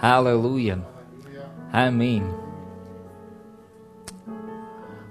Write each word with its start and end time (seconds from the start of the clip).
Аллилуйя. 0.00 0.84
Аминь. 1.72 2.24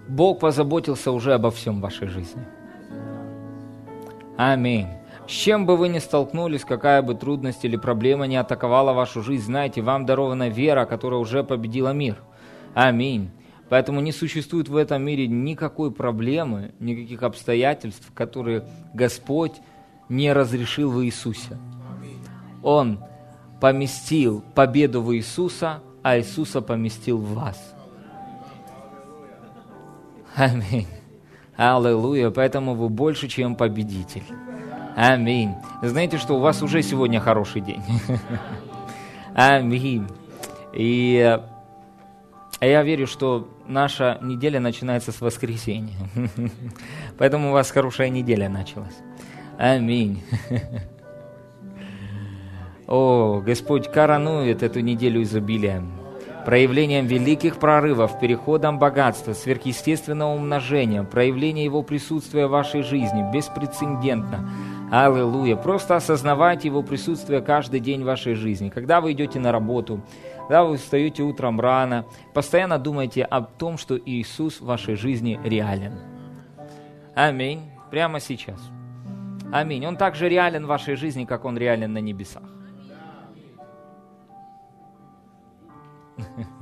Бог 0.07 0.39
позаботился 0.39 1.11
уже 1.11 1.33
обо 1.33 1.51
всем 1.51 1.79
в 1.79 1.81
вашей 1.81 2.07
жизни. 2.07 2.45
Аминь. 4.37 4.87
С 5.27 5.31
чем 5.31 5.65
бы 5.65 5.75
вы 5.75 5.87
ни 5.87 5.97
столкнулись, 5.99 6.63
какая 6.63 7.01
бы 7.01 7.15
трудность 7.15 7.65
или 7.65 7.77
проблема 7.77 8.27
не 8.27 8.37
атаковала 8.37 8.93
вашу 8.93 9.23
жизнь, 9.23 9.45
знаете, 9.45 9.81
вам 9.81 10.05
дарована 10.05 10.49
вера, 10.49 10.85
которая 10.85 11.19
уже 11.19 11.43
победила 11.43 11.93
мир. 11.93 12.21
Аминь. 12.75 13.31
Поэтому 13.69 14.01
не 14.01 14.11
существует 14.11 14.69
в 14.69 14.75
этом 14.75 15.01
мире 15.01 15.27
никакой 15.27 15.91
проблемы, 15.91 16.73
никаких 16.79 17.23
обстоятельств, 17.23 18.11
которые 18.13 18.67
Господь 18.93 19.53
не 20.09 20.31
разрешил 20.31 20.91
в 20.91 21.03
Иисусе. 21.03 21.57
Он 22.61 22.99
поместил 23.59 24.43
победу 24.53 25.01
в 25.01 25.15
Иисуса, 25.15 25.81
а 26.03 26.17
Иисуса 26.17 26.61
поместил 26.61 27.17
в 27.17 27.33
вас. 27.33 27.75
Аминь. 30.35 30.87
Аллилуйя. 31.55 32.29
Поэтому 32.29 32.75
вы 32.75 32.89
больше, 32.89 33.27
чем 33.27 33.55
победитель. 33.55 34.23
Аминь. 34.95 35.55
Знаете, 35.81 36.17
что 36.17 36.35
у 36.35 36.39
вас 36.39 36.61
уже 36.61 36.81
сегодня 36.81 37.19
хороший 37.19 37.61
день. 37.61 37.81
Аминь. 39.33 40.07
И 40.73 41.39
я 42.61 42.83
верю, 42.83 43.07
что 43.07 43.49
наша 43.67 44.17
неделя 44.21 44.59
начинается 44.59 45.11
с 45.11 45.21
воскресенья. 45.21 45.95
Поэтому 47.17 47.49
у 47.49 47.53
вас 47.53 47.71
хорошая 47.71 48.09
неделя 48.09 48.49
началась. 48.49 48.97
Аминь. 49.57 50.21
О, 52.87 53.41
Господь 53.43 53.91
коронует 53.91 54.61
эту 54.61 54.79
неделю 54.81 55.23
изобилием, 55.23 55.91
проявлением 56.45 57.07
великих 57.07 57.57
прорывов, 57.57 58.19
переходом 58.19 58.77
богатства, 58.77 59.33
сверхъестественного 59.33 60.35
умножения, 60.35 61.01
проявление 61.01 61.65
Его 61.65 61.81
присутствия 61.81 62.45
в 62.45 62.51
вашей 62.51 62.83
жизни 62.83 63.25
беспрецедентно. 63.33 64.51
Аллилуйя. 64.91 65.55
Просто 65.55 65.95
осознавайте 65.95 66.67
Его 66.67 66.83
присутствие 66.83 67.41
каждый 67.41 67.79
день 67.79 68.03
в 68.03 68.05
вашей 68.05 68.35
жизни. 68.35 68.69
Когда 68.69 69.01
вы 69.01 69.13
идете 69.13 69.39
на 69.39 69.51
работу, 69.51 70.01
когда 70.41 70.63
вы 70.63 70.77
встаете 70.77 71.23
утром 71.23 71.59
рано, 71.59 72.05
постоянно 72.35 72.77
думайте 72.77 73.23
о 73.23 73.41
том, 73.41 73.79
что 73.79 73.97
Иисус 73.97 74.61
в 74.61 74.65
вашей 74.65 74.93
жизни 74.93 75.39
реален. 75.43 75.93
Аминь. 77.15 77.61
Прямо 77.89 78.19
сейчас. 78.19 78.59
Аминь. 79.51 79.87
Он 79.87 79.97
также 79.97 80.29
реален 80.29 80.65
в 80.65 80.69
вашей 80.69 80.95
жизни, 80.95 81.25
как 81.25 81.45
Он 81.45 81.57
реален 81.57 81.91
на 81.91 81.99
небесах. 81.99 82.54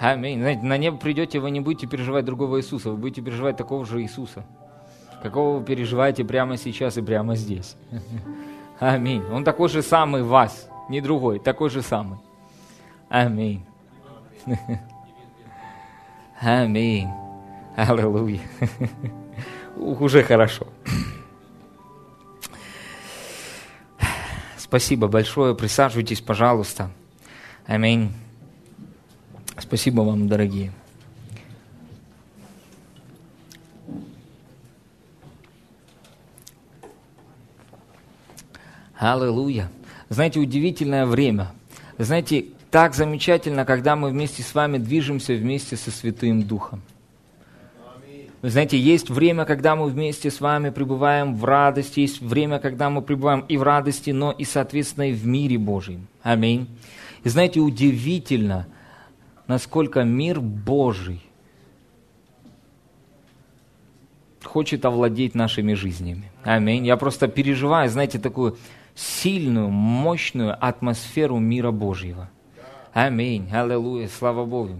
Аминь. 0.00 0.40
Знаете, 0.40 0.62
на 0.62 0.78
небо 0.78 0.96
придете, 0.96 1.40
вы 1.40 1.50
не 1.50 1.60
будете 1.60 1.86
переживать 1.86 2.24
другого 2.24 2.58
Иисуса, 2.58 2.90
вы 2.90 2.96
будете 2.96 3.20
переживать 3.20 3.58
такого 3.58 3.84
же 3.84 4.00
Иисуса, 4.02 4.46
какого 5.22 5.58
вы 5.58 5.64
переживаете 5.64 6.24
прямо 6.24 6.56
сейчас 6.56 6.96
и 6.96 7.02
прямо 7.02 7.36
здесь. 7.36 7.76
Аминь. 8.80 9.22
Он 9.30 9.44
такой 9.44 9.68
же 9.68 9.82
самый 9.82 10.22
вас, 10.22 10.70
не 10.88 11.02
другой, 11.02 11.38
такой 11.38 11.68
же 11.68 11.82
самый. 11.82 12.18
Аминь. 13.10 13.62
Аминь. 16.40 17.08
Аллилуйя. 17.76 18.40
Уже 19.76 20.22
хорошо. 20.22 20.66
Спасибо 24.70 25.08
большое. 25.08 25.56
Присаживайтесь, 25.56 26.20
пожалуйста. 26.20 26.92
Аминь. 27.66 28.12
Спасибо 29.58 30.02
вам, 30.02 30.28
дорогие. 30.28 30.70
Аллилуйя. 38.96 39.68
Знаете, 40.08 40.38
удивительное 40.38 41.04
время. 41.04 41.50
Знаете, 41.98 42.44
так 42.70 42.94
замечательно, 42.94 43.64
когда 43.64 43.96
мы 43.96 44.10
вместе 44.10 44.44
с 44.44 44.54
вами 44.54 44.78
движемся 44.78 45.34
вместе 45.34 45.76
со 45.76 45.90
Святым 45.90 46.44
Духом. 46.44 46.80
Вы 48.42 48.48
знаете, 48.48 48.78
есть 48.78 49.10
время, 49.10 49.44
когда 49.44 49.76
мы 49.76 49.86
вместе 49.86 50.30
с 50.30 50.40
вами 50.40 50.70
пребываем 50.70 51.34
в 51.34 51.44
радости, 51.44 52.00
есть 52.00 52.22
время, 52.22 52.58
когда 52.58 52.88
мы 52.88 53.02
пребываем 53.02 53.40
и 53.40 53.58
в 53.58 53.62
радости, 53.62 54.10
но 54.10 54.32
и, 54.32 54.44
соответственно, 54.44 55.10
и 55.10 55.12
в 55.12 55.26
мире 55.26 55.58
Божьем. 55.58 56.06
Аминь. 56.22 56.66
И 57.22 57.28
знаете, 57.28 57.60
удивительно, 57.60 58.66
насколько 59.46 60.04
мир 60.04 60.40
Божий 60.40 61.20
хочет 64.42 64.86
овладеть 64.86 65.34
нашими 65.34 65.74
жизнями. 65.74 66.30
Аминь. 66.42 66.86
Я 66.86 66.96
просто 66.96 67.28
переживаю, 67.28 67.90
знаете, 67.90 68.18
такую 68.18 68.56
сильную, 68.94 69.68
мощную 69.68 70.56
атмосферу 70.58 71.38
мира 71.38 71.70
Божьего. 71.72 72.30
Аминь. 72.94 73.48
Аллилуйя. 73.52 74.08
Слава 74.08 74.46
Богу. 74.46 74.78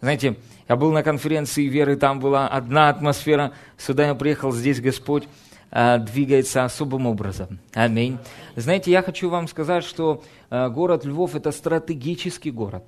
Знаете, 0.00 0.36
я 0.68 0.76
был 0.76 0.92
на 0.92 1.02
конференции 1.02 1.66
веры, 1.66 1.96
там 1.96 2.20
была 2.20 2.48
одна 2.48 2.88
атмосфера. 2.88 3.52
Сюда 3.78 4.08
я 4.08 4.14
приехал, 4.14 4.52
здесь 4.52 4.80
Господь 4.80 5.28
э, 5.70 5.98
двигается 5.98 6.64
особым 6.64 7.06
образом. 7.06 7.58
Аминь. 7.72 8.18
Знаете, 8.56 8.90
я 8.90 9.02
хочу 9.02 9.30
вам 9.30 9.48
сказать, 9.48 9.84
что 9.84 10.22
э, 10.50 10.68
город 10.68 11.04
Львов– 11.04 11.34
это 11.34 11.50
стратегический 11.50 12.50
город. 12.50 12.86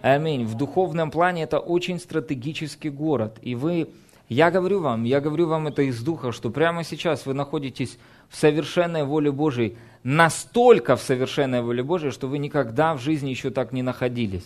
Аминь. 0.00 0.44
В 0.44 0.54
духовном 0.54 1.10
плане 1.10 1.44
это 1.44 1.58
очень 1.58 2.00
стратегический 2.00 2.90
город. 2.90 3.38
И 3.42 3.54
вы, 3.54 3.88
я 4.28 4.50
говорю 4.50 4.80
вам, 4.80 5.04
я 5.04 5.20
говорю 5.20 5.46
вам 5.46 5.68
это 5.68 5.82
из 5.82 6.02
духа, 6.02 6.32
что 6.32 6.50
прямо 6.50 6.84
сейчас 6.84 7.26
вы 7.26 7.34
находитесь 7.34 7.98
в 8.28 8.36
совершенной 8.36 9.04
воле 9.04 9.30
Божией, 9.30 9.76
настолько 10.02 10.96
в 10.96 11.02
совершенной 11.02 11.62
воле 11.62 11.82
Божией, 11.82 12.12
что 12.12 12.28
вы 12.28 12.38
никогда 12.38 12.94
в 12.94 13.00
жизни 13.00 13.30
еще 13.30 13.50
так 13.50 13.72
не 13.72 13.82
находились 13.82 14.44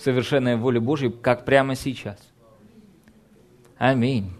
совершенной 0.00 0.56
воле 0.56 0.80
Божьей, 0.80 1.10
как 1.10 1.44
прямо 1.44 1.74
сейчас. 1.74 2.18
Аминь. 3.78 4.32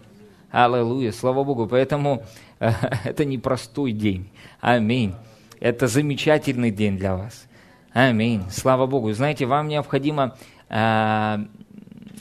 Аллилуйя. 0.49 1.11
Слава 1.11 1.43
Богу. 1.43 1.67
Поэтому 1.67 2.23
э, 2.59 2.71
это 3.03 3.25
не 3.25 3.37
простой 3.37 3.91
день. 3.91 4.29
Аминь. 4.59 5.13
Это 5.59 5.87
замечательный 5.87 6.71
день 6.71 6.97
для 6.97 7.15
вас. 7.15 7.45
Аминь. 7.93 8.43
Слава 8.49 8.87
Богу. 8.87 9.11
Знаете, 9.13 9.45
вам 9.45 9.67
необходимо, 9.67 10.35
э, 10.69 11.37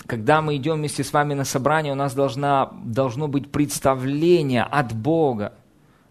когда 0.06 0.43
мы 0.43 0.56
идем 0.56 0.77
вместе 0.77 1.03
с 1.03 1.12
вами 1.12 1.34
на 1.34 1.45
собрание, 1.45 1.93
у 1.93 1.97
нас 1.97 2.15
должна, 2.15 2.71
должно 2.84 3.29
быть 3.29 3.50
представление 3.50 4.62
от 4.62 4.95
Бога, 4.95 5.55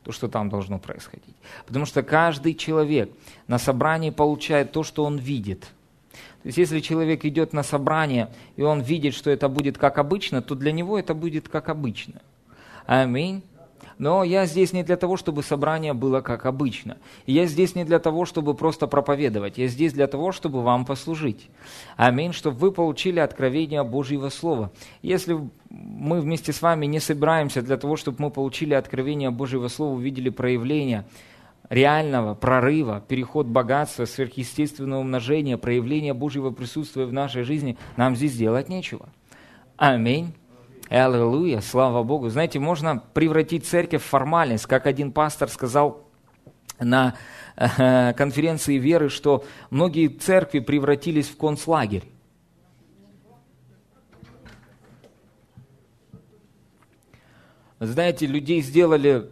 то, 0.04 0.12
что 0.12 0.28
там 0.28 0.50
должно 0.50 0.80
происходить. 0.80 1.36
Потому 1.68 1.86
что 1.86 2.02
каждый 2.04 2.56
человек 2.56 3.12
на 3.48 3.60
собрании 3.60 4.10
получает 4.10 4.72
то, 4.72 4.84
что 4.84 5.06
он 5.06 5.18
видит– 5.18 5.68
есть 6.50 6.58
если 6.58 6.80
человек 6.80 7.26
идет 7.26 7.54
на 7.54 7.64
собрание, 7.64 8.30
и 8.56 8.62
он 8.62 8.82
видит, 8.82 9.14
что 9.14 9.30
это 9.30 9.50
будет 9.50 9.78
как 9.78 9.98
обычно, 9.98 10.42
то 10.42 10.56
для 10.56 10.72
него 10.72 10.98
это 10.98 11.14
будет 11.14 11.48
как 11.48 11.70
обычно. 11.70 12.22
Аминь. 12.86 13.44
Но 13.98 14.24
я 14.24 14.46
здесь 14.46 14.72
не 14.72 14.84
для 14.84 14.96
того, 14.96 15.18
чтобы 15.18 15.44
собрание 15.44 15.94
было 15.94 16.22
как 16.22 16.46
обычно. 16.46 16.98
Я 17.28 17.46
здесь 17.46 17.76
не 17.76 17.84
для 17.84 18.00
того, 18.00 18.26
чтобы 18.26 18.54
просто 18.54 18.88
проповедовать. 18.88 19.58
Я 19.58 19.68
здесь 19.68 19.92
для 19.92 20.08
того, 20.08 20.32
чтобы 20.32 20.62
вам 20.64 20.86
послужить. 20.86 21.50
Аминь, 21.98 22.32
чтобы 22.32 22.58
вы 22.58 22.72
получили 22.72 23.20
откровение 23.20 23.84
Божьего 23.84 24.30
Слова. 24.30 24.72
Если 25.02 25.38
мы 25.70 26.22
вместе 26.22 26.54
с 26.54 26.62
вами 26.62 26.86
не 26.86 27.02
собираемся 27.02 27.62
для 27.62 27.76
того, 27.76 27.98
чтобы 27.98 28.18
мы 28.20 28.32
получили 28.32 28.74
откровение 28.74 29.32
Божьего 29.32 29.68
Слова, 29.68 29.96
увидели 29.96 30.30
проявление– 30.30 31.06
реального 31.70 32.34
прорыва, 32.34 33.04
переход 33.08 33.48
богатства, 33.48 34.06
сверхъестественного 34.06 35.02
умножения, 35.02 35.58
проявления 35.58 36.14
Божьего 36.14 36.52
присутствия 36.52 37.06
в 37.06 37.14
нашей 37.14 37.44
жизни, 37.44 37.78
нам 37.96 38.16
здесь 38.16 38.36
делать 38.36 38.70
нечего. 38.70 39.10
Аминь. 39.78 40.34
Аллилуйя, 40.90 41.62
слава 41.62 42.02
Богу. 42.04 42.30
Знаете, 42.30 42.60
можно 42.60 43.04
превратить 43.14 43.68
церковь 43.68 44.02
в 44.02 44.08
формальность, 44.08 44.66
как 44.66 44.88
один 44.88 45.12
пастор 45.12 45.48
сказал 45.50 46.04
на 46.80 47.16
э, 47.56 48.14
конференции 48.14 48.78
веры, 48.78 49.10
что 49.10 49.44
многие 49.70 50.08
церкви 50.08 50.60
превратились 50.60 51.30
в 51.30 51.38
концлагерь. 51.38 52.06
Знаете, 57.80 58.26
людей 58.26 58.62
сделали 58.62 59.30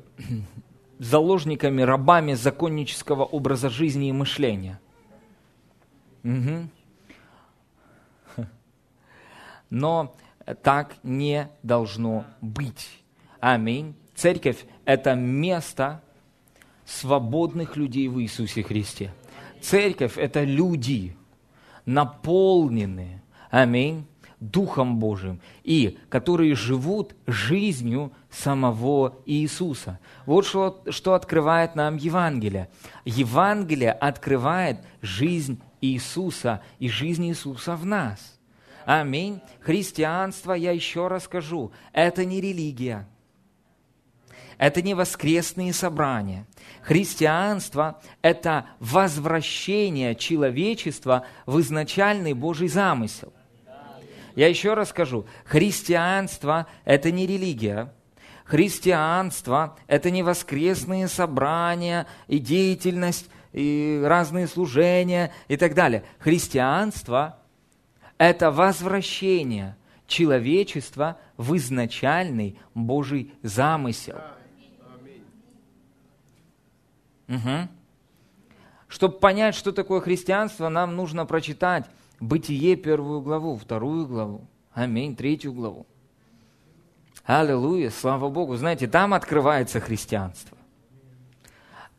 заложниками, 0.99 1.81
рабами 1.81 2.33
законнического 2.33 3.23
образа 3.23 3.69
жизни 3.69 4.09
и 4.09 4.13
мышления. 4.13 4.79
Угу. 6.23 6.69
Но 9.69 10.15
так 10.63 10.95
не 11.03 11.49
должно 11.63 12.25
быть. 12.41 13.03
Аминь. 13.39 13.95
Церковь– 14.15 14.65
это 14.85 15.13
место 15.13 16.01
свободных 16.85 17.75
людей 17.75 18.07
в 18.07 18.21
Иисусе 18.21 18.63
Христе. 18.63 19.13
Церковь– 19.61 20.13
это 20.17 20.43
люди, 20.43 21.15
наполненные, 21.85 23.21
аминь, 23.51 24.07
Духом 24.39 24.99
Божиим, 24.99 25.41
и 25.63 25.97
которые 26.09 26.53
живут 26.53 27.15
жизнью 27.25 28.11
самого 28.29 29.15
Иисуса. 29.25 29.99
Вот 30.27 30.45
что, 30.45 30.83
что 30.89 31.15
открывает 31.15 31.75
нам 31.75 31.97
Евангелие. 31.97 32.69
Евангелие 33.03 33.91
открывает 33.91 34.79
жизнь 35.01 35.59
Иисуса 35.81 36.61
и 36.77 36.87
жизнь 36.87 37.27
Иисуса 37.27 37.75
в 37.75 37.85
нас. 37.85 38.39
Аминь. 38.85 39.41
Христианство, 39.59 40.53
я 40.53 40.71
еще 40.71 41.07
раз 41.07 41.23
скажу, 41.23 41.71
это 41.91 42.23
не 42.23 42.39
религия. 42.39 43.07
Это 44.57 44.81
не 44.81 44.93
воскресные 44.93 45.73
собрания. 45.73 46.45
Христианство– 46.81 48.01
это 48.21 48.65
возвращение 48.79 50.15
человечества 50.15 51.25
в 51.45 51.59
изначальный 51.59 52.33
Божий 52.33 52.67
замысел. 52.67 53.33
Я 54.37 54.47
еще 54.49 54.75
раз 54.75 54.89
скажу, 54.89 55.25
христианство– 55.45 56.67
это 56.85 57.09
не 57.09 57.25
религия, 57.25 57.91
христианство– 58.45 59.75
это 59.87 60.11
не 60.11 60.21
воскресные 60.21 61.07
собрания 61.07 62.05
и 62.27 62.37
деятельность, 62.37 63.31
и 63.51 63.99
разные 64.05 64.45
служения 64.45 65.33
и 65.47 65.57
так 65.57 65.73
далее. 65.73 66.03
Христианство– 66.19 67.39
это 68.19 68.51
возвращение 68.51 69.75
человечества 70.05 71.17
в 71.35 71.57
изначальный 71.57 72.59
Божий 72.75 73.33
замысел. 73.41 74.21
Угу. 77.27 77.69
Чтобы 78.87 79.17
понять, 79.17 79.55
что 79.55 79.71
такое 79.71 79.99
христианство, 79.99 80.69
нам 80.69 80.95
нужно 80.95 81.25
прочитать 81.25 81.89
Бытие 82.19 82.75
первую 82.75 83.21
главу, 83.21 83.57
вторую 83.57 84.07
главу, 84.07 84.47
аминь, 84.73 85.15
третью 85.15 85.53
главу. 85.53 85.85
Аллилуйя, 87.25 87.89
слава 87.89 88.29
Богу. 88.29 88.55
Знаете, 88.55 88.87
там 88.87 89.13
открывается 89.13 89.79
христианство. 89.79 90.57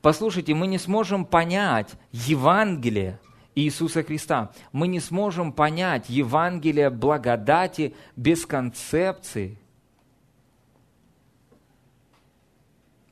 Послушайте, 0.01 0.55
мы 0.55 0.67
не 0.67 0.79
сможем 0.79 1.25
понять 1.25 1.93
Евангелие 2.13 3.21
Иисуса 3.55 4.03
Христа. 4.03 4.53
Мы 4.73 4.89
не 4.89 5.01
сможем 5.01 5.53
понять 5.53 6.09
Евангелие 6.09 6.91
благодати 6.91 7.95
без 8.17 8.47
концепции 8.47 9.59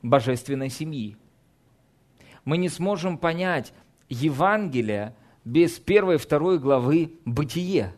божественной 0.01 0.69
семьи. 0.69 1.17
Мы 2.45 2.57
не 2.57 2.69
сможем 2.69 3.17
понять 3.17 3.73
Евангелие 4.07 5.13
без 5.47 5.79
первой 5.79 6.15
и 6.15 6.17
второй 6.17 6.59
главы 6.59 7.13
«Бытие». 7.23 7.93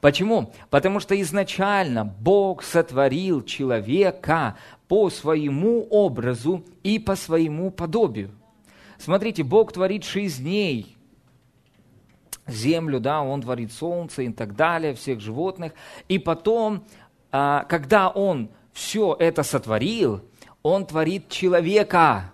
Почему? 0.00 0.52
Потому 0.70 0.98
что 0.98 1.20
изначально 1.20 2.04
Бог 2.06 2.62
сотворил 2.62 3.44
человека 3.44 4.56
по 4.88 5.10
своему 5.10 5.86
образу 5.90 6.64
и 6.82 6.98
по 6.98 7.16
своему 7.16 7.70
подобию. 7.70 8.30
Смотрите, 8.96 9.42
Бог 9.44 9.72
творит 9.72 10.04
шесть 10.04 10.40
дней, 10.40 10.96
землю, 12.46 12.98
да, 12.98 13.22
Он 13.22 13.42
творит 13.42 13.72
солнце 13.72 14.22
и 14.22 14.32
так 14.32 14.56
далее, 14.56 14.94
всех 14.94 15.20
животных. 15.20 15.74
И 16.08 16.18
потом, 16.18 16.84
а, 17.30 17.64
когда 17.64 18.08
Он 18.08 18.48
все 18.72 19.14
это 19.18 19.42
сотворил, 19.42 20.22
Он 20.62 20.86
творит 20.86 21.28
человека 21.28 22.32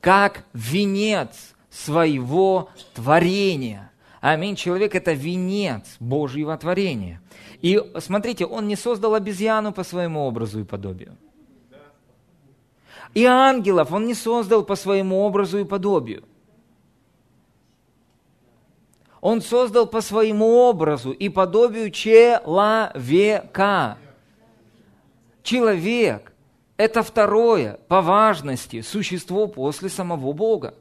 как 0.00 0.44
венец 0.52 1.53
своего 1.74 2.70
творения. 2.94 3.90
Аминь. 4.20 4.54
Человек– 4.56 4.94
это 4.96 5.12
венец 5.12 5.96
Божьего 5.98 6.56
творения. 6.56 7.20
И 7.60 7.82
смотрите, 7.98 8.46
он 8.46 8.68
не 8.68 8.76
создал 8.76 9.14
обезьяну 9.14 9.72
по 9.72 9.82
своему 9.82 10.20
образу 10.20 10.60
и 10.60 10.64
подобию. 10.64 11.16
И 13.12 13.24
ангелов 13.24 13.92
он 13.92 14.06
не 14.06 14.14
создал 14.14 14.64
по 14.64 14.76
своему 14.76 15.20
образу 15.20 15.58
и 15.58 15.64
подобию. 15.64 16.24
Он 19.20 19.40
создал 19.40 19.86
по 19.86 20.00
своему 20.00 20.56
образу 20.56 21.10
и 21.10 21.28
подобию 21.28 21.90
человека. 21.90 22.88
Человек– 25.42 26.32
это 26.76 27.02
второе 27.02 27.80
по 27.88 28.00
важности 28.02 28.80
существо 28.80 29.46
после 29.46 29.88
самого 29.88 30.32
Бога. 30.32 30.74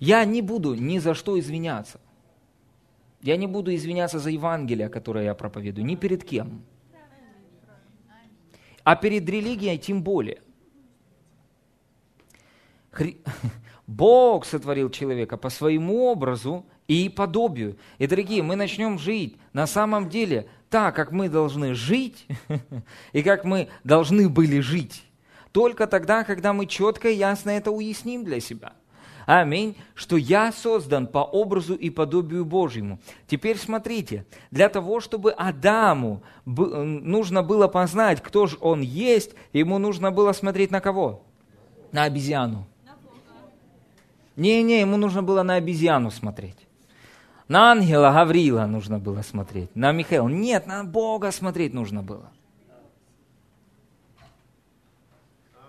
Я 0.00 0.24
не 0.24 0.42
буду 0.42 0.74
ни 0.74 0.98
за 0.98 1.14
что 1.14 1.38
извиняться. 1.38 2.00
Я 3.22 3.36
не 3.36 3.46
буду 3.46 3.74
извиняться 3.74 4.18
за 4.18 4.30
Евангелие, 4.30 4.88
которое 4.88 5.26
я 5.26 5.34
проповедую, 5.34 5.84
ни 5.84 5.94
перед 5.94 6.24
кем. 6.24 6.64
А 8.82 8.96
перед 8.96 9.28
религией 9.28 9.78
тем 9.78 10.02
более. 10.02 10.40
Хри... 12.90 13.20
Бог 13.86 14.46
сотворил 14.46 14.88
человека 14.88 15.36
по 15.36 15.50
своему 15.50 16.06
образу 16.06 16.64
и 16.88 17.08
подобию. 17.08 17.76
И, 17.98 18.06
дорогие, 18.06 18.42
мы 18.42 18.56
начнем 18.56 18.98
жить 18.98 19.36
на 19.52 19.66
самом 19.66 20.08
деле 20.08 20.48
так, 20.70 20.96
как 20.96 21.12
мы 21.12 21.28
должны 21.28 21.74
жить, 21.74 22.26
и 23.12 23.22
как 23.22 23.44
мы 23.44 23.68
должны 23.84 24.30
были 24.30 24.60
жить. 24.60 25.04
Только 25.52 25.86
тогда, 25.86 26.24
когда 26.24 26.52
мы 26.54 26.66
четко 26.66 27.10
и 27.10 27.16
ясно 27.16 27.50
это 27.50 27.70
уясним 27.70 28.24
для 28.24 28.40
себя. 28.40 28.72
Аминь. 29.26 29.76
Что 29.94 30.16
я 30.16 30.52
создан 30.52 31.06
по 31.06 31.18
образу 31.18 31.74
и 31.74 31.90
подобию 31.90 32.44
Божьему. 32.44 32.98
Теперь 33.26 33.58
смотрите, 33.58 34.24
для 34.50 34.68
того, 34.68 35.00
чтобы 35.00 35.32
Адаму 35.32 36.22
нужно 36.44 37.42
было 37.42 37.68
познать, 37.68 38.22
кто 38.22 38.46
же 38.46 38.56
он 38.60 38.80
есть, 38.80 39.34
ему 39.52 39.78
нужно 39.78 40.10
было 40.10 40.32
смотреть 40.32 40.70
на 40.70 40.80
кого? 40.80 41.22
На 41.92 42.04
обезьяну. 42.04 42.66
Не-не, 44.36 44.80
ему 44.80 44.96
нужно 44.96 45.22
было 45.22 45.42
на 45.42 45.54
обезьяну 45.54 46.10
смотреть. 46.10 46.56
На 47.48 47.72
ангела 47.72 48.12
Гаврила 48.12 48.64
нужно 48.66 48.98
было 48.98 49.22
смотреть. 49.22 49.74
На 49.74 49.90
Михаила. 49.92 50.28
Нет, 50.28 50.66
на 50.66 50.84
Бога 50.84 51.32
смотреть 51.32 51.74
нужно 51.74 52.02
было. 52.02 52.30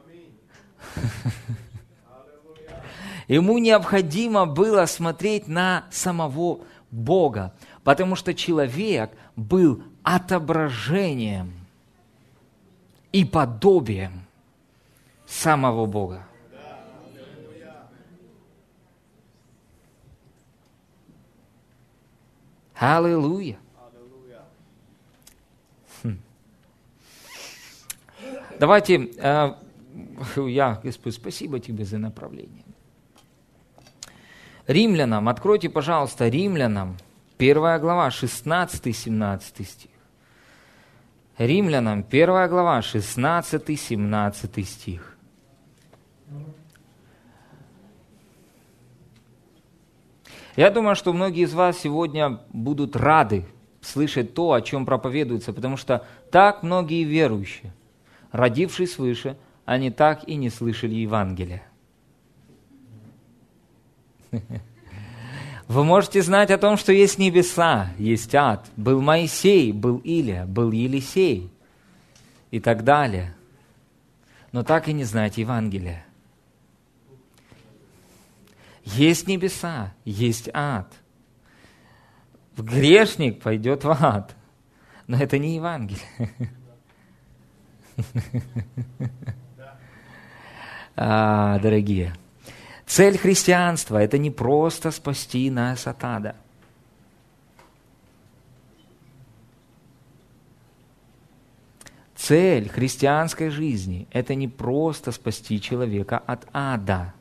Аминь. 0.06 0.38
Ему 3.32 3.60
необходимо 3.60 4.46
было 4.46 4.86
смотреть 4.88 5.48
на 5.48 5.86
самого 5.90 6.66
Бога, 6.92 7.56
потому 7.82 8.18
что 8.18 8.34
человек 8.34 9.12
был 9.38 9.84
отображением 10.04 11.54
и 13.14 13.24
подобием 13.24 14.26
самого 15.26 15.86
Бога. 15.86 16.28
Аллилуйя. 22.76 23.60
Хм. 26.04 26.20
Давайте, 28.60 29.10
э, 29.16 29.54
я, 30.36 30.82
Господь, 30.84 31.14
спасибо 31.14 31.62
тебе 31.62 31.86
за 31.86 31.98
направление. 31.98 32.61
Римлянам, 34.72 35.28
откройте, 35.28 35.70
пожалуйста, 35.70 36.30
Римлянам, 36.30 36.98
первая 37.38 37.78
глава, 37.80 38.10
16-17 38.10 39.66
стих. 39.66 39.92
Римлянам, 41.38 42.04
первая 42.04 42.48
глава, 42.48 42.80
16-17 42.80 44.64
стих. 44.64 45.18
Я 50.56 50.70
думаю, 50.70 50.96
что 50.96 51.14
многие 51.14 51.44
из 51.44 51.54
вас 51.54 51.80
сегодня 51.80 52.40
будут 52.54 52.96
рады 52.96 53.46
слышать 53.82 54.34
то, 54.34 54.54
о 54.54 54.62
чем 54.62 54.86
проповедуется, 54.86 55.54
потому 55.54 55.78
что 55.78 56.06
так 56.30 56.64
многие 56.64 57.04
верующие, 57.04 57.74
родившись 58.32 58.94
свыше, 58.94 59.38
они 59.66 59.92
так 59.92 60.28
и 60.28 60.36
не 60.36 60.50
слышали 60.50 60.96
Евангелия. 60.96 61.64
Вы 65.68 65.84
можете 65.84 66.22
знать 66.22 66.52
о 66.52 66.58
том, 66.58 66.78
что 66.78 66.92
есть 66.92 67.18
небеса, 67.18 67.94
есть 67.98 68.34
ад. 68.36 68.70
Был 68.76 69.02
Моисей, 69.02 69.72
был 69.72 69.98
Илия, 69.98 70.46
был 70.46 70.72
Елисей 70.72 71.52
и 72.50 72.60
так 72.60 72.84
далее. 72.84 73.34
Но 74.52 74.64
так 74.64 74.88
и 74.90 74.94
не 74.94 75.04
знать 75.04 75.38
Евангелия. 75.38 76.06
Есть 78.84 79.28
небеса, 79.28 79.94
есть 80.04 80.50
ад. 80.54 80.92
Грешник 82.58 83.42
пойдет 83.42 83.84
в 83.84 83.92
ад. 83.92 84.36
Но 85.08 85.18
это 85.18 85.38
не 85.38 85.56
Евангелие. 85.56 86.02
А, 91.04 91.58
дорогие, 91.60 92.14
цель 92.92 93.18
христианства– 93.18 93.98
это 94.04 94.18
не 94.18 94.32
просто 94.32 94.92
спасти 94.92 95.50
нас 95.50 95.88
от 95.88 96.04
ада. 96.04 96.36
Цель 102.18 102.68
христианской 102.68 103.50
жизни– 103.50 104.10
это 104.12 104.36
не 104.36 104.50
просто 104.50 105.14
спасти 105.14 105.62
человека 105.62 106.18
от 106.18 106.46
ада. 106.52 107.14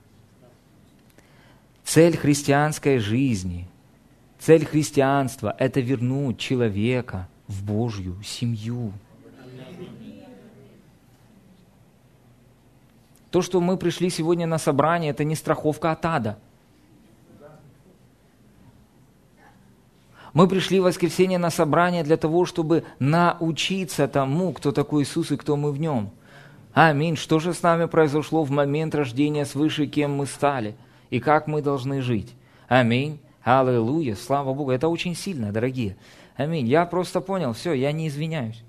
Цель 1.85 2.17
христианской 2.17 2.99
жизни, 2.99 3.69
цель 4.41 4.67
христианства– 4.67 5.55
это 5.59 5.81
вернуть 5.81 6.41
человека 6.41 7.29
в 7.47 7.65
Божью 7.65 8.21
семью. 8.25 8.93
То, 13.31 13.43
что 13.43 13.61
мы 13.61 13.77
пришли 13.77 14.11
сегодня 14.11 14.47
на 14.47 14.59
собрание, 14.59 15.11
это 15.11 15.25
не 15.25 15.35
страховка 15.35 15.93
от 15.93 16.05
ада– 16.05 16.39
Мы 20.33 20.47
пришли 20.47 20.79
в 20.81 20.85
воскресенье 20.85 21.39
на 21.39 21.51
собрание 21.51 22.05
для 22.05 22.17
того, 22.17 22.45
чтобы 22.45 22.85
научиться 22.99 24.07
тому, 24.07 24.53
кто 24.53 24.73
такой 24.73 25.03
Иисус 25.03 25.33
и 25.33 25.37
кто 25.37 25.57
мы 25.57 25.73
в 25.73 25.81
нем. 25.81 26.11
Аминь. 26.73 27.17
Что 27.17 27.41
же 27.41 27.53
с 27.53 27.63
нами 27.63 27.87
произошло 27.87 28.45
в 28.45 28.51
момент 28.51 28.95
рождения 28.95 29.45
свыше, 29.45 29.87
кем 29.87 30.15
мы 30.15 30.27
стали 30.27 30.77
и 31.11 31.19
как 31.19 31.49
мы 31.49 31.63
должны 31.63 32.01
жить? 32.01 32.33
Аминь. 32.69 33.19
Аллилуйя. 33.43 34.15
Слава 34.15 34.55
Богу. 34.55 34.71
Это 34.71 34.87
очень 34.87 35.17
сильно, 35.17 35.51
дорогие. 35.51 35.97
Аминь. 36.37 36.67
Я 36.69 36.87
просто 36.87 37.21
понял. 37.21 37.53
Все, 37.53 37.73
я 37.73 37.91
не 37.91 38.07
извиняюсь. 38.07 38.63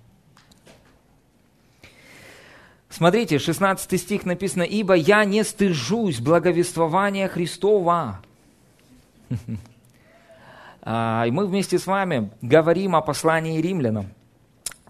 Смотрите, 2.92 3.40
16 3.40 4.00
стих 4.00 4.26
написано, 4.26 4.64
«Ибо 4.64 4.94
я 4.96 5.24
не 5.24 5.44
стыжусь 5.44 6.20
благовествования 6.20 7.28
Христова». 7.28 8.20
А, 10.84 11.26
и 11.28 11.32
мы 11.32 11.46
вместе 11.46 11.78
с 11.78 11.86
вами 11.86 12.32
говорим 12.42 12.96
о 12.96 13.02
послании 13.02 13.62
римлянам. 13.62 14.08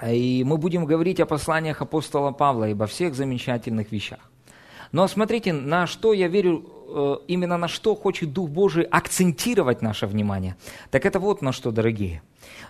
И 0.08 0.42
мы 0.46 0.58
будем 0.58 0.86
говорить 0.86 1.20
о 1.20 1.26
посланиях 1.26 1.82
апостола 1.82 2.32
Павла 2.32 2.70
и 2.70 2.72
обо 2.72 2.88
всех 2.88 3.14
замечательных 3.14 3.92
вещах. 3.92 4.20
Но 4.94 5.06
смотрите, 5.10 5.52
на 5.52 5.88
что 5.88 6.14
я 6.14 6.30
верю, 6.30 6.64
э, 6.88 7.16
именно 7.28 7.58
на 7.58 7.68
что 7.68 7.94
хочет 7.94 8.32
Дух 8.32 8.50
Божий 8.50 8.84
акцентировать 8.84 9.82
наше 9.82 10.08
внимание. 10.08 10.56
Так 10.92 11.06
это 11.06 11.20
вот 11.20 11.42
на 11.42 11.52
что, 11.52 11.72
дорогие. 11.72 12.22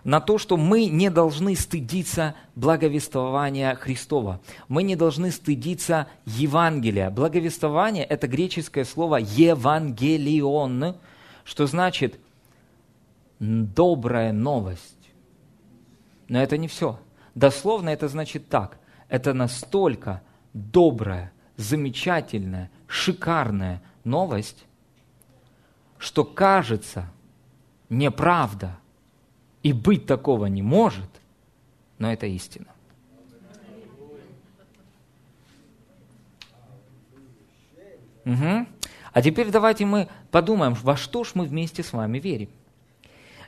На 0.04 0.20
то, 0.20 0.38
что 0.38 0.58
мы 0.58 0.86
не 0.86 1.10
должны 1.10 1.56
стыдиться 1.56 2.36
благовествования 2.56 3.76
Христова. 3.76 4.42
Мы 4.68 4.84
не 4.84 4.96
должны 4.96 5.32
стыдиться 5.32 6.08
Евангелия. 6.26 7.10
Благовествование– 7.10 8.04
это 8.10 8.28
греческое 8.28 8.84
слово 8.84 9.18
«евангелион», 9.18 10.96
что 11.44 11.68
значит– 11.68 12.20
добрая 13.40 14.32
новость. 14.32 14.98
Но 16.28 16.42
это 16.42 16.58
не 16.58 16.68
все. 16.68 17.00
Дословно 17.36 17.90
это 17.90 18.08
значит 18.08 18.48
так. 18.50 18.80
Это 19.10 19.34
настолько 19.34 20.22
добрая, 20.54 21.34
замечательная, 21.58 22.72
шикарная 22.88 23.82
новость, 24.04 24.66
что 25.98 26.24
кажется 26.24 27.12
неправда, 27.90 28.78
и 29.64 29.74
быть 29.74 30.06
такого 30.06 30.48
не 30.48 30.62
может, 30.62 31.10
но 31.98 32.12
это 32.12 32.26
истина. 32.26 32.68
Угу. 38.26 38.68
А 39.14 39.22
теперь 39.22 39.50
давайте 39.50 39.86
мы 39.86 40.08
подумаем, 40.30 40.74
во 40.74 40.96
что 40.96 41.24
ж 41.24 41.32
мы 41.34 41.46
вместе 41.46 41.84
с 41.84 41.94
вами 41.94 42.20
верим. 42.20 42.50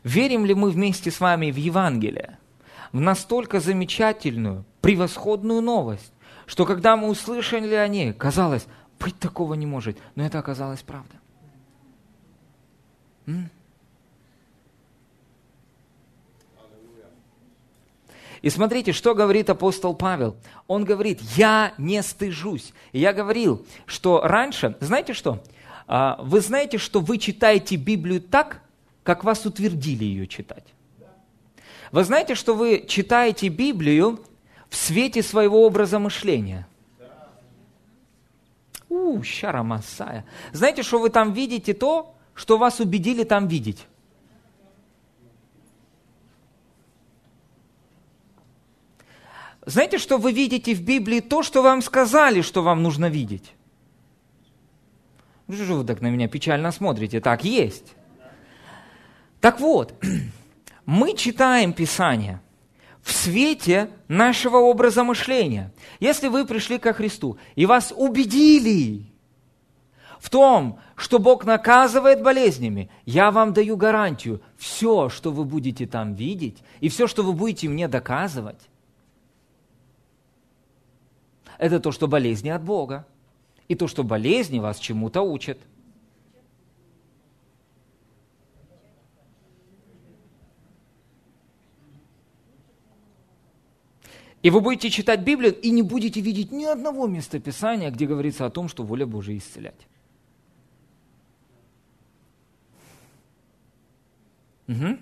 Верим 0.04 0.46
ли 0.46 0.54
мы 0.54 0.70
вместе 0.70 1.12
с 1.12 1.20
вами 1.20 1.52
в 1.52 1.56
Евангелие? 1.56 2.38
В 2.92 3.00
настолько 3.00 3.60
замечательную, 3.60 4.66
превосходную 4.82 5.62
новость, 5.62 6.12
что 6.46 6.66
когда 6.66 6.98
мы 6.98 7.10
услышали 7.10 7.74
о 7.74 7.88
ней, 7.88 8.14
казалось, 8.14 8.68
быть 9.00 9.18
такого 9.18 9.54
не 9.54 9.66
может, 9.66 9.98
но 10.16 10.26
это 10.26 10.40
оказалось 10.40 10.82
правда. 10.82 11.16
И 18.44 18.50
смотрите, 18.50 18.92
что 18.92 19.16
говорит 19.16 19.50
апостол 19.50 19.96
Павел. 19.96 20.36
Он 20.68 20.84
говорит, 20.84 21.22
я 21.38 21.74
не 21.78 22.04
стыжусь. 22.04 22.74
И 22.92 23.00
я 23.00 23.14
говорил, 23.14 23.66
что 23.86 24.22
раньше, 24.22 24.76
знаете 24.82 25.14
что? 25.14 25.42
А, 25.88 26.20
вы 26.22 26.42
знаете, 26.42 26.78
что 26.78 27.00
вы 27.00 27.20
читаете 27.20 27.78
Библию 27.78 28.20
так, 28.20 28.62
как 29.04 29.24
вас 29.24 29.46
утвердили 29.46 30.04
ее 30.04 30.28
читать. 30.28 30.66
Вы 31.94 32.04
знаете, 32.04 32.36
что 32.36 32.54
вы 32.54 32.86
читаете 32.86 33.48
Библию 33.48 34.20
в 34.68 34.76
свете 34.76 35.24
своего 35.24 35.66
образа 35.66 35.98
мышления. 35.98 36.68
У, 38.90 39.24
щара 39.24 39.64
Масая. 39.64 40.26
Знаете, 40.52 40.84
что 40.84 41.00
вы 41.00 41.10
там 41.10 41.32
видите 41.32 41.74
то, 41.74 42.14
что 42.34 42.58
вас 42.58 42.82
убедили 42.82 43.24
там 43.24 43.48
видеть. 43.48 43.88
Знаете, 49.66 49.98
что 49.98 50.18
вы 50.18 50.34
видите 50.34 50.74
в 50.74 50.82
Библии 50.82 51.22
то, 51.22 51.42
что 51.42 51.62
вам 51.62 51.82
сказали, 51.82 52.42
что 52.42 52.64
вам 52.64 52.84
нужно 52.84 53.10
видеть? 53.10 53.54
Ну 55.48 55.78
вы 55.78 55.86
так 55.86 56.02
на 56.02 56.08
меня 56.08 56.28
печально 56.28 56.72
смотрите? 56.72 57.22
Так 57.22 57.44
есть. 57.44 57.94
Так 59.40 59.60
вот, 59.60 59.94
мы 60.86 61.16
читаем 61.16 61.74
Писание 61.74 62.42
в 63.02 63.12
свете 63.12 63.90
нашего 64.08 64.58
образа 64.58 65.04
мышления. 65.04 65.74
Если 66.00 66.28
вы 66.28 66.46
пришли 66.46 66.78
ко 66.78 66.94
Христу 66.94 67.38
и 67.56 67.66
вас 67.66 67.94
убедили 67.96 69.06
в 70.20 70.30
том, 70.30 70.80
что 70.96 71.20
Бог 71.20 71.44
наказывает 71.44 72.22
болезнями, 72.22 72.90
я 73.06 73.32
вам 73.32 73.54
даю 73.54 73.76
гарантию, 73.76 74.42
все, 74.58 75.10
что 75.10 75.32
вы 75.32 75.44
будете 75.44 75.86
там 75.86 76.14
видеть, 76.14 76.64
и 76.80 76.88
все, 76.88 77.08
что 77.08 77.24
вы 77.24 77.34
будете 77.34 77.68
мне 77.68 77.90
доказывать, 77.90 78.70
это 81.64 81.80
то, 81.80 81.92
что 81.92 82.08
болезни 82.08 82.50
от 82.50 82.64
Бога, 82.64 83.08
и 83.68 83.76
то, 83.76 83.88
что 83.88 84.04
болезни 84.04 84.60
вас 84.60 84.80
чему-то 84.80 85.22
учат– 85.22 85.58
И 94.44 94.50
вы 94.50 94.60
будете 94.60 94.90
читать 94.90 95.22
Библию 95.22 95.58
и 95.58 95.72
не 95.72 95.82
будете 95.82 96.20
видеть 96.20 96.52
ни 96.52 96.66
одного 96.66 97.08
места 97.08 97.40
Писания, 97.40 97.90
где 97.90 98.06
говорится 98.06 98.46
о 98.46 98.50
том, 98.50 98.68
что 98.68 98.84
воля 98.84 99.06
Божия 99.06 99.38
исцелять. 99.38 99.88
Угу. 104.68 104.98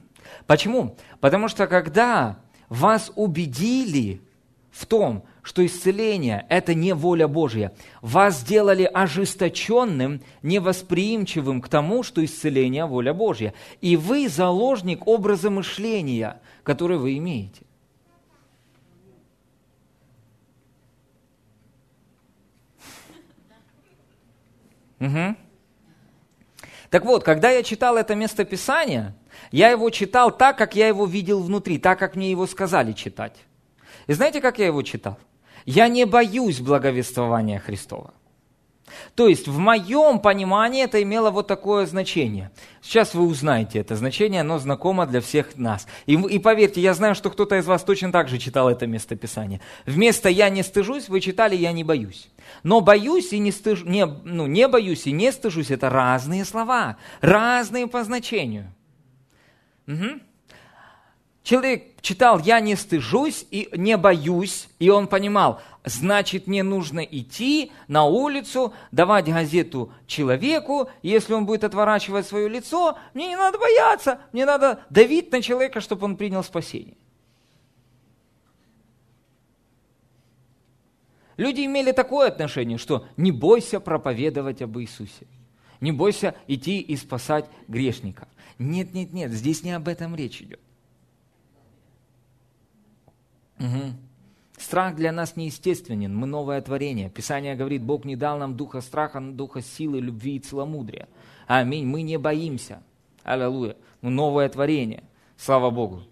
Почему? 0.46 0.96
Потому 1.20 1.48
что 1.48 1.66
когда 1.66 2.40
вас 2.70 3.12
убедили 3.16 4.22
в 4.70 4.86
том, 4.86 5.26
что 5.42 5.66
исцеление– 5.66 6.46
это 6.50 6.74
не 6.74 6.94
воля 6.94 7.28
Божья, 7.28 7.74
вас 8.02 8.40
сделали 8.40 8.84
ожесточенным, 8.84 10.22
невосприимчивым 10.44 11.62
к 11.62 11.70
тому, 11.70 12.04
что 12.04 12.24
исцеление– 12.24 12.86
воля 12.88 13.14
Божья. 13.14 13.54
И 13.82 13.96
вы 13.96 14.30
заложник 14.30 15.08
образа 15.08 15.50
мышления, 15.50 16.40
который 16.64 16.98
вы 16.98 17.18
имеете. 17.18 17.64
Угу. 25.00 25.36
Так 26.92 27.06
вот, 27.06 27.24
когда 27.24 27.50
я 27.50 27.64
читал 27.64 27.98
это 27.98 28.14
местописание, 28.14 29.16
я 29.52 29.70
его 29.72 29.90
читал 29.90 30.30
так, 30.30 30.58
как 30.58 30.76
я 30.76 30.88
его 30.88 31.06
видел 31.06 31.42
внутри, 31.42 31.80
так, 31.80 31.98
как 31.98 32.16
мне 32.16 32.30
его 32.30 32.46
сказали 32.46 32.92
читать. 32.92 33.38
И 34.06 34.14
знаете, 34.14 34.42
как 34.42 34.60
я 34.60 34.68
его 34.68 34.84
читал? 34.84 35.18
Я 35.66 35.88
не 35.88 36.06
боюсь 36.06 36.60
благовествования 36.60 37.60
Христова. 37.60 38.14
То 39.16 39.28
есть 39.28 39.48
в 39.48 39.58
моем 39.58 40.20
понимании 40.20 40.84
это 40.84 41.02
имело 41.02 41.32
вот 41.32 41.48
такое 41.48 41.86
значение. 41.86 42.52
Сейчас 42.82 43.14
вы 43.14 43.26
узнаете 43.26 43.80
это 43.80 43.96
значение, 43.96 44.42
оно 44.42 44.60
знакомо 44.60 45.06
для 45.06 45.22
всех 45.22 45.58
нас. 45.58 45.88
И, 46.06 46.14
и 46.14 46.40
поверьте, 46.40 46.82
я 46.82 46.94
знаю, 46.94 47.16
что 47.16 47.30
кто-то 47.30 47.58
из 47.58 47.66
вас 47.66 47.84
точно 47.84 48.12
так 48.12 48.28
же 48.28 48.38
читал 48.38 48.70
это 48.70 48.88
местописание. 48.88 49.62
Вместо 49.86 50.30
«я 50.30 50.50
не 50.50 50.64
стыжусь» 50.64 51.10
вы 51.10 51.22
читали 51.22 51.56
«я 51.56 51.72
не 51.72 51.84
боюсь». 51.84 52.30
Но 52.64 52.82
боюсь 52.82 53.32
и 53.34 53.40
не 53.40 53.52
стыжусь, 53.52 53.88
не, 53.88 54.06
ну, 54.06 54.46
не 54.48 54.68
боюсь 54.68 55.08
и 55.08 55.12
не 55.12 55.32
стыжусь– 55.32 55.70
это 55.72 55.90
разные 55.90 56.44
слова, 56.46 56.98
разные 57.22 57.88
по 57.88 58.04
значению. 58.04 58.74
Угу. 59.88 60.22
Человек 61.52 62.00
читал 62.00 62.40
«я 62.40 62.62
не 62.62 62.78
стыжусь 62.78 63.46
и 63.52 63.68
не 63.74 63.98
боюсь», 63.98 64.70
и 64.80 64.90
он 64.90 65.08
понимал, 65.08 65.60
значит, 65.84 66.48
мне 66.48 66.64
нужно 66.64 67.02
идти 67.02 67.74
на 67.90 68.06
улицу, 68.06 68.74
давать 68.94 69.26
газету 69.26 69.92
человеку, 70.08 70.90
если 71.02 71.34
он 71.34 71.46
будет 71.46 71.66
отворачивать 71.66 72.26
свое 72.26 72.48
лицо, 72.48 72.98
мне 73.14 73.28
не 73.28 73.36
надо 73.36 73.60
бояться, 73.60 74.22
мне 74.32 74.46
надо 74.46 74.86
давить 74.90 75.34
на 75.34 75.42
человека, 75.42 75.82
чтобы 75.82 76.06
он 76.06 76.16
принял 76.16 76.42
спасение. 76.42 76.96
Люди 81.36 81.66
имели 81.66 81.92
такое 81.92 82.30
отношение, 82.30 82.78
что 82.78 83.06
не 83.18 83.34
бойся 83.34 83.82
проповедовать 83.82 84.62
об 84.62 84.80
Иисусе. 84.80 85.28
Не 85.82 85.92
бойся 85.92 86.34
идти 86.48 86.80
и 86.80 86.96
спасать 86.96 87.50
грешников. 87.68 88.30
Нет, 88.58 88.94
нет, 88.94 89.12
нет, 89.12 89.32
здесь 89.34 89.64
не 89.64 89.74
об 89.74 89.90
этом 89.90 90.16
речь 90.16 90.42
идет. 90.42 90.62
Угу. 93.62 93.94
Страх 94.58 94.96
для 94.96 95.12
нас 95.12 95.36
неестественен, 95.36 96.16
мы 96.16 96.28
новое 96.28 96.62
творение. 96.62 97.10
Писание 97.10 97.56
говорит, 97.56 97.82
Бог 97.82 98.06
не 98.06 98.16
дал 98.16 98.38
нам 98.38 98.56
духа 98.56 98.82
страха, 98.82 99.20
но 99.20 99.32
духа 99.32 99.62
силы, 99.62 100.00
любви 100.00 100.36
и 100.36 100.40
целомудрия. 100.40 101.08
Аминь. 101.48 101.86
Мы 101.86 102.02
не 102.04 102.18
боимся. 102.18 102.82
Аллилуйя. 103.24 103.76
Мы 104.02 104.12
новое 104.12 104.48
творение. 104.50 105.04
Слава 105.38 105.70
Богу. 105.72 106.04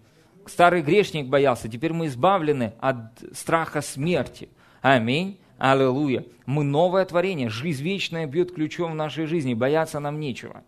Старый 0.46 0.82
грешник 0.82 1.28
боялся, 1.28 1.68
теперь 1.68 1.92
мы 1.92 2.06
избавлены 2.06 2.72
от 2.80 2.96
страха 3.32 3.82
смерти. 3.82 4.48
Аминь. 4.82 5.38
Аллилуйя. 5.58 6.24
Мы 6.46 6.64
новое 6.64 7.04
творение. 7.04 7.50
Жизнь 7.50 7.82
вечная 7.84 8.26
бьет 8.26 8.52
ключом 8.52 8.92
в 8.92 8.96
нашей 8.96 9.26
жизни. 9.26 9.54
Бояться 9.54 10.00
нам 10.00 10.18
нечего. 10.18 10.64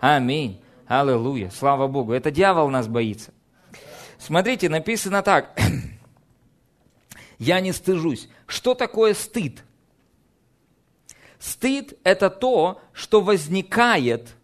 Аминь. 0.00 0.60
Аллилуйя. 0.86 1.48
Слава 1.50 1.86
Богу. 1.86 2.12
Это 2.12 2.30
дьявол 2.30 2.68
нас 2.68 2.88
боится. 2.88 3.32
Смотрите, 4.18 4.68
написано 4.68 5.22
так. 5.22 5.58
Я 7.42 7.60
не 7.60 7.72
стыжусь. 7.72 8.28
Что 8.46 8.74
такое 8.74 9.14
стыд? 9.14 9.64
Стыд– 11.40 11.98
это 12.04 12.30
то, 12.30 12.80
что 12.92 13.20
возникает 13.20 14.36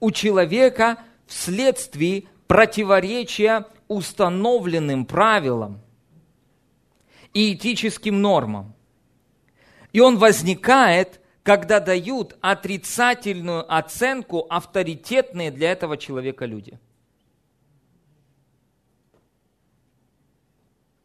у 0.00 0.10
человека 0.10 0.98
вследствие 1.26 2.24
противоречия 2.48 3.66
установленным 3.86 5.06
правилам 5.06 5.80
и 7.34 7.54
этическим 7.54 8.20
нормам. 8.20 8.74
И 9.92 10.00
он 10.00 10.18
возникает, 10.18 11.20
когда 11.44 11.78
дают 11.78 12.36
отрицательную 12.40 13.72
оценку 13.72 14.44
авторитетные 14.50 15.52
для 15.52 15.70
этого 15.70 15.96
человека 15.96 16.46
люди– 16.46 16.80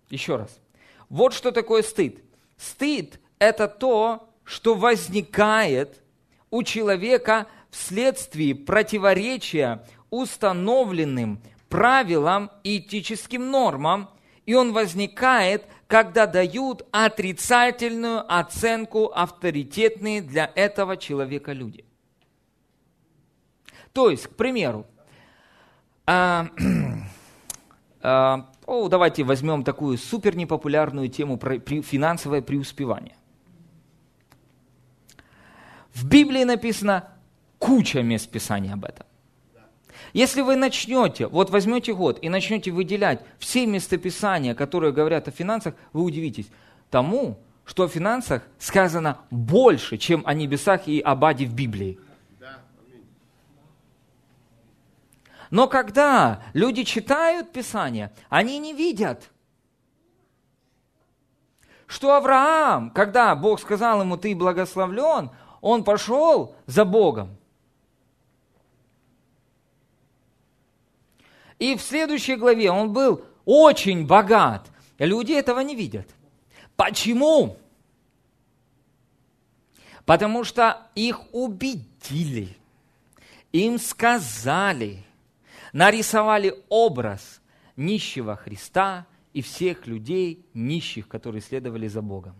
Еще 0.09 0.35
раз. 0.35 0.59
Вот 1.09 1.33
что 1.33 1.51
такое 1.51 1.83
стыд. 1.83 2.24
Стыд– 2.57 3.19
это 3.39 3.67
то, 3.67 4.29
что 4.43 4.75
возникает 4.75 6.01
у 6.50 6.63
человека 6.63 7.47
вследствие 7.69 8.55
противоречия 8.55 9.83
установленным 10.09 11.41
правилам 11.67 12.51
и 12.63 12.77
этическим 12.77 13.51
нормам, 13.51 14.09
и 14.45 14.53
он 14.53 14.71
возникает, 14.71 15.65
когда 15.88 16.27
дают 16.27 16.85
отрицательную 16.91 18.24
оценку 18.33 19.12
авторитетные 19.13 20.21
для 20.21 20.51
этого 20.55 20.97
человека 20.97 21.51
люди. 21.51 21.83
То 23.91 24.09
есть, 24.09 24.27
к 24.27 24.35
примеру, 24.35 24.85
а, 26.05 26.47
а, 28.01 28.50
о, 28.65 28.87
давайте 28.89 29.23
возьмем 29.23 29.63
такую 29.63 29.97
супер 29.97 30.35
непопулярную 30.35 31.09
тему 31.09 31.37
про 31.37 31.59
финансовое 31.59 32.41
преуспевание. 32.41 33.15
В 35.93 36.05
Библии 36.07 36.43
написано 36.43 37.07
куча 37.59 38.01
мест 38.01 38.29
Писания 38.29 38.73
об 38.73 38.85
этом. 38.85 39.05
Если 40.13 40.41
вы 40.41 40.55
начнете, 40.55 41.27
вот 41.27 41.49
возьмете 41.49 41.93
год 41.93 42.19
и 42.21 42.29
начнете 42.29 42.71
выделять 42.71 43.21
все 43.37 43.65
местописания, 43.65 44.55
которые 44.55 44.93
говорят 44.93 45.27
о 45.27 45.31
финансах, 45.31 45.75
вы 45.93 46.03
удивитесь 46.03 46.47
тому, 46.89 47.37
что 47.65 47.83
о 47.83 47.87
финансах 47.87 48.43
сказано 48.59 49.19
больше, 49.31 49.97
чем 49.97 50.23
о 50.25 50.33
небесах 50.33 50.87
и 50.87 50.99
об 50.99 51.25
аде 51.25 51.45
в 51.45 51.53
Библии. 51.53 51.99
Но 55.55 55.70
когда 55.70 56.44
люди 56.51 56.83
читают 56.83 57.53
Писание, 57.53 58.11
они 58.27 58.59
не 58.59 58.74
видят, 58.74 59.31
что 61.87 62.13
Авраам, 62.13 62.89
когда 62.89 63.33
Бог 63.37 63.61
сказал 63.61 64.01
ему, 64.01 64.18
ты 64.18 64.35
благословлен, 64.35 65.31
он 65.61 65.85
пошел 65.85 66.57
за 66.65 66.83
Богом. 66.83 67.37
И 71.57 71.77
в 71.77 71.81
следующей 71.81 72.35
главе 72.35 72.70
он 72.70 72.91
был 72.91 73.24
очень 73.46 74.05
богат. 74.05 74.70
Люди 74.98 75.31
этого 75.31 75.61
не 75.61 75.74
видят. 75.74 76.09
Почему? 76.75 77.55
Потому 80.03 80.44
что 80.44 80.85
их 80.96 81.22
убедили, 81.31 82.57
им 83.53 83.79
сказали, 83.79 85.05
нарисовали 85.75 86.55
образ 86.70 87.42
нищего 87.75 88.38
Христа 88.38 89.05
и 89.33 89.42
всех 89.42 89.88
людей 89.88 90.46
нищих, 90.53 91.09
которые 91.09 91.42
следовали 91.42 91.90
за 91.90 92.01
Богом. 92.01 92.33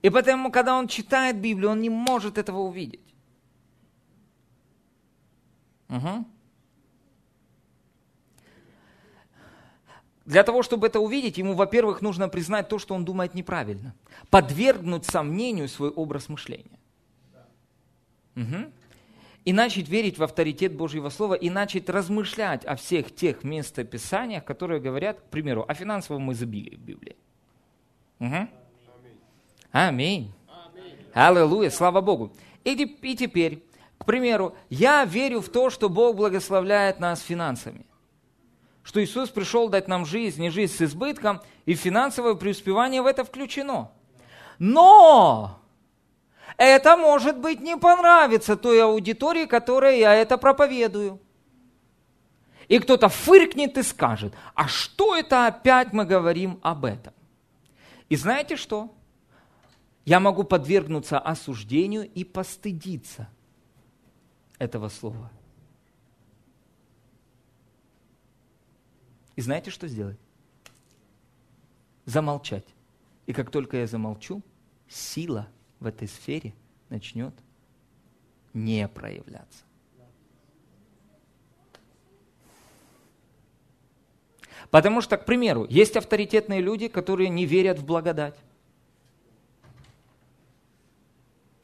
И 0.00 0.08
поэтому, 0.08 0.50
когда 0.50 0.74
он 0.74 0.88
читает 0.88 1.38
Библию, 1.38 1.72
он 1.72 1.82
не 1.82 1.90
может 1.90 2.38
этого 2.38 2.60
увидеть. 2.60 3.14
Угу. 5.90 6.24
Для 10.24 10.42
того, 10.44 10.62
чтобы 10.62 10.86
это 10.86 10.98
увидеть, 10.98 11.36
ему, 11.36 11.52
во-первых, 11.52 12.00
нужно 12.00 12.28
признать 12.28 12.70
то, 12.70 12.78
что 12.78 12.94
он 12.94 13.04
думает 13.04 13.34
неправильно. 13.34 13.94
Подвергнуть 14.30 15.04
сомнению 15.04 15.68
свой 15.68 15.90
образ 15.90 16.30
мышления. 16.30 16.78
Угу 18.34 18.72
и 19.46 19.52
начать 19.52 19.88
верить 19.88 20.18
в 20.18 20.24
авторитет 20.24 20.74
Божьего 20.74 21.08
Слова, 21.08 21.34
и 21.34 21.48
начать 21.50 21.88
размышлять 21.88 22.64
о 22.64 22.74
всех 22.74 23.14
тех 23.14 23.44
местописаниях, 23.44 24.44
которые 24.44 24.80
говорят, 24.80 25.20
к 25.20 25.24
примеру, 25.30 25.64
о 25.66 25.72
финансовом 25.72 26.32
изобилии 26.32 26.74
в 26.74 26.80
Библии. 26.80 27.16
Угу. 28.18 28.48
Аминь. 29.70 30.32
Аллилуйя, 31.14 31.70
слава 31.70 32.00
Богу. 32.00 32.32
И, 32.64 32.72
и 32.72 33.16
теперь, 33.16 33.62
к 33.98 34.04
примеру, 34.04 34.56
я 34.68 35.04
верю 35.04 35.40
в 35.40 35.48
то, 35.48 35.70
что 35.70 35.88
Бог 35.88 36.16
благословляет 36.16 36.98
нас 36.98 37.20
финансами. 37.20 37.86
Что 38.82 39.02
Иисус 39.02 39.28
пришел 39.28 39.68
дать 39.68 39.86
нам 39.86 40.06
жизнь, 40.06 40.40
не 40.40 40.50
жизнь 40.50 40.74
с 40.74 40.82
избытком, 40.82 41.40
и 41.66 41.74
финансовое 41.74 42.34
преуспевание 42.34 43.00
в 43.00 43.06
это 43.06 43.24
включено. 43.24 43.92
Но 44.58 45.60
это, 46.56 46.96
может 46.96 47.38
быть, 47.38 47.60
не 47.60 47.76
понравится 47.76 48.56
той 48.56 48.82
аудитории, 48.82 49.44
которой 49.44 49.98
я 49.98 50.14
это 50.14 50.38
проповедую. 50.38 51.20
И 52.68 52.78
кто-то 52.78 53.08
фыркнет 53.08 53.76
и 53.76 53.82
скажет, 53.82 54.34
а 54.54 54.66
что 54.66 55.14
это 55.14 55.46
опять 55.46 55.92
мы 55.92 56.04
говорим 56.04 56.58
об 56.62 56.84
этом? 56.84 57.12
И 58.08 58.16
знаете 58.16 58.56
что? 58.56 58.92
Я 60.04 60.18
могу 60.20 60.44
подвергнуться 60.44 61.18
осуждению 61.18 62.08
и 62.08 62.24
постыдиться 62.24 63.28
этого 64.58 64.88
слова. 64.88 65.30
И 69.34 69.42
знаете, 69.42 69.70
что 69.70 69.86
сделать? 69.86 70.18
Замолчать. 72.06 72.66
И 73.26 73.32
как 73.32 73.50
только 73.50 73.76
я 73.78 73.86
замолчу, 73.86 74.42
сила– 74.88 75.48
в 75.80 75.86
этой 75.86 76.08
сфере 76.08 76.54
начнет 76.88 77.34
не 78.52 78.88
проявляться. 78.88 79.64
Потому 84.70 85.00
что, 85.00 85.16
к 85.16 85.24
примеру, 85.24 85.66
есть 85.68 85.96
авторитетные 85.96 86.60
люди, 86.60 86.88
которые 86.88 87.28
не 87.28 87.46
верят 87.46 87.78
в 87.78 87.84
благодать. 87.84 88.36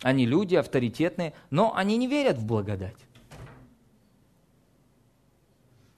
Они 0.02 0.26
люди 0.26 0.56
авторитетные, 0.56 1.32
но 1.50 1.74
они 1.74 1.96
не 1.96 2.06
верят 2.06 2.36
в 2.36 2.44
благодать. 2.44 2.96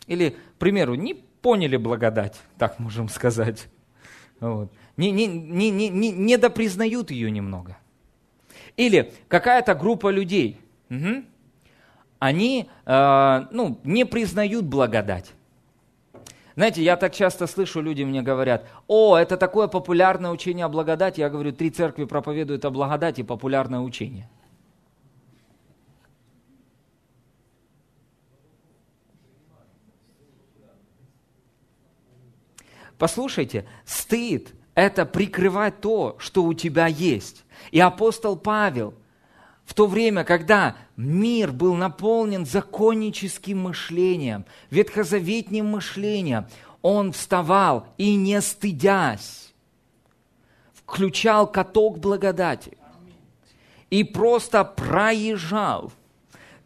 Или, 0.06 0.30
к 0.30 0.58
примеру, 0.58 0.94
не 0.94 1.14
поняли 1.14 1.76
благодать, 1.76 2.40
так 2.58 2.78
можем 2.78 3.08
сказать. 3.08 3.68
Вот. 4.40 4.72
Не, 4.96 5.10
не, 5.10 5.26
не, 5.26 5.70
не, 5.70 5.88
не, 5.88 6.10
недопризнают 6.10 7.10
ее 7.10 7.30
немного. 7.30 7.78
Или 8.76 9.12
какая-то 9.28 9.74
группа 9.74 10.10
людей, 10.10 10.60
угу, 10.90 11.24
они 12.18 12.68
э, 12.86 13.46
ну, 13.50 13.80
не 13.84 14.04
признают 14.04 14.64
благодать. 14.64 15.32
Знаете, 16.56 16.82
я 16.82 16.96
так 16.96 17.12
часто 17.12 17.46
слышу, 17.46 17.80
люди 17.80 18.04
мне 18.04 18.22
говорят, 18.22 18.66
о, 18.86 19.16
это 19.16 19.36
такое 19.36 19.66
популярное 19.66 20.30
учение 20.30 20.66
о 20.66 20.68
благодати. 20.68 21.20
Я 21.20 21.28
говорю, 21.28 21.52
три 21.52 21.70
церкви 21.70 22.04
проповедуют 22.04 22.64
о 22.64 22.70
благодати, 22.70 23.22
популярное 23.22 23.80
учение. 23.80 24.28
Послушайте, 32.96 33.66
стыд– 33.84 34.54
это 34.74 35.06
прикрывать 35.06 35.80
то, 35.80 36.16
что 36.18 36.44
у 36.44 36.54
тебя 36.54 36.86
есть. 36.86 37.44
И 37.70 37.80
апостол 37.80 38.36
Павел 38.36 38.94
в 39.64 39.72
то 39.74 39.86
время, 39.86 40.24
когда 40.24 40.76
мир 40.96 41.52
был 41.52 41.74
наполнен 41.74 42.44
законническим 42.44 43.62
мышлением, 43.62 44.44
ветхозаветним 44.70 45.66
мышлением, 45.66 46.46
он 46.82 47.12
вставал 47.12 47.86
и, 47.96 48.14
не 48.14 48.40
стыдясь, 48.40 49.54
включал 50.74 51.50
каток 51.50 51.98
благодати 51.98 52.76
и 53.88 54.04
просто 54.04 54.64
проезжал 54.64 55.92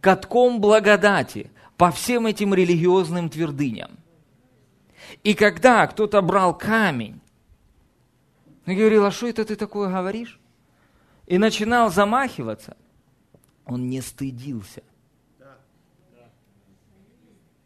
катком 0.00 0.60
благодати 0.60 1.50
по 1.76 1.92
всем 1.92 2.26
этим 2.26 2.52
религиозным 2.52 3.28
твердыням. 3.28 3.92
И 5.22 5.34
когда 5.34 5.86
кто-то 5.86 6.20
брал 6.20 6.56
камень 6.56 7.20
и 8.68 8.74
говорил, 8.74 9.04
а 9.04 9.10
что 9.10 9.26
это 9.28 9.44
ты 9.44 9.56
такое 9.56 9.88
говоришь? 9.88 10.38
И 11.26 11.38
начинал 11.38 11.90
замахиваться, 11.90 12.76
он 13.64 13.88
не 13.88 14.00
стыдился 14.00 14.82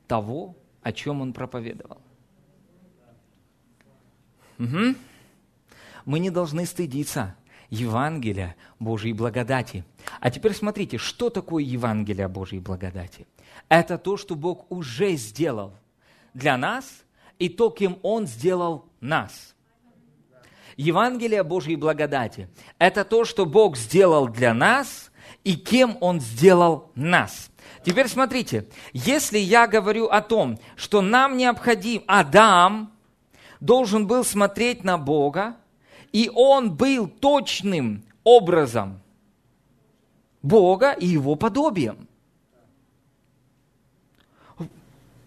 того, 0.06 0.56
о 0.82 0.92
чем 0.92 1.20
он 1.22 1.32
проповедовал. 1.32 2.00
Угу. 4.58 4.94
Мы 6.04 6.18
не 6.18 6.30
должны 6.30 6.66
стыдиться 6.66 7.34
Евангелия 7.70 8.54
Божьей 8.78 9.12
благодати. 9.12 9.84
А 10.20 10.30
теперь 10.30 10.54
смотрите, 10.54 10.98
что 10.98 11.30
такое 11.30 11.64
Евангелие 11.64 12.28
Божьей 12.28 12.60
благодати? 12.60 13.26
Это 13.68 13.96
то, 13.96 14.16
что 14.16 14.34
Бог 14.34 14.70
уже 14.70 15.16
сделал 15.16 15.72
для 16.34 16.58
нас 16.58 17.04
и 17.38 17.48
то, 17.48 17.70
кем 17.70 17.98
Он 18.02 18.26
сделал 18.26 18.84
нас. 19.00 19.51
Евангелие 20.76 21.42
Божьей 21.42 21.76
благодати– 21.76 22.48
это 22.78 23.04
то, 23.04 23.24
что 23.24 23.46
Бог 23.46 23.76
сделал 23.76 24.28
для 24.28 24.54
нас 24.54 25.10
и 25.44 25.56
кем 25.56 25.96
Он 26.00 26.20
сделал 26.20 26.90
нас. 26.94 27.50
Теперь 27.84 28.08
смотрите, 28.08 28.68
если 28.92 29.38
я 29.38 29.66
говорю 29.66 30.06
о 30.06 30.20
том, 30.20 30.58
что 30.76 31.00
нам 31.00 31.36
необходим, 31.36 32.02
Адам 32.06 32.92
должен 33.60 34.06
был 34.06 34.24
смотреть 34.24 34.84
на 34.84 34.98
Бога, 34.98 35.56
и 36.12 36.30
он 36.32 36.74
был 36.74 37.08
точным 37.08 38.04
образом 38.24 39.00
Бога 40.42 40.92
и 40.92 41.06
его 41.06 41.34
подобием. 41.36 42.08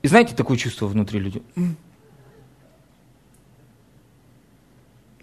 И 0.02 0.08
знаете 0.08 0.36
такое 0.36 0.58
чувство 0.58 0.86
внутри 0.86 1.20
людей? 1.20 1.44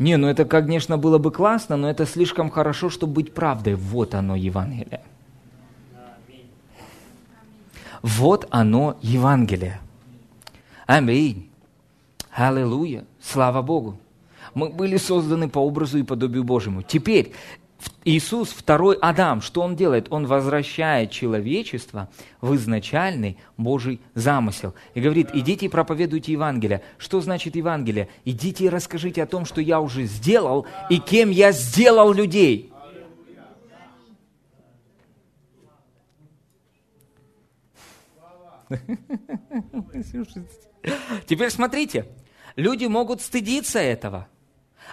Не, 0.03 0.17
ну 0.17 0.27
это, 0.27 0.45
конечно, 0.45 0.99
было 0.99 1.19
бы 1.19 1.31
классно, 1.31 1.77
но 1.77 1.89
это 1.89 2.07
слишком 2.07 2.51
хорошо, 2.51 2.91
чтобы 2.91 3.13
быть 3.13 3.33
правдой. 3.33 3.77
Вот 3.77 4.17
оно, 4.17 4.35
Евангелие. 4.35 5.01
Вот 8.03 8.49
оно, 8.51 8.97
Евангелие. 9.01 9.81
Аминь. 10.87 11.49
Аллилуйя. 12.33 13.05
Слава 13.21 13.63
Богу. 13.63 13.97
Мы 14.55 14.71
были 14.71 14.97
созданы 14.97 15.49
по 15.49 15.61
образу 15.61 15.99
и 15.99 16.03
подобию 16.03 16.43
Божьему. 16.43 16.83
Теперь, 16.83 17.33
Иисус, 18.05 18.51
второй 18.51 18.97
Адам, 19.01 19.41
что 19.41 19.61
он 19.63 19.77
делает? 19.77 20.09
Он 20.11 20.27
возвращает 20.27 21.13
человечество 21.13 22.09
в 22.41 22.55
изначальный 22.57 23.39
Божий 23.57 24.01
замысел. 24.15 24.75
И 24.95 25.01
говорит, 25.01 25.31
идите 25.33 25.67
и 25.67 25.69
проповедуйте 25.69 26.33
Евангелие. 26.33 26.83
Что 26.99 27.21
значит 27.21 27.55
Евангелие? 27.55 28.09
Идите 28.25 28.65
и 28.65 28.69
расскажите 28.69 29.23
о 29.23 29.27
том, 29.27 29.45
что 29.45 29.61
я 29.61 29.81
уже 29.81 30.05
сделал 30.05 30.67
и 30.91 30.99
кем 30.99 31.31
я 31.31 31.53
сделал 31.53 32.13
людей. 32.13 32.73
Теперь 41.27 41.51
смотрите, 41.51 42.07
люди 42.57 42.87
могут 42.87 43.21
стыдиться 43.21 43.79
этого– 43.79 44.27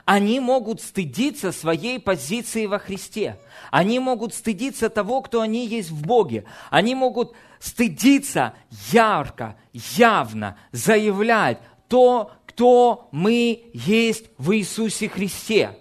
они 0.05 0.39
могут 0.39 0.81
стыдиться 0.81 1.51
своей 1.51 1.99
позиции 1.99 2.65
во 2.65 2.79
Христе. 2.79 3.37
Они 3.71 3.99
могут 3.99 4.33
стыдиться 4.33 4.89
того, 4.89 5.21
кто 5.21 5.41
они 5.41 5.67
есть 5.67 5.91
в 5.91 6.05
Боге. 6.05 6.45
Они 6.69 6.95
могут 6.95 7.35
стыдиться 7.59 8.53
ярко, 8.91 9.57
явно 9.73 10.57
заявлять 10.71 11.59
то, 11.87 12.31
кто 12.45 13.09
мы 13.11 13.69
есть 13.73 14.25
в 14.37 14.55
Иисусе 14.55 15.09
Христе. 15.09 15.75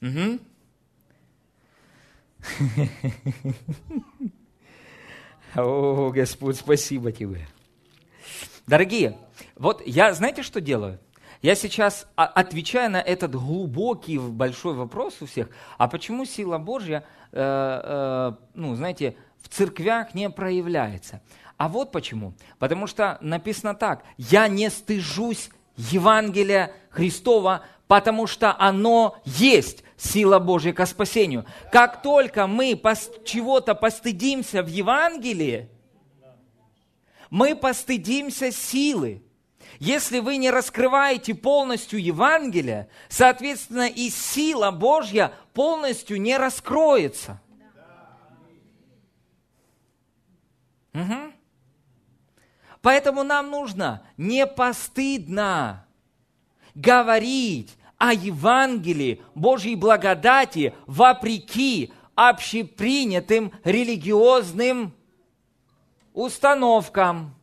Угу. 0.00 0.38
О, 5.56 6.10
Господь, 6.10 6.56
спасибо 6.56 7.12
тебе. 7.12 7.46
Дорогие, 8.66 9.16
вот 9.56 9.82
я, 9.86 10.12
знаете, 10.14 10.42
что 10.42 10.60
делаю? 10.60 10.98
Я 11.42 11.54
сейчас 11.54 12.06
отвечаю 12.16 12.90
на 12.90 13.00
этот 13.00 13.32
глубокий, 13.34 14.18
большой 14.18 14.74
вопрос 14.74 15.16
у 15.20 15.26
всех, 15.26 15.48
а 15.78 15.88
почему 15.88 16.26
сила 16.26 16.58
Божья, 16.58 17.04
э, 17.32 17.40
э, 17.42 18.32
ну, 18.54 18.74
знаете, 18.74 19.16
в 19.40 19.48
церквях 19.48 20.14
не 20.14 20.28
проявляется? 20.28 21.22
А 21.56 21.68
вот 21.68 21.92
почему. 21.92 22.34
Потому 22.58 22.86
что 22.86 23.16
написано 23.22 23.74
так, 23.74 24.04
я 24.18 24.48
не 24.48 24.68
стыжусь 24.68 25.50
Евангелия 25.76 26.72
Христова, 26.90 27.64
потому 27.86 28.26
что 28.26 28.54
оно 28.58 29.16
есть 29.24 29.82
сила 29.96 30.38
Божья 30.38 30.72
ко 30.72 30.86
спасению. 30.86 31.46
Как 31.72 32.02
только 32.02 32.46
мы 32.46 32.80
чего-то 33.24 33.74
постыдимся 33.74 34.62
в 34.62 34.68
Евангелии, 34.68 35.68
мы 37.30 37.54
постыдимся 37.54 38.52
силы. 38.52 39.22
Если 39.78 40.18
вы 40.18 40.36
не 40.36 40.50
раскрываете 40.50 41.34
полностью 41.34 42.02
Евангелие, 42.02 42.88
соответственно, 43.08 43.88
и 43.88 44.10
сила 44.10 44.70
Божья 44.70 45.32
полностью 45.54 46.20
не 46.20 46.36
раскроется. 46.36 47.40
Угу. 50.92 51.32
Поэтому 52.82 53.22
нам 53.22 53.50
нужно 53.50 54.02
не 54.16 54.46
постыдно 54.46 55.86
говорить 56.74 57.76
о 57.98 58.12
Евангелии 58.12 59.22
Божьей 59.34 59.76
благодати 59.76 60.74
вопреки 60.86 61.92
общепринятым 62.14 63.52
религиозным 63.64 64.94
установкам. 66.14 67.34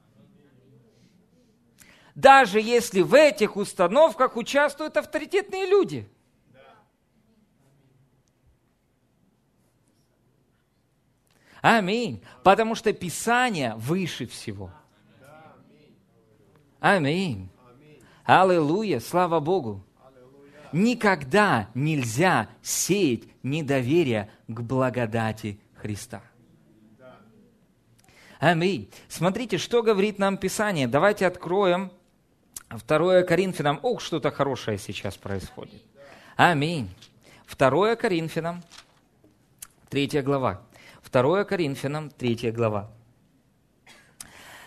Даже 2.17 2.59
если 2.59 3.01
в 3.01 3.13
этих 3.13 3.57
установках 3.57 4.37
участвуют 4.37 4.97
авторитетные 4.97 5.67
люди. 5.67 6.09
Аминь. 11.61 12.23
Потому 12.43 12.73
что 12.73 12.91
Писание 12.91 13.75
выше 13.75 14.25
всего. 14.25 14.71
Аминь. 16.79 17.51
Аллилуйя. 18.25 18.99
Слава 18.99 19.39
Богу. 19.39 19.85
Никогда 20.71 21.69
нельзя 21.75 22.49
сеять 22.63 23.25
недоверие 23.43 24.31
к 24.47 24.59
благодати 24.61 25.59
Христа. 25.75 26.23
Аминь. 28.39 28.89
Смотрите, 29.07 29.59
что 29.59 29.83
говорит 29.83 30.17
нам 30.17 30.37
Писание. 30.37 30.87
Давайте 30.87 31.27
откроем 31.27 31.91
2 32.69 33.23
Коринфянам. 33.23 33.79
Ох, 33.81 34.01
что-то 34.01 34.31
хорошее 34.31 34.77
сейчас 34.77 35.15
происходит. 35.15 35.81
Аминь. 36.35 36.89
2 37.57 37.95
Коринфянам, 37.95 38.63
3 39.89 40.21
глава. 40.21 40.61
2 41.11 41.43
Коринфянам, 41.45 42.09
3 42.09 42.51
глава. 42.51 42.91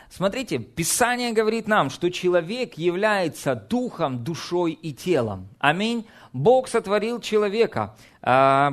Смотрите, 0.08 0.58
Писание 0.58 1.32
говорит 1.32 1.68
нам, 1.68 1.88
что 1.88 2.10
человек 2.10 2.74
является 2.74 3.54
духом, 3.54 4.24
душой 4.24 4.72
и 4.72 4.92
телом. 4.92 5.48
Аминь. 5.60 6.04
Бог 6.32 6.66
сотворил 6.66 7.20
человека. 7.20 7.94
А, 8.20 8.70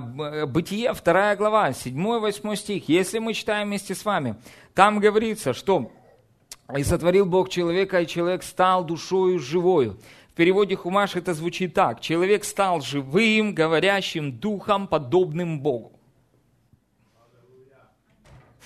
Бытие, 0.48 0.94
2 0.94 1.36
глава, 1.36 1.70
7-8 1.70 2.56
стих. 2.56 2.90
Если 2.90 3.20
мы 3.20 3.34
читаем 3.34 3.68
вместе 3.68 3.94
с 3.94 4.04
вами, 4.04 4.36
там 4.74 5.00
говорится, 5.00 5.54
что 5.54 5.92
«И 6.76 6.84
сотворил 6.84 7.26
Бог 7.26 7.50
человека, 7.50 8.02
и 8.02 8.08
человек 8.08 8.44
стал 8.44 8.84
душою 8.84 9.40
живою». 9.40 9.98
В 10.30 10.34
переводе 10.34 10.76
Хумаш 10.76 11.16
это 11.16 11.34
звучит 11.34 11.74
так. 11.74 12.00
Человек 12.00 12.44
стал 12.44 12.82
живым, 12.82 13.56
говорящим 13.56 14.32
духом, 14.32 14.88
подобным 14.88 15.60
Богу. 15.62 16.00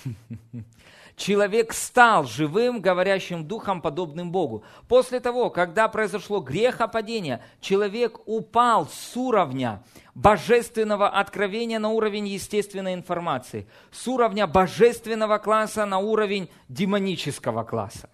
человек 1.15 1.73
стал 1.73 2.25
живым, 2.25 2.81
говорящим 2.81 3.45
духом, 3.45 3.81
подобным 3.81 4.31
Богу. 4.31 4.63
После 4.87 5.19
того, 5.19 5.49
когда 5.49 5.87
произошло 5.87 6.39
грехопадение, 6.39 7.43
человек 7.59 8.19
упал 8.25 8.87
с 8.87 9.15
уровня 9.15 9.83
божественного 10.15 11.09
откровения 11.09 11.79
на 11.79 11.89
уровень 11.89 12.27
естественной 12.27 12.93
информации, 12.93 13.67
с 13.91 14.07
уровня 14.07 14.47
божественного 14.47 15.37
класса 15.37 15.85
на 15.85 15.99
уровень 15.99 16.49
демонического 16.67 17.63
класса. 17.63 18.09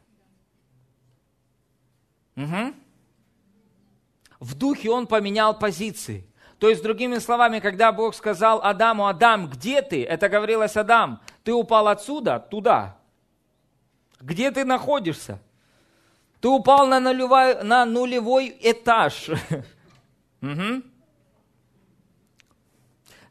Угу. 2.35 2.73
В 4.39 4.55
духе 4.55 4.91
он 4.91 5.07
поменял 5.07 5.57
позиции. 5.57 6.27
То 6.59 6.69
есть, 6.69 6.81
другими 6.81 7.19
словами, 7.19 7.59
когда 7.59 7.91
Бог 7.91 8.15
сказал 8.15 8.61
Адаму, 8.63 9.07
Адам, 9.07 9.47
где 9.47 9.81
ты? 9.81 10.03
Это 10.03 10.27
говорилось 10.27 10.75
Адам, 10.75 11.21
ты 11.43 11.53
упал 11.53 11.87
отсюда, 11.87 12.39
туда. 12.39 12.97
Где 14.19 14.49
ты 14.49 14.65
находишься? 14.65 15.39
Ты 16.41 16.47
упал 16.47 16.87
на 16.87 16.99
нулевой, 16.99 17.63
на 17.63 17.85
нулевой 17.85 18.55
этаж. 18.61 19.29
Угу. 20.39 20.83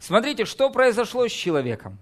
Смотрите, 0.00 0.44
что 0.44 0.70
произошло 0.70 1.28
с 1.28 1.32
человеком 1.32 1.98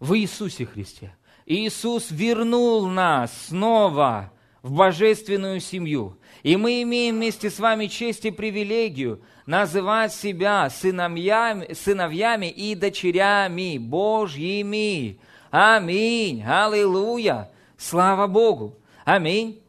в 0.00 0.14
Иисусе 0.18 0.66
Христе. 0.66 1.16
Иисус 1.46 2.10
вернул 2.10 2.86
нас 2.88 3.46
снова 3.46 4.30
в 4.62 4.72
божественную 4.72 5.60
семью. 5.60 6.18
И 6.48 6.56
мы 6.56 6.80
имеем 6.80 7.16
вместе 7.16 7.50
с 7.50 7.58
вами 7.58 7.88
честь 7.88 8.24
и 8.24 8.30
привилегию 8.30 9.20
называть 9.44 10.14
себя 10.14 10.70
сыновьями, 10.70 11.74
сыновьями 11.74 12.46
и 12.46 12.74
дочерями 12.74 13.76
Божьими. 13.76 15.20
Аминь. 15.50 16.42
Аллилуйя. 16.42 17.50
Слава 17.76 18.26
Богу. 18.28 18.78
Аминь. 19.04 19.62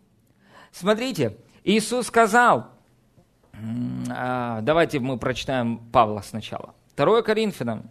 Смотрите, 0.71 1.35
Иисус 1.65 2.07
сказал, 2.07 2.69
а, 4.09 4.61
давайте 4.61 5.01
мы 5.01 5.17
прочитаем 5.17 5.79
Павла 5.91 6.21
сначала. 6.21 6.75
2 6.95 7.23
Коринфянам, 7.23 7.89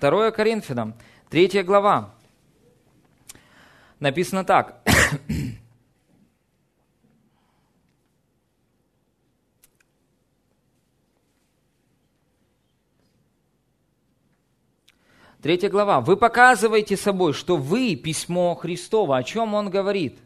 2 0.00 0.30
Коринфянам, 0.30 0.94
3 1.28 1.62
глава. 1.64 2.14
Написано 4.00 4.42
так. 4.46 4.80
Третья 15.42 15.70
глава. 15.70 16.00
Вы 16.00 16.16
показываете 16.16 16.96
собой, 16.96 17.32
что 17.32 17.56
вы 17.56 17.96
письмо 17.96 18.54
Христово. 18.54 19.16
О 19.16 19.24
чем 19.24 19.54
он 19.54 19.70
говорит? 19.70 20.18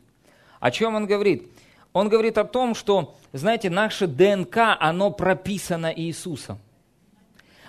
О 0.61 0.71
чем 0.71 0.95
он 0.95 1.07
говорит? 1.07 1.51
Он 1.95 2.11
говорит 2.11 2.37
о 2.37 2.45
том, 2.45 2.75
что, 2.75 3.17
знаете, 3.33 3.71
наше 3.71 4.09
ДНК, 4.09 4.77
оно 4.79 5.11
прописано 5.11 5.91
Иисусом. 5.97 6.59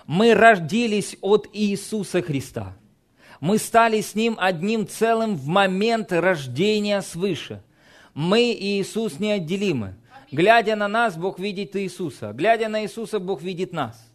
Мы 0.06 0.34
родились 0.34 1.16
от 1.22 1.48
Иисуса 1.54 2.22
Христа. 2.22 2.74
Мы 3.40 3.60
стали 3.60 4.02
с 4.02 4.14
Ним 4.14 4.36
одним 4.38 4.86
целым 4.86 5.38
в 5.38 5.48
момент 5.48 6.12
рождения 6.12 7.02
свыше. 7.02 7.64
Мы 8.14 8.52
и 8.52 8.82
Иисус 8.82 9.20
неотделимы. 9.20 9.96
Глядя 10.34 10.76
на 10.76 10.90
нас, 10.90 11.16
Бог 11.16 11.40
видит 11.40 11.78
Иисуса. 11.78 12.34
Глядя 12.34 12.68
на 12.68 12.84
Иисуса, 12.84 13.20
Бог 13.20 13.42
видит 13.42 13.72
нас 13.72 14.08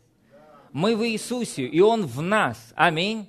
мы 0.73 0.97
в 0.97 1.07
Иисусе, 1.07 1.65
и 1.67 1.81
Он 1.81 2.07
в 2.07 2.21
нас. 2.23 2.73
Аминь. 2.75 3.29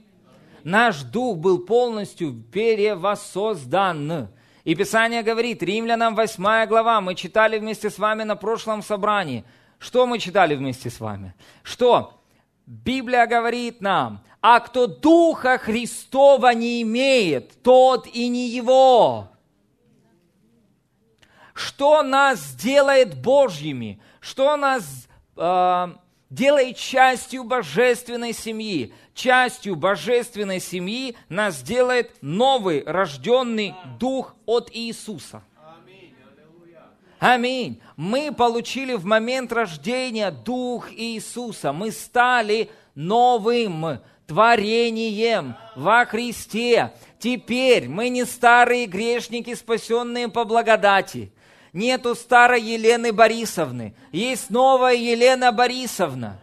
Наш 0.63 1.01
дух 1.03 1.37
был 1.37 1.59
полностью 1.59 2.33
перевоссоздан. 2.33 4.29
И 4.63 4.75
Писание 4.75 5.23
говорит, 5.23 5.61
Римлянам 5.61 6.15
8 6.15 6.65
глава, 6.67 7.01
мы 7.01 7.15
читали 7.15 7.59
вместе 7.59 7.89
с 7.89 7.99
вами 7.99 8.23
на 8.23 8.37
прошлом 8.37 8.81
собрании. 8.81 9.43
Что 9.77 10.05
мы 10.05 10.19
читали 10.19 10.55
вместе 10.55 10.89
с 10.89 11.01
вами? 11.01 11.35
Что? 11.63 12.21
Библия 12.65 13.27
говорит 13.27 13.81
нам, 13.81 14.23
а 14.41 14.61
кто 14.61 14.87
Духа 14.87 15.57
Христова 15.57 16.53
не 16.53 16.81
имеет, 16.81 17.61
тот 17.61 18.07
и 18.07 18.29
не 18.29 18.47
его. 18.47 19.27
Что 21.53 22.01
нас 22.03 22.55
делает 22.55 23.21
Божьими? 23.21 24.01
Что 24.21 24.55
нас 24.55 25.07
э, 25.35 25.87
делает 26.33 26.77
частью 26.77 27.43
божественной 27.43 28.33
семьи. 28.33 28.93
Частью 29.13 29.75
божественной 29.75 30.59
семьи 30.59 31.15
нас 31.29 31.61
делает 31.61 32.11
новый 32.21 32.83
рожденный 32.85 33.75
дух 33.99 34.35
от 34.47 34.69
Иисуса. 34.73 35.43
Аминь. 37.19 37.79
Мы 37.95 38.33
получили 38.33 38.95
в 38.95 39.05
момент 39.05 39.53
рождения 39.53 40.29
Дух 40.29 40.91
Иисуса. 40.91 41.71
Мы 41.71 41.91
стали 41.91 42.69
новым 42.95 43.99
творением 44.27 45.55
во 45.77 46.05
Христе. 46.05 46.91
Теперь 47.19 47.87
мы 47.87 48.09
не 48.09 48.25
старые 48.25 48.87
грешники, 48.87 49.53
спасенные 49.53 50.27
по 50.27 50.43
благодати. 50.43 51.31
Нету 51.73 52.13
старой 52.13 52.61
Елены 52.61 53.11
Борисовны. 53.11 53.95
Есть 54.11 54.51
новая 54.51 54.93
Елена 54.93 55.51
Борисовна. 55.51 56.39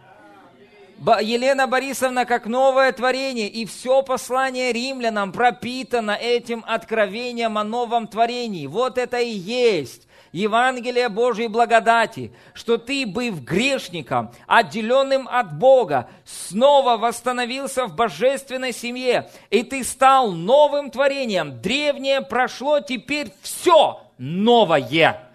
Елена 1.21 1.67
Борисовна 1.67 2.25
как 2.25 2.45
новое 2.45 2.91
творение, 2.91 3.47
и 3.47 3.65
все 3.65 4.03
послание 4.03 4.73
римлянам 4.73 5.31
пропитано 5.31 6.11
этим 6.11 6.63
откровением 6.67 7.57
о 7.57 7.63
новом 7.63 8.07
творении. 8.07 8.67
Вот 8.67 8.97
это 8.97 9.19
и 9.19 9.29
есть 9.31 10.05
Евангелие 10.33 11.09
Божьей 11.09 11.47
благодати, 11.47 12.33
что 12.53 12.77
ты, 12.77 13.07
быв 13.07 13.41
грешником, 13.41 14.31
отделенным 14.47 15.27
от 15.31 15.57
Бога, 15.57 16.09
снова 16.25 16.97
восстановился 16.97 17.87
в 17.87 17.95
божественной 17.95 18.73
семье, 18.73 19.29
и 19.49 19.63
ты 19.63 19.83
стал 19.83 20.33
новым 20.33 20.91
творением. 20.91 21.61
Древнее 21.61 22.21
прошло, 22.21 22.81
теперь 22.81 23.31
все 23.41 24.01
новое. 24.21 25.31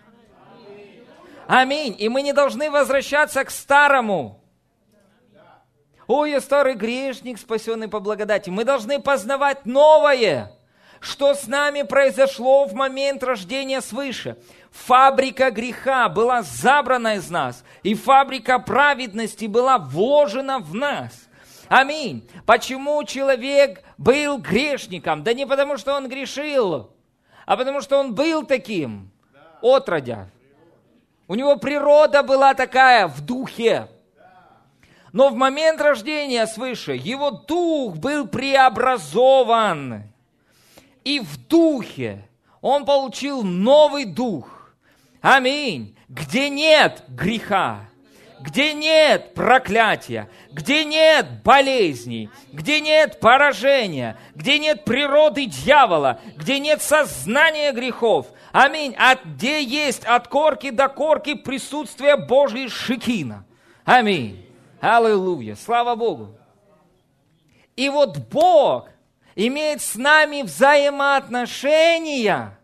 Аминь. 1.49 1.97
И 1.99 2.09
мы 2.09 2.23
не 2.23 2.33
должны 2.33 2.71
возвращаться 2.71 3.45
к 3.45 3.51
старому. 3.51 4.41
Ой, 6.07 6.31
я 6.31 6.41
старый 6.41 6.75
грешник, 6.75 7.39
спасенный 7.39 7.89
по 7.89 7.99
благодати. 7.99 8.49
Мы 8.49 8.65
должны 8.65 9.01
познавать 9.01 9.67
новое. 9.67 10.53
Что 11.01 11.35
с 11.35 11.49
нами 11.49 11.83
произошло 11.83 12.65
в 12.67 12.75
момент 12.75 13.25
рождения 13.25 13.81
свыше? 13.81 14.39
Фабрика 14.71 15.51
греха 15.51 16.09
была 16.09 16.43
забрана 16.43 17.17
из 17.17 17.29
нас, 17.29 17.65
и 17.83 17.95
фабрика 17.95 18.59
праведности 18.59 19.47
была 19.47 19.79
вложена 19.79 20.59
в 20.59 20.75
нас. 20.75 21.13
Аминь. 21.69 22.29
Почему 22.45 23.03
человек 23.05 23.83
был 23.99 24.39
грешником? 24.39 25.25
Да 25.25 25.33
не 25.33 25.47
потому, 25.47 25.77
что 25.77 25.95
он 25.95 26.09
грешил, 26.09 26.91
а 27.47 27.57
потому 27.57 27.81
что 27.81 27.99
он 27.99 28.15
был 28.15 28.45
таким, 28.45 29.11
отродя. 29.63 30.29
У 31.29 31.35
него 31.35 31.57
природа 31.57 32.23
была 32.23 32.55
такая 32.55 33.07
в 33.07 33.21
духе. 33.21 33.89
Но 35.13 35.31
в 35.31 35.35
момент 35.35 35.81
рождения 35.81 36.47
свыше 36.47 36.93
его 36.93 37.31
дух 37.31 37.97
был 37.97 38.27
преобразован. 38.27 40.03
И 41.05 41.21
в 41.21 41.47
духе 41.47 42.29
он 42.61 42.85
получил 42.85 43.43
новый 43.43 44.05
дух. 44.05 44.73
Аминь. 45.21 45.97
Где 46.09 46.51
нет 46.51 47.05
греха, 47.09 47.86
где 48.47 48.73
нет 48.75 49.35
проклятия, 49.35 50.31
где 50.53 50.85
нет 50.85 51.43
болезней, 51.43 52.31
где 52.53 52.81
нет 52.81 53.19
поражения, 53.19 54.17
где 54.37 54.61
нет 54.61 54.85
природы 54.85 55.47
дьявола, 55.47 56.21
где 56.37 56.61
нет 56.61 56.81
сознания 56.81 57.73
грехов. 57.73 58.29
Аминь. 58.53 58.95
А 58.97 59.17
где 59.17 59.65
есть 59.65 60.05
от 60.05 60.29
корки 60.29 60.71
до 60.71 60.89
корки 60.89 61.35
присутствие 61.35 62.17
Божьей 62.17 62.69
шикина. 62.69 63.45
Аминь. 63.85 64.47
Аллилуйя, 64.81 65.57
слава 65.57 65.97
Богу. 65.97 66.39
И 67.75 67.89
вот 67.89 68.19
Бог 68.31 68.89
имеет 69.35 69.83
с 69.83 69.97
нами 69.97 70.43
взаимоотношения 70.43 72.57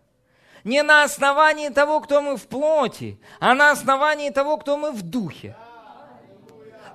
не 0.63 0.85
на 0.85 1.03
основании 1.03 1.71
того, 1.71 2.01
кто 2.01 2.23
мы 2.23 2.37
в 2.37 2.47
плоти, 2.47 3.19
а 3.41 3.55
на 3.55 3.73
основании 3.73 4.31
того, 4.31 4.59
кто 4.59 4.77
мы 4.77 4.93
в 4.93 5.03
духе. 5.03 5.57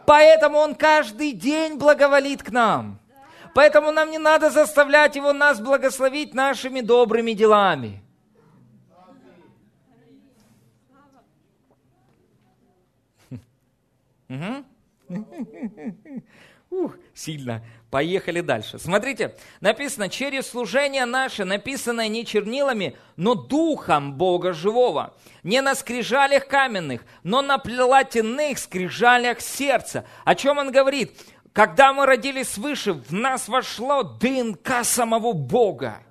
Поэтому 0.08 0.60
Он 0.60 0.74
каждый 0.74 1.34
день 1.34 1.78
благоволит 1.78 2.42
к 2.42 2.50
нам. 2.50 2.98
Поэтому 3.54 3.92
нам 3.92 4.10
не 4.10 4.18
надо 4.18 4.50
заставлять 4.50 5.18
Его 5.18 5.34
нас 5.34 5.60
благословить 5.60 6.34
нашими 6.34 6.80
добрыми 6.80 7.34
делами. 7.34 8.02
Угу. 14.30 14.64
Ух, 16.70 16.96
сильно. 17.14 17.64
Поехали 17.90 18.42
дальше. 18.42 18.78
Смотрите, 18.78 19.36
написано, 19.62 20.10
через 20.10 20.48
служение 20.48 21.06
наше, 21.06 21.46
написанное 21.46 22.10
не 22.10 22.26
чернилами, 22.26 22.98
но 23.16 23.36
духом 23.36 24.14
Бога 24.18 24.52
живого. 24.52 25.16
Не 25.44 25.62
на 25.62 25.76
скрижалях 25.76 26.48
каменных, 26.48 27.06
но 27.24 27.42
на 27.42 27.58
платяных 27.58 28.60
скрижалях 28.60 29.40
сердца. 29.40 30.06
О 30.26 30.36
чем 30.36 30.58
он 30.58 30.72
говорит? 30.72 31.14
Когда 31.54 31.94
мы 31.94 32.06
родились 32.06 32.50
свыше, 32.50 32.94
в 32.94 33.14
нас 33.14 33.48
вошло 33.48 34.04
ДНК 34.04 34.84
самого 34.84 35.32
Бога. 35.32 36.04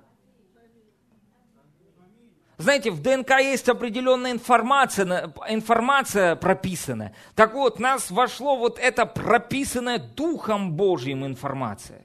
Знаете, 2.57 2.89
в 2.89 3.01
ДНК 3.01 3.39
есть 3.39 3.69
определенная 3.69 4.31
информация, 4.31 5.31
информация 5.47 6.35
прописанная. 6.35 7.13
Так 7.35 7.53
вот, 7.53 7.79
нас 7.79 8.09
вошло 8.09 8.57
вот 8.57 8.79
это 8.79 9.05
прописанная 9.05 9.99
Духом 9.99 10.73
Божьим 10.73 11.23
информация. 11.23 12.03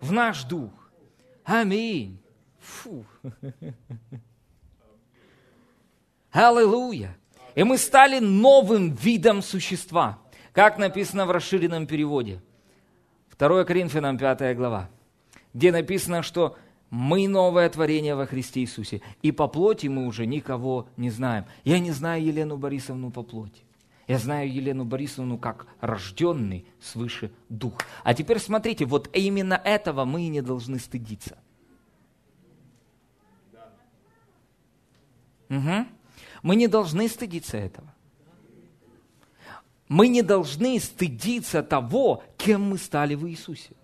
В 0.00 0.12
наш 0.12 0.44
дух. 0.44 0.70
Аминь. 1.44 2.20
Фу. 2.60 3.04
Аллилуйя. 6.30 7.16
И 7.54 7.64
мы 7.64 7.78
стали 7.78 8.18
новым 8.18 8.94
видом 8.94 9.42
существа. 9.42 10.18
Как 10.52 10.78
написано 10.78 11.24
в 11.24 11.30
расширенном 11.30 11.86
переводе. 11.86 12.42
2 13.38 13.64
Коринфянам 13.64 14.18
5 14.18 14.54
глава. 14.56 14.90
Где 15.54 15.72
написано, 15.72 16.22
что 16.22 16.56
мы 16.90 17.28
новое 17.28 17.68
творение 17.70 18.16
во 18.16 18.26
Христе 18.26 18.60
Иисусе. 18.60 19.00
И 19.22 19.30
по 19.30 19.46
плоти 19.46 19.86
мы 19.86 20.06
уже 20.06 20.26
никого 20.26 20.88
не 20.96 21.10
знаем. 21.10 21.46
Я 21.64 21.78
не 21.78 21.92
знаю 21.92 22.24
Елену 22.24 22.56
Борисовну 22.56 23.10
по 23.10 23.22
плоти. 23.22 23.62
Я 24.08 24.18
знаю 24.18 24.52
Елену 24.52 24.84
Борисовну 24.84 25.38
как 25.38 25.68
рожденный 25.80 26.66
свыше 26.80 27.30
дух. 27.48 27.74
А 28.02 28.12
теперь 28.12 28.40
смотрите, 28.40 28.84
вот 28.84 29.08
именно 29.12 29.54
этого 29.54 30.04
мы 30.04 30.24
и 30.24 30.28
не 30.28 30.42
должны 30.42 30.80
стыдиться. 30.80 31.38
Угу. 35.48 35.86
Мы 36.42 36.56
не 36.56 36.66
должны 36.66 37.08
стыдиться 37.08 37.56
этого. 37.56 37.94
Мы 39.86 40.08
не 40.08 40.22
должны 40.22 40.78
стыдиться 40.80 41.62
того, 41.62 42.24
кем 42.36 42.62
мы 42.70 42.78
стали 42.78 43.14
в 43.14 43.28
Иисусе. 43.28 43.76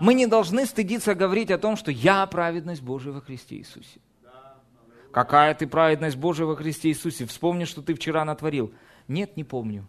Мы 0.00 0.14
не 0.14 0.26
должны 0.26 0.66
стыдиться 0.66 1.14
говорить 1.14 1.50
о 1.50 1.58
том, 1.58 1.76
что 1.76 1.90
я 1.90 2.26
праведность 2.26 2.82
Божия 2.82 3.12
во 3.12 3.20
Христе 3.20 3.56
Иисусе. 3.56 4.00
Какая 5.12 5.54
ты 5.54 5.66
праведность 5.66 6.16
Божия 6.16 6.46
во 6.46 6.56
Христе 6.56 6.90
Иисусе? 6.90 7.24
Вспомни, 7.26 7.64
что 7.64 7.80
ты 7.82 7.94
вчера 7.94 8.24
натворил. 8.24 8.72
Нет, 9.08 9.36
не 9.36 9.44
помню. 9.44 9.86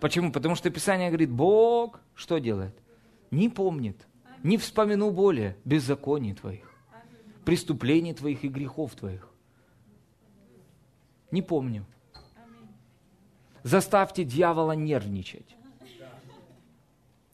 Почему? 0.00 0.32
Потому 0.32 0.54
что 0.54 0.70
Писание 0.70 1.08
говорит, 1.08 1.30
Бог 1.30 2.00
что 2.14 2.38
делает? 2.38 2.76
Не 3.30 3.48
помнит, 3.48 3.96
не 4.42 4.58
вспомину 4.58 5.10
более 5.10 5.56
беззаконий 5.64 6.34
твоих, 6.34 6.70
преступлений 7.44 8.12
твоих 8.12 8.44
и 8.44 8.48
грехов 8.48 8.94
твоих. 8.94 9.28
Не 11.30 11.42
помню. 11.42 11.86
Заставьте 13.62 14.24
дьявола 14.24 14.72
нервничать 14.72 15.56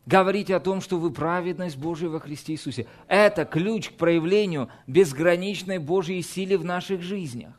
говорите 0.07 0.55
о 0.55 0.61
том, 0.61 0.81
что 0.81 0.99
вы 0.99 1.11
праведность 1.11 1.77
Божия 1.77 2.09
во 2.09 2.21
Христе 2.21 2.53
Иисусе. 2.53 2.87
Это 3.09 3.45
ключ 3.45 3.90
к 3.90 3.95
проявлению 3.95 4.71
безграничной 4.87 5.79
Божьей 5.79 6.23
силы 6.23 6.57
в 6.57 6.64
наших 6.64 7.03
жизнях. 7.03 7.53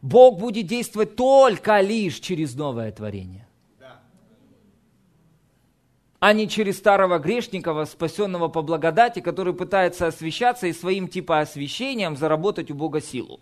Бог 0.00 0.38
будет 0.38 0.66
действовать 0.66 1.16
только 1.16 1.80
лишь 1.80 2.20
через 2.20 2.54
новое 2.54 2.92
творение. 2.92 3.48
А 6.20 6.32
не 6.32 6.48
через 6.48 6.78
старого 6.78 7.18
грешника, 7.18 7.84
спасенного 7.84 8.48
по 8.48 8.62
благодати, 8.62 9.20
который 9.20 9.54
пытается 9.54 10.08
освещаться 10.08 10.66
и 10.66 10.72
своим 10.72 11.06
типа 11.06 11.40
освящением 11.40 12.16
заработать 12.16 12.70
у 12.72 12.74
Бога 12.74 13.00
силу. 13.00 13.40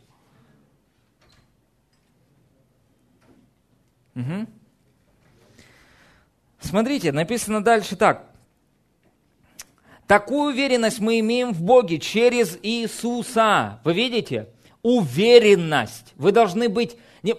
Угу. 4.14 4.46
Смотрите, 6.66 7.12
написано 7.12 7.62
дальше 7.62 7.94
так. 7.94 8.29
Такую 10.09 10.52
уверенность 10.52 10.98
мы 10.98 11.20
имеем 11.20 11.52
в 11.52 11.62
Боге 11.62 11.98
через 11.98 12.59
Иисуса. 12.62 13.81
Вы 13.85 13.94
видите? 13.94 14.48
Уверенность. 14.83 16.12
Вы 16.16 16.33
должны 16.33 16.68
быть... 16.68 16.96
Не, 17.22 17.37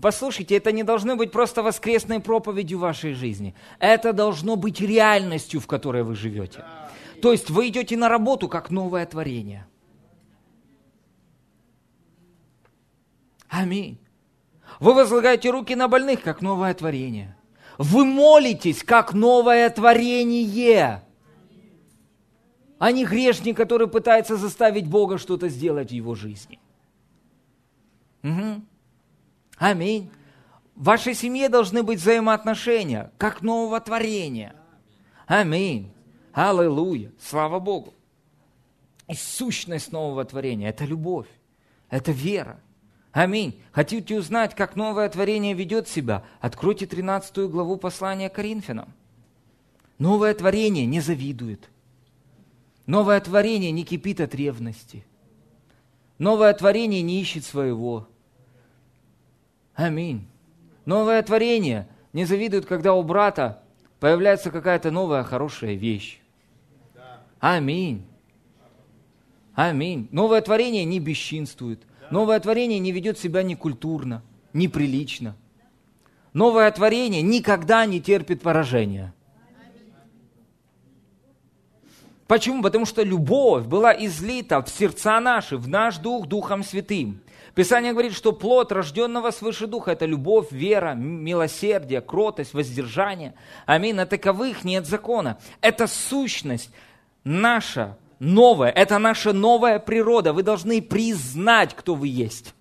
послушайте, 0.00 0.56
это 0.56 0.70
не 0.70 0.84
должны 0.84 1.16
быть 1.16 1.32
просто 1.32 1.62
воскресной 1.62 2.20
проповедью 2.20 2.78
вашей 2.78 3.14
жизни. 3.14 3.54
Это 3.80 4.12
должно 4.12 4.54
быть 4.56 4.80
реальностью, 4.80 5.60
в 5.60 5.66
которой 5.66 6.04
вы 6.04 6.14
живете. 6.14 6.64
То 7.20 7.32
есть 7.32 7.50
вы 7.50 7.68
идете 7.68 7.96
на 7.96 8.08
работу 8.08 8.48
как 8.48 8.70
новое 8.70 9.06
творение. 9.06 9.66
Аминь. 13.48 13.98
Вы 14.78 14.94
возлагаете 14.94 15.50
руки 15.50 15.74
на 15.74 15.88
больных, 15.88 16.22
как 16.22 16.42
новое 16.42 16.74
творение. 16.74 17.37
Вы 17.78 18.04
молитесь, 18.04 18.82
как 18.82 19.14
новое 19.14 19.70
творение, 19.70 21.02
а 22.78 22.92
не 22.92 23.04
грешник, 23.04 23.56
который 23.56 23.86
пытается 23.86 24.36
заставить 24.36 24.88
Бога 24.88 25.16
что-то 25.16 25.48
сделать 25.48 25.90
в 25.90 25.94
его 25.94 26.16
жизни. 26.16 26.58
Угу. 28.24 28.62
Аминь. 29.58 30.10
В 30.74 30.84
вашей 30.84 31.14
семье 31.14 31.48
должны 31.48 31.84
быть 31.84 32.00
взаимоотношения, 32.00 33.12
как 33.16 33.42
нового 33.42 33.80
творения. 33.80 34.54
Аминь. 35.26 35.92
Аллилуйя. 36.32 37.12
Слава 37.20 37.60
Богу. 37.60 37.94
И 39.06 39.14
сущность 39.14 39.92
нового 39.92 40.24
творения– 40.24 40.68
это 40.70 40.84
любовь, 40.84 41.28
это 41.90 42.12
вера, 42.12 42.60
Аминь. 43.12 43.60
Хотите 43.72 44.18
узнать, 44.18 44.54
как 44.54 44.76
новое 44.76 45.08
творение 45.08 45.54
ведет 45.54 45.88
себя? 45.88 46.24
Откройте 46.40 46.86
13 46.86 47.50
главу 47.50 47.76
послания 47.76 48.28
Коринфянам. 48.28 48.92
Новое 49.98 50.34
творение 50.34 50.86
не 50.86 51.00
завидует. 51.00 51.70
Новое 52.86 53.20
творение 53.20 53.70
не 53.72 53.84
кипит 53.84 54.20
от 54.20 54.34
ревности. 54.34 55.04
Новое 56.18 56.52
творение 56.54 57.02
не 57.02 57.20
ищет 57.20 57.44
своего. 57.44 58.08
Аминь. 59.74 60.26
Новое 60.84 61.22
творение 61.22 61.88
не 62.12 62.24
завидует, 62.24 62.66
когда 62.66 62.94
у 62.94 63.02
брата 63.02 63.62
появляется 64.00 64.50
какая-то 64.50 64.90
новая 64.90 65.22
хорошая 65.22 65.74
вещь. 65.74 66.20
Аминь. 67.40 68.04
Аминь. 69.54 70.08
Новое 70.12 70.40
творение 70.40 70.84
не 70.84 70.98
бесчинствует. 70.98 71.82
Новое 72.10 72.40
творение 72.40 72.78
не 72.78 72.92
ведет 72.92 73.18
себя 73.18 73.42
некультурно, 73.42 74.22
неприлично. 74.52 75.36
Новое 76.32 76.70
творение 76.70 77.22
никогда 77.22 77.84
не 77.86 78.00
терпит 78.00 78.42
поражения. 78.42 79.14
Почему? 82.26 82.62
Потому 82.62 82.84
что 82.84 83.02
любовь 83.02 83.64
была 83.64 83.92
излита 83.92 84.62
в 84.62 84.68
сердца 84.68 85.18
наши, 85.18 85.56
в 85.56 85.66
наш 85.66 85.96
дух, 85.96 86.26
Духом 86.26 86.62
Святым. 86.62 87.20
Писание 87.54 87.92
говорит, 87.92 88.12
что 88.12 88.32
плод 88.32 88.70
рожденного 88.70 89.30
свыше 89.30 89.66
Духа– 89.66 89.90
это 89.92 90.04
любовь, 90.04 90.52
вера, 90.52 90.94
милосердие, 90.94 92.00
кротость, 92.00 92.54
воздержание. 92.54 93.34
Аминь. 93.66 93.96
На 93.96 94.06
таковых 94.06 94.62
нет 94.62 94.86
закона. 94.86 95.38
Это 95.60 95.86
сущность 95.86 96.70
наша, 97.24 97.96
новое, 98.18 98.70
это 98.70 98.98
наша 98.98 99.32
новая 99.32 99.78
природа. 99.78 100.32
Вы 100.32 100.42
должны 100.42 100.82
признать, 100.82 101.74
кто 101.74 101.94
вы 101.94 102.08
есть. 102.08 102.54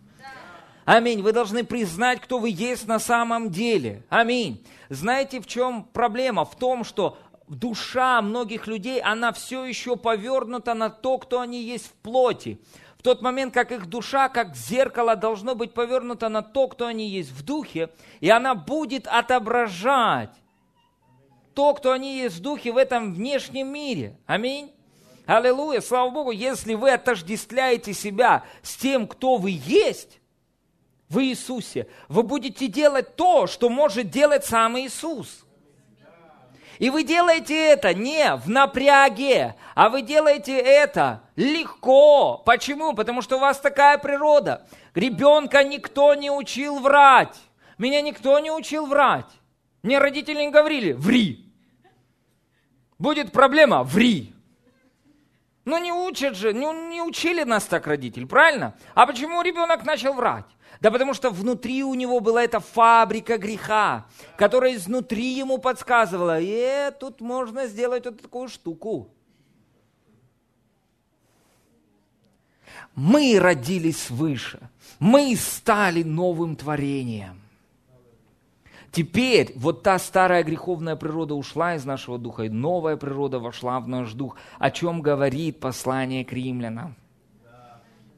Аминь. 0.86 1.22
Вы 1.22 1.34
должны 1.34 1.66
признать, 1.66 2.22
кто 2.22 2.40
вы 2.40 2.50
есть 2.50 2.88
на 2.88 2.98
самом 2.98 3.50
деле. 3.52 4.04
Аминь. 4.08 4.66
Знаете, 4.88 5.42
в 5.42 5.46
чем 5.46 5.84
проблема? 5.84 6.46
В 6.46 6.56
том, 6.56 6.86
что 6.86 7.18
душа 7.50 8.22
многих 8.22 8.68
людей, 8.68 9.02
она 9.02 9.34
все 9.34 9.66
еще 9.66 9.98
повернута 9.98 10.74
на 10.74 10.90
то, 10.90 11.18
кто 11.18 11.42
они 11.42 11.62
есть 11.62 11.88
в 11.88 11.94
плоти. 11.94 12.60
в 12.98 13.04
тот 13.04 13.22
момент, 13.22 13.54
как 13.54 13.72
их 13.72 13.88
душа, 13.88 14.28
как 14.28 14.56
зеркало, 14.56 15.16
должно 15.16 15.56
быть 15.56 15.74
повернуто 15.74 16.30
на 16.30 16.42
то, 16.42 16.68
кто 16.68 16.88
они 16.88 17.10
есть 17.10 17.32
в 17.32 17.44
духе, 17.44 17.90
и 18.22 18.30
она 18.30 18.56
будет 18.56 19.08
отображать 19.08 20.34
то, 21.54 21.74
кто 21.74 21.92
они 21.92 22.18
есть 22.18 22.38
в 22.38 22.42
духе 22.42 22.72
в 22.72 22.78
этом 22.78 23.14
внешнем 23.14 23.68
мире. 23.68 24.18
Аминь. 24.26 24.72
Аллилуйя, 25.28 25.82
слава 25.82 26.10
Богу, 26.10 26.32
если 26.32 26.74
вы 26.74 26.92
отождествляете 26.92 27.94
себя 27.94 28.44
с 28.62 28.78
тем, 28.78 29.08
кто 29.08 29.36
вы 29.36 29.60
есть, 29.62 30.22
в 31.10 31.20
Иисусе, 31.22 31.88
вы 32.08 32.24
будете 32.24 32.68
делать 32.68 33.16
то, 33.16 33.46
что 33.48 33.70
может 33.70 34.10
делать 34.10 34.46
сам 34.46 34.78
Иисус. 34.80 35.46
И 36.80 36.90
вы 36.90 37.04
делаете 37.04 37.56
это 37.56 37.94
не 37.94 38.36
в 38.36 38.50
напряге, 38.50 39.56
а 39.74 39.90
вы 39.90 40.02
делаете 40.02 40.58
это 40.58 41.24
легко. 41.36 42.38
Почему? 42.46 42.94
Потому 42.94 43.22
что 43.22 43.38
у 43.38 43.40
вас 43.40 43.60
такая 43.60 43.98
природа. 43.98 44.68
Ребенка 44.94 45.64
никто 45.64 46.14
не 46.14 46.30
учил 46.30 46.80
врать. 46.80 47.36
Меня 47.78 48.02
никто 48.02 48.40
не 48.40 48.52
учил 48.52 48.86
врать. 48.86 49.32
Мне 49.82 50.00
родители 50.00 50.40
не 50.40 50.52
говорили, 50.52 50.94
ври. 50.94 51.52
Будет 53.00 53.32
проблема, 53.32 53.84
ври. 53.84 54.34
Ну 55.68 55.78
не 55.80 55.92
учат 55.92 56.38
же, 56.38 56.54
не, 56.54 56.66
не 56.88 57.02
учили 57.02 57.44
нас 57.44 57.66
так 57.66 57.88
родители, 57.88 58.24
правильно? 58.24 58.74
А 58.94 59.06
почему 59.06 59.42
ребенок 59.42 59.84
начал 59.84 60.14
врать? 60.14 60.46
Да 60.80 60.92
потому 60.92 61.14
что 61.14 61.30
внутри 61.30 61.84
у 61.84 61.94
него 61.94 62.22
была 62.22 62.42
эта 62.42 62.62
фабрика 62.62 63.38
греха, 63.38 64.06
которая 64.38 64.76
изнутри 64.76 65.26
ему 65.26 65.58
подсказывала, 65.58 66.40
э, 66.42 66.92
тут 66.98 67.20
можно 67.20 67.68
сделать 67.68 68.06
вот 68.06 68.22
такую 68.22 68.48
штуку. 68.48 69.10
Мы 72.96 73.38
родились 73.38 74.04
свыше, 74.04 74.70
мы 75.00 75.36
стали 75.36 76.02
новым 76.02 76.56
творением. 76.56 77.42
Теперь 78.92 79.54
вот 79.56 79.84
та 79.84 80.00
старая 80.00 80.44
греховная 80.44 80.96
природа 80.96 81.36
ушла 81.36 81.76
из 81.76 81.86
нашего 81.86 82.18
духа, 82.18 82.44
и 82.44 82.50
новая 82.50 82.98
природа 82.98 83.40
вошла 83.40 83.80
в 83.80 83.88
наш 83.88 84.14
дух, 84.14 84.38
о 84.60 84.72
чем 84.72 85.02
говорит 85.02 85.60
послание 85.60 86.26
к 86.26 86.34
римлянам. 86.34 86.96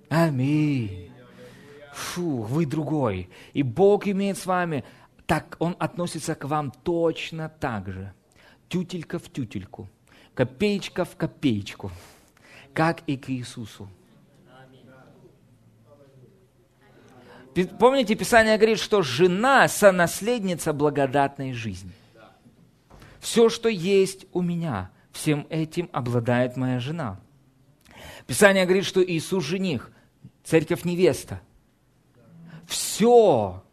Аминь. 0.09 1.11
Фу, 1.93 2.43
вы 2.43 2.65
другой. 2.65 3.30
И 3.53 3.63
Бог 3.63 4.07
имеет 4.07 4.38
с 4.38 4.45
вами, 4.45 4.84
так 5.26 5.55
Он 5.59 5.76
относится 5.80 6.34
к 6.36 6.45
вам 6.45 6.72
точно 6.72 7.49
так 7.49 7.89
же. 7.89 8.13
Тютелька 8.67 9.20
в 9.20 9.30
тютельку, 9.30 9.89
копеечка 10.34 11.03
в 11.03 11.15
копеечку, 11.15 11.91
как 12.74 13.01
и 13.07 13.17
к 13.17 13.30
Иисусу. 13.30 13.89
Помните, 17.66 18.16
Писание 18.16 18.57
говорит, 18.57 18.80
что 18.80 19.01
жена– 19.01 19.68
сонаследница 19.68 20.74
благодатной 20.74 21.53
жизни. 21.53 21.91
Все, 23.20 23.49
что 23.49 23.70
есть 23.70 24.26
у 24.32 24.41
меня, 24.41 24.91
всем 25.12 25.45
этим 25.49 25.89
обладает 25.91 26.57
моя 26.57 26.80
жена. 26.80 27.20
Писание 28.28 28.66
говорит, 28.66 28.86
что 28.86 29.03
Иисус– 29.03 29.43
жених, 29.45 29.91
церковь– 30.43 30.84
невеста. 30.86 31.41
Все, 32.68 33.64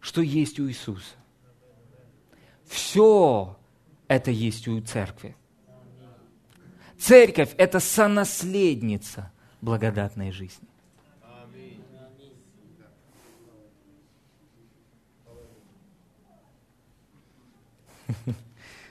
что 0.00 0.20
есть 0.20 0.60
у 0.60 0.68
Иисуса, 0.68 1.14
все 2.66 3.56
это 4.08 4.30
есть 4.30 4.68
у 4.68 4.80
церкви. 4.82 5.34
Церковь– 6.98 7.54
это 7.56 7.80
сонаследница 7.80 9.32
благодатной 9.60 10.32
жизни. 10.32 10.68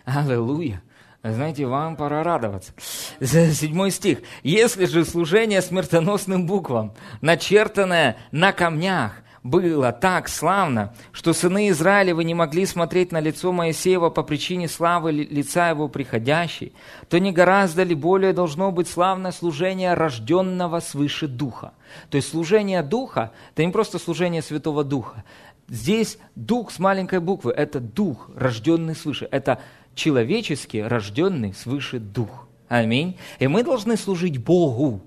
Аллилуйя. 0.07 0.81
Знаете, 1.21 1.65
вам 1.65 1.97
пора 1.97 2.23
радоваться. 2.23 2.71
Седьмой 3.19 3.91
стих. 3.91 4.19
«Если 4.41 4.85
же 4.85 5.03
служение 5.03 5.61
смертоносным 5.61 6.47
буквам, 6.47 6.93
начертанное 7.19 8.15
на 8.31 8.53
камнях, 8.53 9.21
было 9.43 9.91
так 9.91 10.29
славно, 10.29 10.93
что 11.11 11.33
сыны 11.33 11.69
Израилевы 11.69 12.23
не 12.23 12.33
могли 12.33 12.65
смотреть 12.65 13.11
на 13.11 13.19
лицо 13.19 13.51
Моисеева 13.51 14.09
по 14.09 14.23
причине 14.23 14.69
славы 14.69 15.11
лица 15.11 15.69
его 15.69 15.89
приходящей, 15.89 16.73
то 17.09 17.19
не 17.19 17.33
гораздо 17.33 17.83
ли 17.83 17.93
более 17.93 18.31
должно 18.31 18.71
быть 18.71 18.87
славное 18.87 19.33
служение 19.33 19.93
рожденного 19.93 20.79
свыше 20.79 21.27
Духа. 21.27 21.73
То 22.09 22.15
есть 22.15 22.29
служение 22.29 22.81
Духа– 22.81 23.31
это 23.53 23.65
не 23.65 23.73
просто 23.73 23.99
служение 23.99 24.41
Святого 24.41 24.85
Духа. 24.85 25.25
Здесь 25.69 26.17
Дух 26.35 26.71
с 26.71 26.79
маленькой 26.79 27.19
буквы– 27.19 27.51
это 27.57 27.81
Дух, 27.81 28.29
рожденный 28.35 28.95
свыше. 28.95 29.27
Это 29.31 29.59
человеческий, 29.97 30.81
рожденный 30.81 31.53
свыше 31.53 31.99
Дух. 31.99 32.47
Аминь. 32.69 33.17
И 33.39 33.47
мы 33.47 33.63
должны 33.63 33.97
служить 33.97 34.37
Богу 34.37 35.01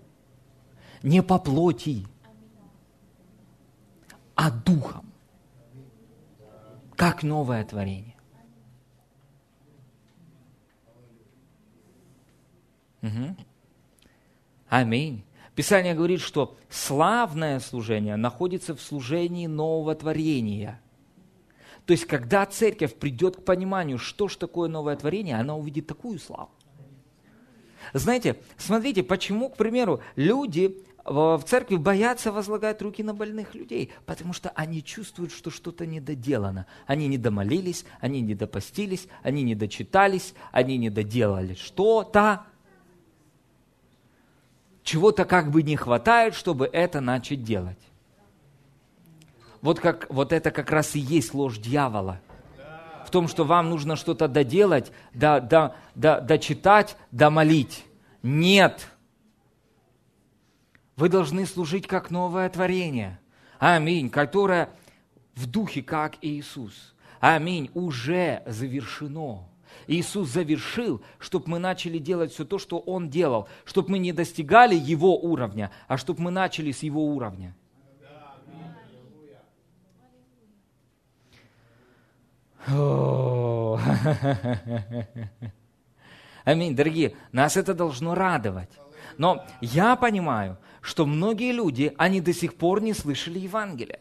не 1.03 1.22
по 1.22 1.38
плоти, 1.38 2.07
а 4.34 4.51
Духом, 4.51 5.11
как 6.97 7.22
новое 7.22 7.64
творение. 7.64 8.16
Угу. 13.03 13.36
Аминь. 14.68 15.24
Писание 15.55 15.95
говорит, 15.95 16.20
что 16.20 16.57
славное 16.68 17.61
служение 17.61 18.16
находится 18.16 18.74
в 18.74 18.80
служении 18.82 19.47
нового 19.47 19.95
творения– 19.95 20.80
то 21.87 21.93
есть, 21.93 22.05
когда 22.05 22.47
церковь 22.47 22.95
придет 22.95 23.37
к 23.37 23.45
пониманию, 23.45 23.99
что 23.99 24.28
же 24.28 24.39
такое 24.39 24.68
новое 24.68 24.97
творение, 24.97 25.37
она 25.37 25.57
увидит 25.57 25.87
такую 25.87 26.18
славу. 26.18 26.51
Знаете, 27.93 28.37
смотрите, 28.57 29.03
почему, 29.03 29.49
к 29.49 29.57
примеру, 29.57 30.01
люди 30.14 30.85
в 31.05 31.43
церкви 31.47 31.76
боятся 31.76 32.31
возлагать 32.31 32.83
руки 32.83 33.03
на 33.03 33.14
больных 33.14 33.55
людей, 33.55 33.91
потому 34.07 34.33
что 34.33 34.51
они 34.51 34.85
чувствуют, 34.85 35.33
что 35.33 35.51
что-то 35.51 35.87
недоделано. 35.87 36.66
Они 36.87 37.09
не 37.09 37.18
домолились, 37.18 37.85
они 38.01 38.20
не 38.20 38.35
допостились, 38.35 39.09
они 39.22 39.43
не 39.43 39.55
дочитались, 39.55 40.35
они 40.53 40.76
не 40.76 40.91
доделали 40.91 41.55
что-то. 41.55 42.45
Чего-то 44.83 45.24
как 45.24 45.51
бы 45.51 45.62
не 45.62 45.76
хватает, 45.76 46.35
чтобы 46.35 46.66
это 46.66 47.01
начать 47.01 47.43
делать 47.43 47.78
вот, 49.63 49.81
как, 49.81 50.07
вот 50.09 50.33
это 50.33 50.51
как 50.51 50.71
раз 50.71 50.95
и 50.97 51.01
есть 51.01 51.35
ложь 51.35 51.59
дьявола. 51.59 52.21
В 53.05 53.11
том, 53.11 53.29
что 53.29 53.45
вам 53.45 53.71
нужно 53.71 53.97
что-то 53.97 54.29
доделать, 54.29 54.93
да, 55.13 55.41
да, 55.41 55.75
да, 55.95 56.21
дочитать, 56.21 56.97
домолить. 57.11 57.85
Нет. 58.23 58.89
Вы 60.97 61.09
должны 61.09 61.47
служить 61.47 61.87
как 61.87 62.11
новое 62.11 62.49
творение. 62.49 63.19
Аминь. 63.59 64.11
Которое 64.11 64.71
в 65.35 65.47
духе, 65.47 65.83
как 65.83 66.17
Иисус. 66.23 66.95
Аминь. 67.21 67.71
Уже 67.75 68.43
завершено. 68.47 69.49
Иисус 69.87 70.29
завершил, 70.29 71.03
чтобы 71.19 71.51
мы 71.51 71.59
начали 71.59 71.99
делать 71.99 72.33
все 72.33 72.45
то, 72.45 72.59
что 72.59 72.79
Он 72.79 73.09
делал, 73.09 73.49
чтобы 73.65 73.91
мы 73.91 73.99
не 73.99 74.13
достигали 74.13 74.75
Его 74.75 75.19
уровня, 75.19 75.71
а 75.89 75.97
чтобы 75.97 76.23
мы 76.23 76.31
начали 76.31 76.71
с 76.73 76.83
Его 76.83 77.07
уровня. 77.07 77.57
Аминь, 86.45 86.75
дорогие, 86.77 87.15
нас 87.33 87.57
это 87.57 87.75
должно 87.75 88.15
радовать. 88.15 88.71
Но 89.17 89.45
я 89.61 89.97
понимаю, 89.97 90.59
что 90.81 91.07
многие 91.07 91.53
люди, 91.53 91.95
они 91.97 92.21
до 92.21 92.33
сих 92.33 92.55
пор 92.55 92.83
не 92.83 92.95
слышали 92.95 93.39
Евангелия. 93.39 94.01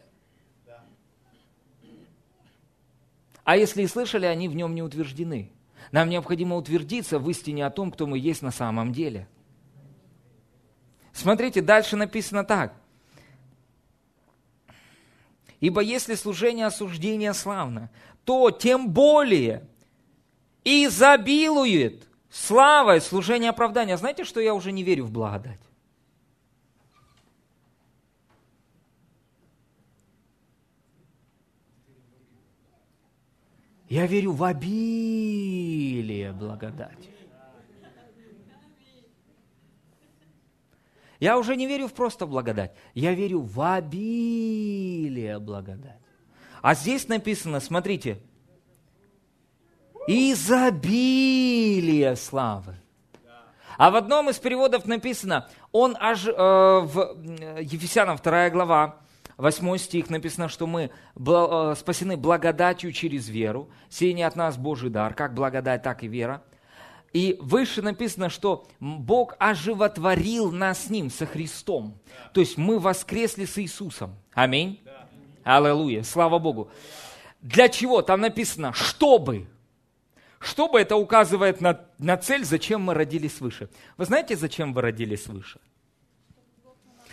А 3.44 3.56
если 3.56 3.82
и 3.82 3.86
слышали, 3.86 4.26
они 4.26 4.48
в 4.48 4.54
нем 4.54 4.74
не 4.74 4.82
утверждены. 4.82 5.50
Нам 5.92 6.08
необходимо 6.08 6.56
утвердиться 6.56 7.18
в 7.18 7.28
истине 7.30 7.66
о 7.66 7.70
том, 7.70 7.90
кто 7.90 8.06
мы 8.06 8.18
есть 8.18 8.42
на 8.42 8.52
самом 8.52 8.92
деле. 8.92 9.26
Смотрите, 11.12 11.60
дальше 11.60 11.96
написано 11.96 12.44
так. 12.44 12.74
Ибо 15.58 15.82
если 15.82 16.14
служение 16.14 16.66
осуждения 16.66 17.32
славно, 17.34 17.90
то 18.24 18.50
тем 18.50 18.90
более 18.90 19.66
изобилует 20.64 22.06
славой 22.30 23.00
служение 23.00 23.50
оправдания. 23.50 23.96
Знаете, 23.96 24.24
что 24.24 24.40
я 24.40 24.54
уже 24.54 24.72
не 24.72 24.82
верю 24.82 25.04
в 25.04 25.10
благодать? 25.10 25.60
Я 33.88 34.06
верю 34.06 34.32
в 34.32 34.44
обилие 34.44 36.32
благодати. 36.32 37.10
Я 41.18 41.36
уже 41.36 41.54
не 41.54 41.66
верю 41.66 41.86
в 41.86 41.92
просто 41.92 42.26
благодать, 42.26 42.72
я 42.94 43.12
верю 43.12 43.40
в 43.40 43.60
обилие 43.60 45.38
благодати. 45.38 45.99
А 46.62 46.74
здесь 46.74 47.08
написано, 47.08 47.60
смотрите, 47.60 48.18
изобилие 50.06 51.36
славы. 52.16 52.76
А 53.78 53.90
в 53.90 53.96
одном 53.96 54.28
из 54.28 54.38
переводов 54.38 54.84
написано, 54.84 55.48
он 55.72 55.96
аж, 55.98 56.26
э, 56.26 56.30
в 56.30 57.16
Ефесянам 57.60 58.18
2 58.22 58.50
глава, 58.50 58.96
8 59.38 59.78
стих 59.78 60.10
написано, 60.10 60.50
что 60.50 60.66
мы 60.66 60.90
э, 61.16 61.74
спасены 61.78 62.18
благодатью 62.18 62.92
через 62.92 63.28
веру. 63.30 63.70
Сей 63.88 64.12
не 64.12 64.22
от 64.22 64.36
нас 64.36 64.58
Божий 64.58 64.90
дар, 64.90 65.14
как 65.14 65.32
благодать, 65.32 65.82
так 65.82 66.02
и 66.02 66.08
вера. 66.08 66.42
И 67.14 67.38
выше 67.40 67.80
написано, 67.80 68.28
что 68.28 68.66
Бог 68.78 69.34
оживотворил 69.38 70.52
нас 70.52 70.84
с 70.84 70.90
Ним, 70.90 71.10
со 71.10 71.24
Христом. 71.26 71.98
То 72.34 72.40
есть 72.40 72.58
мы 72.58 72.78
воскресли 72.78 73.46
с 73.46 73.58
Иисусом. 73.58 74.14
Аминь. 74.34 74.80
Аллилуйя. 75.56 76.04
Слава 76.04 76.38
Богу. 76.38 76.70
Для 77.42 77.68
чего? 77.68 78.02
Там 78.02 78.20
написано, 78.20 78.72
чтобы. 78.72 79.48
Чтобы 80.38 80.80
это 80.80 80.96
указывает 80.96 81.60
на, 81.60 81.80
на 81.98 82.16
цель, 82.16 82.44
зачем 82.44 82.82
мы 82.82 82.94
родились 82.94 83.36
свыше. 83.36 83.68
Вы 83.96 84.04
знаете, 84.04 84.36
зачем 84.36 84.72
вы 84.72 84.80
родились 84.82 85.24
свыше? 85.24 85.60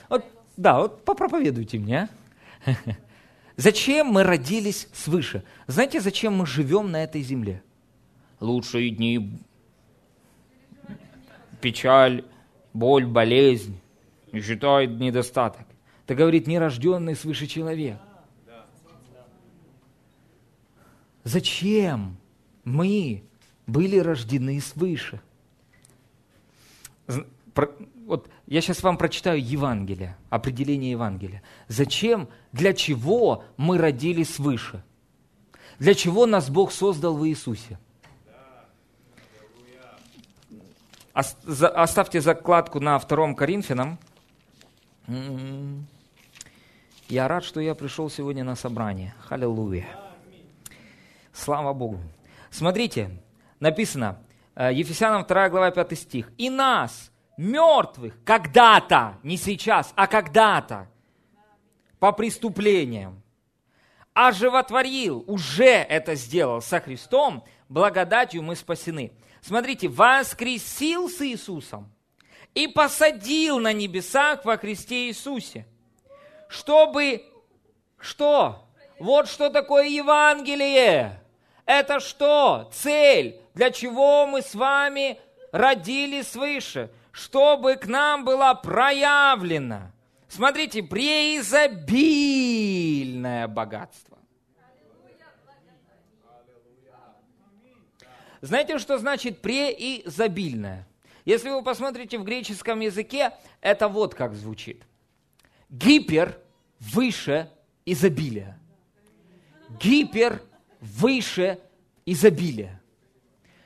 Вот, 0.08 0.24
да, 0.56 0.80
вот 0.80 1.04
попроповедуйте 1.04 1.80
мне. 1.80 2.10
А? 2.66 2.72
Зачем 3.58 4.08
мы 4.08 4.24
родились 4.24 4.88
свыше? 4.94 5.44
Знаете, 5.66 6.00
зачем 6.00 6.36
мы 6.36 6.46
живем 6.46 6.92
на 6.92 7.04
этой 7.04 7.24
земле? 7.24 7.64
Лучшие 8.40 8.92
дни, 8.92 9.40
печаль, 11.60 12.24
боль, 12.74 13.08
болезнь, 13.08 13.80
считает 14.32 14.92
недостаток. 14.92 15.66
Это 16.06 16.14
говорит 16.14 16.46
нерожденный 16.46 17.16
свыше 17.16 17.48
человек. 17.48 17.98
Зачем 21.28 22.16
мы 22.64 23.22
были 23.66 23.98
рождены 23.98 24.62
свыше. 24.62 25.20
Вот 28.06 28.30
я 28.46 28.62
сейчас 28.62 28.82
вам 28.82 28.98
прочитаю 28.98 29.46
Евангелие, 29.46 30.16
определение 30.30 30.92
Евангелия. 30.92 31.44
Зачем, 31.68 32.30
для 32.54 32.74
чего 32.74 33.44
мы 33.58 33.78
родились 33.78 34.36
свыше? 34.36 34.86
Для 35.80 35.96
чего 35.96 36.26
нас 36.28 36.50
Бог 36.50 36.72
создал 36.72 37.18
в 37.18 37.28
Иисусе? 37.28 37.78
Оставьте 41.12 42.22
закладку 42.22 42.80
на 42.80 42.98
втором 43.00 43.36
Коринфянам. 43.36 44.00
М-м-м. 45.08 45.88
Я 47.10 47.28
рад, 47.28 47.44
что 47.44 47.60
я 47.60 47.76
пришел 47.76 48.10
сегодня 48.10 48.46
на 48.46 48.56
собрание. 48.56 49.14
Халилуя. 49.20 50.07
Слава 51.38 51.74
Богу. 51.74 52.00
Смотрите, 52.50 53.12
написано, 53.60 54.20
э, 54.56 54.74
Ефесянам 54.74 55.24
2 55.24 55.50
глава 55.50 55.72
5 55.72 55.96
стих. 55.96 56.32
«И 56.38 56.50
нас, 56.50 57.12
мертвых, 57.38 58.16
когда-то, 58.26 59.20
не 59.22 59.38
сейчас, 59.38 59.94
а 59.96 60.08
когда-то, 60.08 60.90
по 62.00 62.12
преступлениям, 62.12 63.22
оживотворил, 64.14 65.24
уже 65.28 65.66
это 65.66 66.16
сделал 66.16 66.62
со 66.62 66.80
Христом, 66.80 67.44
благодатью 67.70 68.42
мы 68.42 68.56
спасены». 68.56 69.12
Смотрите, 69.42 69.88
воскресил 69.88 71.08
с 71.08 71.22
Иисусом 71.22 71.94
и 72.56 72.68
посадил 72.68 73.60
на 73.60 73.74
небесах 73.74 74.44
во 74.44 74.58
Христе 74.58 75.08
Иисусе, 75.08 75.68
чтобы 76.50 77.24
что? 78.00 78.68
Вот 79.00 79.30
что 79.30 79.52
такое 79.52 79.88
Евангелие. 79.88 81.22
Это 81.68 82.00
что? 82.00 82.72
Цель. 82.74 83.40
Для 83.54 83.70
чего 83.70 84.26
мы 84.26 84.42
с 84.42 84.56
вами 84.56 85.20
родились 85.52 86.30
свыше? 86.30 86.90
Чтобы 87.12 87.76
к 87.76 87.86
нам 87.88 88.26
была 88.26 88.56
проявлена. 88.56 89.92
Смотрите, 90.30 90.82
преизобильное 90.82 93.48
богатство. 93.48 94.18
Знаете, 98.40 98.78
что 98.80 98.98
значит 98.98 99.42
преизобильное? 99.42 100.88
Если 101.26 101.50
вы 101.50 101.62
посмотрите 101.64 102.18
в 102.18 102.24
греческом 102.24 102.80
языке, 102.80 103.34
это 103.60 103.90
вот 103.90 104.16
как 104.16 104.36
звучит. 104.36 104.84
Гипер 105.70 106.40
выше 106.80 107.52
изобилия. 107.86 108.58
Гипер 109.82 110.42
выше 110.96 111.60
изобилия. 112.06 112.82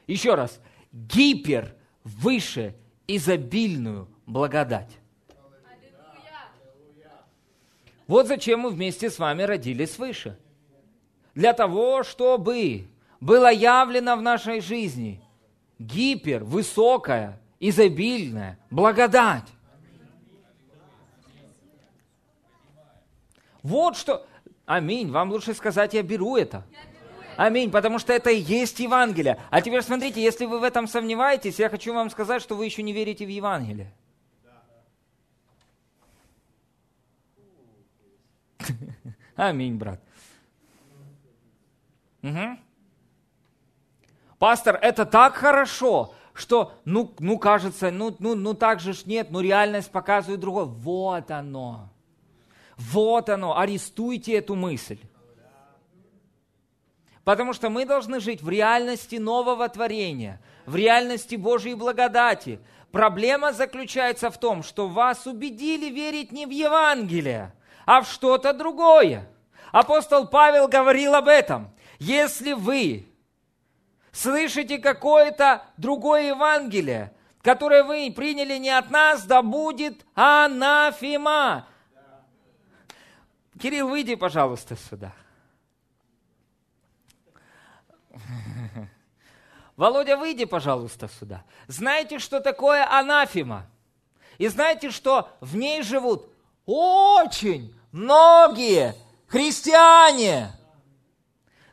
Еще 0.08 0.36
раз, 0.36 0.60
гипер 0.92 1.76
выше 2.04 2.76
изобильную 3.08 4.08
благодать. 4.26 4.90
Вот 8.08 8.28
зачем 8.28 8.62
мы 8.62 8.72
вместе 8.72 9.10
с 9.10 9.20
вами 9.20 9.44
родились 9.44 9.94
свыше. 9.94 10.38
Для 11.34 11.54
того, 11.54 12.04
чтобы 12.04 12.88
было 13.22 13.52
явлено 13.52 14.18
в 14.18 14.22
нашей 14.22 14.60
жизни 14.60 15.22
гипер, 15.80 16.44
высокая, 16.44 17.40
изобильная 17.60 18.60
благодать. 18.70 19.48
Вот 23.64 23.96
что... 23.96 24.26
Аминь. 24.66 25.12
Вам 25.12 25.32
лучше 25.32 25.54
сказать, 25.54 25.94
я 25.94 26.04
беру 26.04 26.38
это. 26.38 26.66
Аминь, 27.42 27.72
потому 27.72 27.98
что 27.98 28.14
это 28.14 28.30
и 28.30 28.40
есть 28.40 28.80
Евангелие. 28.80 29.42
А 29.50 29.62
теперь 29.62 29.82
смотрите, 29.82 30.22
если 30.22 30.46
вы 30.46 30.60
в 30.60 30.64
этом 30.64 30.86
сомневаетесь, 30.86 31.58
я 31.58 31.70
хочу 31.70 31.92
вам 31.92 32.12
сказать, 32.12 32.40
что 32.40 32.56
вы 32.56 32.66
еще 32.66 32.84
не 32.84 32.94
верите 32.94 33.26
в 33.26 33.30
Евангелие. 33.30 33.92
Аминь, 39.36 39.76
брат. 39.76 40.00
Угу. 42.22 42.60
Пастор, 44.38 44.76
это 44.80 45.08
так 45.08 45.34
хорошо, 45.34 46.14
что, 46.34 46.74
ну, 46.86 47.12
ну 47.18 47.40
кажется, 47.40 47.90
ну, 47.90 48.16
ну, 48.20 48.36
ну 48.36 48.54
так 48.54 48.80
же 48.80 48.94
ж 48.94 49.08
нет, 49.08 49.32
ну 49.32 49.40
реальность 49.40 49.90
показывает 49.90 50.42
другое. 50.42 50.66
Вот 50.66 51.32
оно. 51.32 51.90
Вот 52.78 53.30
оно. 53.30 53.58
Арестуйте 53.58 54.34
эту 54.36 54.54
мысль. 54.54 55.00
Потому 57.24 57.54
что 57.54 57.70
мы 57.70 57.86
должны 57.86 58.20
жить 58.20 58.42
в 58.42 58.50
реальности 58.50 59.16
нового 59.16 59.70
творения, 59.70 60.42
в 60.66 60.76
реальности 60.76 61.36
Божьей 61.36 61.76
благодати. 61.76 62.60
Проблема 62.92 63.54
заключается 63.54 64.32
в 64.32 64.40
том, 64.40 64.64
что 64.64 64.88
вас 64.88 65.28
убедили 65.28 65.90
верить 65.90 66.32
не 66.32 66.46
в 66.46 66.50
Евангелие, 66.50 67.54
а 67.86 68.02
в 68.02 68.10
что-то 68.10 68.54
другое. 68.54 69.30
Апостол 69.72 70.28
Павел 70.28 70.68
говорил 70.68 71.16
об 71.16 71.28
этом. 71.28 71.72
Если 72.00 72.54
вы 72.54 73.08
слышите 74.12 74.80
какое-то 74.80 75.64
другое 75.78 76.30
Евангелие, 76.30 77.14
которое 77.44 77.84
вы 77.84 78.12
приняли 78.16 78.58
не 78.58 78.70
от 78.70 78.90
нас, 78.90 79.24
да 79.26 79.42
будет 79.42 80.06
анафима. 80.16 81.68
Кирилл, 83.62 83.90
выйди, 83.90 84.16
пожалуйста, 84.16 84.76
сюда. 84.76 85.14
Володя, 89.76 90.18
выйди, 90.18 90.46
пожалуйста, 90.46 91.08
сюда. 91.08 91.44
Знаете, 91.68 92.20
что 92.20 92.40
такое 92.40 92.86
анафима? 92.88 93.68
И 94.38 94.48
знаете, 94.48 94.92
что 94.92 95.30
в 95.40 95.56
ней 95.56 95.84
живут 95.84 96.32
очень 96.66 97.76
многие 97.92 98.96
христиане. 99.28 100.52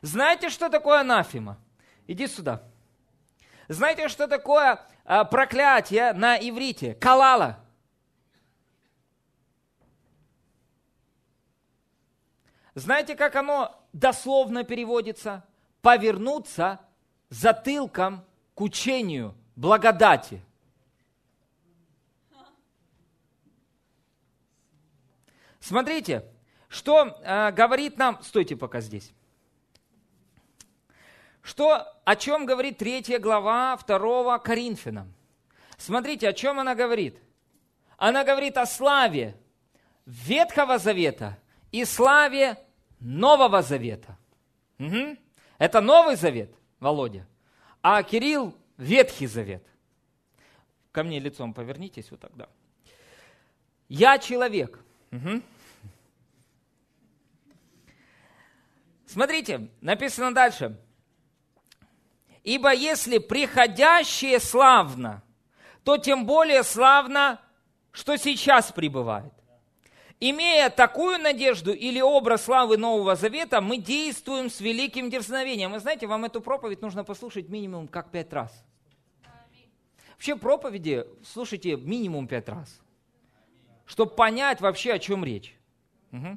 Знаете, 0.03 0.49
что 0.49 0.68
такое 0.68 1.01
анафима? 1.01 1.59
Иди 2.07 2.26
сюда. 2.26 2.62
Знаете, 3.68 4.09
что 4.09 4.26
такое 4.28 4.80
а, 5.05 5.24
проклятие 5.24 6.12
на 6.12 6.36
иврите? 6.36 6.95
Калала. 6.95 7.59
Знаете, 12.74 13.16
как 13.16 13.34
оно 13.34 13.74
дословно 13.93 14.62
переводится? 14.62 15.48
Повернуться 15.83 16.81
затылком 17.31 18.24
к 18.55 18.61
учению 18.61 19.35
благодати. 19.57 20.43
Смотрите, 25.61 26.24
что 26.68 27.18
э, 27.22 27.53
говорит 27.53 27.99
нам, 27.99 28.22
стойте 28.22 28.57
пока 28.57 28.81
здесь. 28.81 29.12
Что, 31.43 31.87
о 32.05 32.16
чем 32.16 32.47
говорит 32.47 32.79
третья 32.79 33.18
глава 33.18 33.76
2 33.76 34.39
Коринфянам? 34.39 35.14
Смотрите, 35.76 36.29
о 36.29 36.33
чем 36.33 36.59
она 36.59 36.74
говорит. 36.74 37.18
она 37.97 38.24
говорит 38.24 38.57
о 38.57 38.66
славе 38.66 39.37
Ветхого 40.07 40.79
Завета 40.79 41.39
и 41.72 41.85
славе 41.85 42.57
Нового 43.01 43.61
Завета. 43.62 44.16
Угу. 44.79 45.16
Это 45.59 45.81
Новый 45.81 46.17
Завет, 46.17 46.55
Володя, 46.81 47.27
а 47.83 48.03
Кирилл– 48.03 48.55
Ветхий 48.79 49.27
Завет. 49.27 49.67
Ко 50.93 51.03
мне 51.03 51.19
лицом 51.19 51.53
повернитесь 51.53 52.11
вот 52.11 52.21
тогда. 52.21 52.49
Я 53.89 54.19
человек. 54.19 54.79
Угу. 55.11 55.43
Смотрите, 59.07 59.69
написано 59.81 60.33
дальше. 60.33 60.79
Ибо 62.45 62.73
если 62.73 63.19
приходящее 63.19 64.39
славно, 64.39 65.23
то 65.83 65.99
тем 65.99 66.25
более 66.25 66.63
славно, 66.63 67.41
что 67.91 68.17
сейчас 68.17 68.71
пребывает. 68.71 69.33
Имея 70.21 70.69
такую 70.69 71.19
надежду 71.19 71.73
или 71.73 72.01
образ 72.01 72.45
славы 72.45 72.77
Нового 72.77 73.14
Завета, 73.14 73.61
мы 73.61 73.79
действуем 73.79 74.51
с 74.51 74.61
великим 74.61 75.11
дерзновением. 75.11 75.73
Вы 75.73 75.79
знаете, 75.79 76.09
вам 76.09 76.25
эту 76.25 76.41
проповедь 76.41 76.83
нужно 76.83 77.05
послушать 77.05 77.49
минимум 77.49 77.87
как 77.87 78.11
пять 78.11 78.33
раз. 78.33 78.64
Вообще 80.11 80.35
проповеди 80.35 81.07
слушайте 81.25 81.77
минимум 81.77 82.27
пять 82.27 82.49
раз, 82.49 82.81
чтобы 83.87 84.16
понять 84.16 84.61
вообще, 84.61 84.95
о 84.95 84.99
чем 84.99 85.25
речь. 85.25 85.57
Угу. 86.11 86.37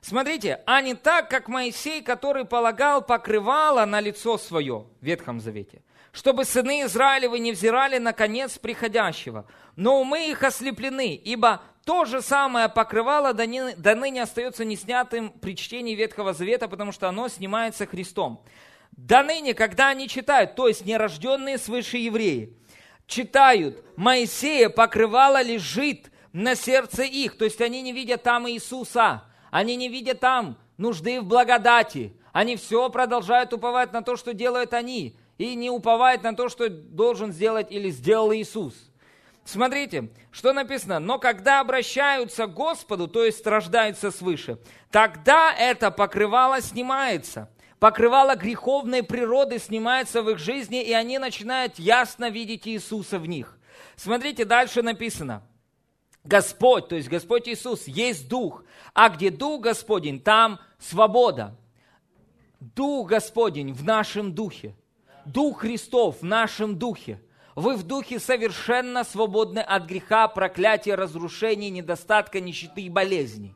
Смотрите, 0.00 0.60
а 0.66 0.82
не 0.82 0.94
так, 0.94 1.30
как 1.30 1.46
Моисей, 1.46 2.02
который 2.02 2.44
полагал 2.44 3.00
покрывало 3.00 3.84
на 3.84 4.00
лицо 4.00 4.36
свое 4.36 4.86
в 5.00 5.04
Ветхом 5.04 5.38
Завете, 5.38 5.84
чтобы 6.10 6.44
сыны 6.44 6.82
Израилевы 6.82 7.38
не 7.38 7.52
взирали 7.52 7.98
на 7.98 8.12
конец 8.12 8.58
приходящего. 8.58 9.46
Но 9.76 10.00
умы 10.00 10.30
их 10.30 10.42
ослеплены, 10.42 11.14
ибо 11.14 11.62
то 11.84 12.04
же 12.04 12.22
самое 12.22 12.68
покрывало 12.68 13.32
до, 13.32 13.46
ны, 13.46 13.74
до 13.76 13.94
ныне 13.94 14.22
остается 14.22 14.64
неснятым 14.64 15.30
при 15.30 15.56
чтении 15.56 15.94
Ветхого 15.94 16.32
Завета, 16.32 16.68
потому 16.68 16.92
что 16.92 17.08
оно 17.08 17.28
снимается 17.28 17.86
Христом. 17.86 18.42
До 18.92 19.22
ныне, 19.22 19.54
когда 19.54 19.88
они 19.88 20.08
читают, 20.08 20.54
то 20.54 20.68
есть 20.68 20.86
нерожденные 20.86 21.58
свыше 21.58 21.98
евреи, 21.98 22.56
читают, 23.06 23.84
Моисея 23.96 24.68
покрывало 24.68 25.42
лежит 25.42 26.10
на 26.32 26.54
сердце 26.54 27.02
их, 27.02 27.36
то 27.36 27.44
есть 27.44 27.60
они 27.60 27.82
не 27.82 27.92
видят 27.92 28.22
там 28.22 28.48
Иисуса, 28.48 29.24
они 29.50 29.76
не 29.76 29.88
видят 29.88 30.20
там 30.20 30.56
нужды 30.76 31.20
в 31.20 31.24
благодати. 31.24 32.12
Они 32.32 32.56
все 32.56 32.88
продолжают 32.90 33.52
уповать 33.52 33.92
на 33.92 34.02
то, 34.02 34.16
что 34.16 34.34
делают 34.34 34.74
они, 34.74 35.16
и 35.38 35.54
не 35.54 35.70
уповают 35.70 36.22
на 36.22 36.34
то, 36.34 36.48
что 36.48 36.68
должен 36.68 37.32
сделать 37.32 37.70
или 37.70 37.90
сделал 37.90 38.32
Иисус. 38.32 38.74
Смотрите, 39.44 40.10
что 40.30 40.52
написано. 40.52 40.98
Но 40.98 41.18
когда 41.18 41.60
обращаются 41.60 42.46
к 42.46 42.54
Господу, 42.54 43.08
то 43.08 43.24
есть 43.24 43.46
рождаются 43.46 44.10
свыше, 44.10 44.58
тогда 44.90 45.52
это 45.52 45.90
покрывало 45.90 46.60
снимается. 46.60 47.50
Покрывало 47.78 48.34
греховной 48.34 49.02
природы 49.02 49.58
снимается 49.58 50.22
в 50.22 50.30
их 50.30 50.38
жизни, 50.38 50.82
и 50.82 50.92
они 50.92 51.18
начинают 51.18 51.78
ясно 51.78 52.30
видеть 52.30 52.66
Иисуса 52.66 53.18
в 53.18 53.26
них. 53.26 53.58
Смотрите, 53.96 54.46
дальше 54.46 54.82
написано. 54.82 55.42
Господь, 56.24 56.88
то 56.88 56.96
есть 56.96 57.08
Господь 57.08 57.46
Иисус, 57.46 57.86
есть 57.86 58.28
Дух, 58.28 58.64
а 58.94 59.10
где 59.10 59.30
Дух 59.30 59.60
Господень, 59.60 60.20
там 60.20 60.58
свобода. 60.78 61.54
Дух 62.60 63.08
Господень 63.08 63.74
в 63.74 63.84
нашем 63.84 64.32
духе. 64.34 64.74
Дух 65.26 65.60
Христов 65.60 66.22
в 66.22 66.24
нашем 66.24 66.78
духе. 66.78 67.20
Вы 67.54 67.76
в 67.76 67.84
духе 67.84 68.18
совершенно 68.18 69.04
свободны 69.04 69.60
от 69.60 69.84
греха, 69.84 70.26
проклятия, 70.28 70.96
разрушений, 70.96 71.70
недостатка, 71.70 72.40
нищеты 72.40 72.82
и 72.82 72.90
болезней. 72.90 73.54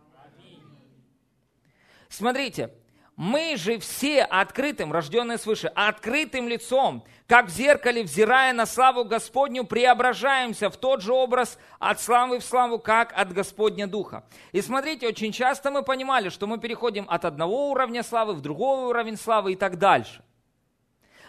Смотрите, 2.08 2.72
мы 3.16 3.56
же 3.56 3.80
все 3.80 4.22
открытым, 4.22 4.92
рожденные 4.92 5.38
свыше, 5.38 5.66
открытым 5.74 6.48
лицом, 6.48 7.04
как 7.26 7.46
в 7.46 7.50
зеркале, 7.50 8.04
взирая 8.04 8.52
на 8.52 8.64
славу 8.64 9.04
Господню, 9.04 9.64
преображаемся 9.64 10.70
в 10.70 10.76
тот 10.76 11.02
же 11.02 11.12
образ 11.12 11.58
от 11.80 12.00
славы 12.00 12.38
в 12.38 12.44
славу, 12.44 12.78
как 12.78 13.12
от 13.18 13.32
Господня 13.32 13.88
Духа. 13.88 14.24
И 14.52 14.62
смотрите, 14.62 15.08
очень 15.08 15.32
часто 15.32 15.72
мы 15.72 15.82
понимали, 15.82 16.28
что 16.28 16.46
мы 16.46 16.58
переходим 16.58 17.06
от 17.10 17.24
одного 17.24 17.70
уровня 17.70 18.04
славы 18.04 18.34
в 18.34 18.40
другой 18.40 18.84
уровень 18.84 19.16
славы 19.16 19.54
и 19.54 19.56
так 19.56 19.78
дальше. 19.78 20.22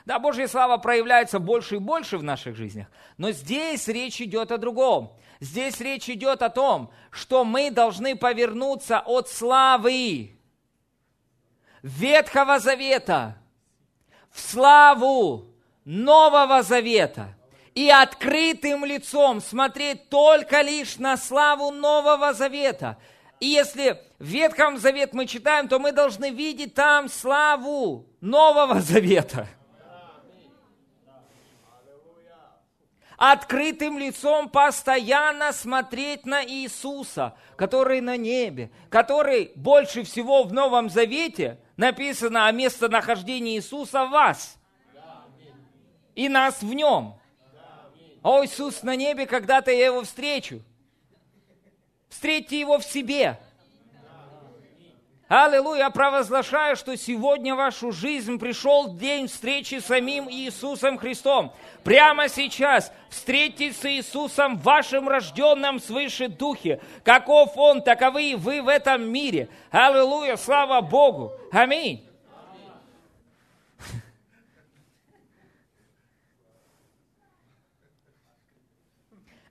Да, 0.06 0.20
Божья 0.20 0.48
слава 0.48 0.78
проявляется 0.78 1.40
больше 1.40 1.76
и 1.76 1.80
больше 1.80 2.18
в 2.18 2.24
наших 2.24 2.56
жизнях, 2.56 2.88
но 3.18 3.32
здесь 3.32 3.88
речь 3.88 4.22
идет 4.22 4.52
о 4.52 4.58
другом. 4.58 5.18
Здесь 5.40 5.80
речь 5.80 6.10
идет 6.10 6.42
о 6.42 6.50
том, 6.50 6.92
что 7.12 7.46
мы 7.46 7.72
должны 7.72 8.16
повернуться 8.16 9.00
от 9.00 9.30
славы, 9.30 10.36
Ветхого 11.82 12.60
Завета 12.60 13.38
в 14.32 14.40
славу 14.40 15.56
Нового 15.86 16.62
Завета 16.62 17.38
и 17.74 17.90
открытым 17.90 18.84
лицом 18.84 19.40
смотреть 19.40 20.10
только 20.10 20.62
лишь 20.62 20.98
на 20.98 21.16
славу 21.16 21.72
Нового 21.72 22.34
Завета. 22.34 22.98
И 23.40 23.48
если 23.48 24.02
в 24.20 24.26
Ветхом 24.26 24.78
Завет 24.78 25.14
мы 25.14 25.26
читаем, 25.26 25.70
то 25.70 25.80
мы 25.80 25.94
должны 25.94 26.32
видеть 26.32 26.74
там 26.74 27.08
славу 27.08 28.08
Нового 28.20 28.82
Завета– 28.82 29.48
открытым 33.20 34.00
лицом 34.00 34.48
постоянно 34.48 35.52
смотреть 35.52 36.26
на 36.26 36.44
Иисуса, 36.44 37.36
который 37.58 38.00
на 38.00 38.16
небе, 38.16 38.72
который 38.90 39.52
больше 39.56 40.04
всего 40.04 40.44
в 40.44 40.54
Новом 40.54 40.90
Завете 40.90 41.60
написано 41.76 42.48
о 42.48 42.52
местонахождении 42.54 43.58
Иисуса 43.58 44.06
в 44.06 44.12
вас 44.12 44.58
и 46.16 46.30
нас 46.30 46.62
в 46.62 46.74
нем. 46.74 47.20
О, 48.24 48.44
Иисус 48.46 48.84
на 48.84 48.96
небе, 48.96 49.26
когда-то 49.26 49.70
я 49.70 49.88
его 49.88 50.04
встречу. 50.04 50.62
Встретьте 52.08 52.58
его 52.58 52.80
в 52.80 52.86
себе– 52.86 53.38
Аллилуйя, 55.30 55.92
провозглашаю, 55.92 56.76
что 56.76 56.98
сегодня 56.98 57.54
в 57.54 57.60
вашу 57.60 57.92
жизнь 57.92 58.40
пришел 58.40 58.96
день 58.96 59.28
встречи 59.28 59.80
с 59.80 59.86
самим 59.86 60.28
Иисусом 60.28 60.98
Христом. 60.98 61.54
Прямо 61.84 62.28
сейчас 62.28 62.92
встретитесь 63.10 63.78
с 63.78 63.86
Иисусом 63.86 64.58
в 64.58 64.64
вашем 64.64 65.08
рожденном 65.08 65.80
свыше 65.80 66.30
духе. 66.30 66.82
Каков 67.04 67.56
Он, 67.58 67.84
таковы 67.84 68.32
и 68.32 68.36
вы 68.36 68.64
в 68.64 68.68
этом 68.68 69.08
мире. 69.08 69.50
Аллилуйя, 69.70 70.36
слава 70.36 70.82
Богу. 70.82 71.32
Аминь. 71.52 72.04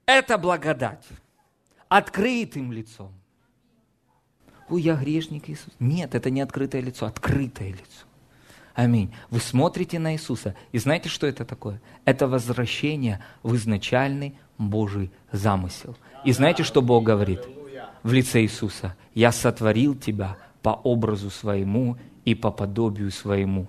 Это 0.07 0.39
благодать 0.39 1.05
открытым 1.89 2.73
лицом 2.73 3.18
ой, 4.71 4.83
я 4.83 4.95
грешник 4.95 5.49
Иисус. 5.49 5.73
Нет, 5.79 6.15
это 6.15 6.31
не 6.31 6.41
открытое 6.41 6.81
лицо, 6.81 7.07
открытое 7.07 7.71
лицо. 7.71 8.07
Аминь. 8.75 9.13
Вы 9.31 9.41
смотрите 9.41 9.99
на 9.99 10.15
Иисуса, 10.15 10.55
и 10.71 10.79
знаете, 10.79 11.09
что 11.09 11.27
это 11.27 11.45
такое? 11.45 11.81
Это 12.05 12.29
возвращение 12.29 13.21
в 13.43 13.57
изначальный 13.57 14.37
Божий 14.57 15.11
замысел. 15.33 15.97
И 16.25 16.33
знаете, 16.33 16.63
что 16.63 16.81
Бог 16.81 17.05
говорит 17.05 17.41
в 18.03 18.13
лице 18.13 18.43
Иисуса? 18.43 18.97
«Я 19.15 19.33
сотворил 19.33 19.97
тебя 19.97 20.37
по 20.63 20.71
образу 20.71 21.31
своему 21.31 21.97
и 22.25 22.35
по 22.35 22.51
подобию 22.51 23.11
своему». 23.11 23.67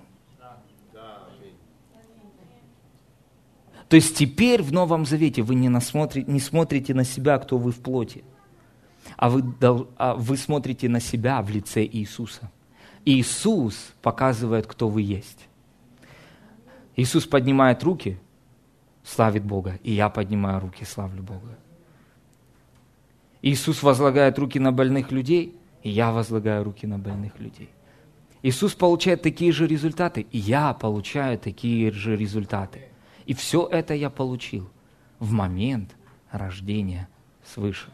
То 3.88 3.96
есть 3.96 4.16
теперь 4.16 4.62
в 4.62 4.72
Новом 4.72 5.04
Завете 5.04 5.42
вы 5.42 5.56
не, 5.56 5.68
насмотрите, 5.68 6.30
не 6.30 6.38
смотрите 6.38 6.94
на 6.94 7.02
себя, 7.02 7.38
кто 7.38 7.58
вы 7.58 7.72
в 7.72 7.80
плоти 7.80 8.22
а 9.16 9.28
вы, 9.28 9.42
а 9.96 10.14
вы 10.14 10.36
смотрите 10.36 10.88
на 10.88 11.00
себя 11.00 11.42
в 11.42 11.50
лице 11.50 11.84
Иисуса. 11.84 12.50
Иисус 13.04 13.92
показывает, 14.02 14.66
кто 14.66 14.88
вы 14.88 15.02
есть. 15.02 15.48
Иисус 16.96 17.26
поднимает 17.26 17.82
руки, 17.82 18.18
славит 19.02 19.44
Бога, 19.44 19.78
и 19.82 19.92
я 19.92 20.08
поднимаю 20.08 20.60
руки, 20.60 20.84
славлю 20.84 21.22
Бога. 21.22 21.58
Иисус 23.42 23.82
возлагает 23.82 24.38
руки 24.38 24.58
на 24.58 24.70
больных 24.70 25.10
людей, 25.10 25.56
и 25.82 25.90
я 25.90 26.12
возлагаю 26.12 26.64
руки 26.64 26.86
на 26.86 26.98
больных 26.98 27.38
людей. 27.40 27.70
Иисус 28.42 28.74
получает 28.74 29.22
такие 29.22 29.52
же 29.52 29.66
результаты, 29.66 30.26
и 30.30 30.38
я 30.38 30.74
получаю 30.74 31.38
такие 31.38 31.90
же 31.90 32.16
результаты. 32.16 32.88
И 33.26 33.34
все 33.34 33.66
это 33.66 33.94
я 33.94 34.10
получил 34.10 34.70
в 35.18 35.32
момент 35.32 35.94
рождения 36.30 37.08
свыше. 37.44 37.90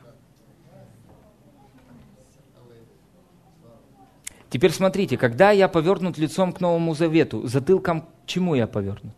Теперь 4.49 4.73
смотрите, 4.73 5.17
когда 5.17 5.51
я 5.51 5.69
повернут 5.69 6.19
лицом 6.19 6.53
к 6.53 6.61
Новому 6.61 6.95
Завету, 6.95 7.47
затылком 7.47 8.03
к 8.03 8.07
чему 8.27 8.55
я 8.55 8.67
повернут? 8.67 9.15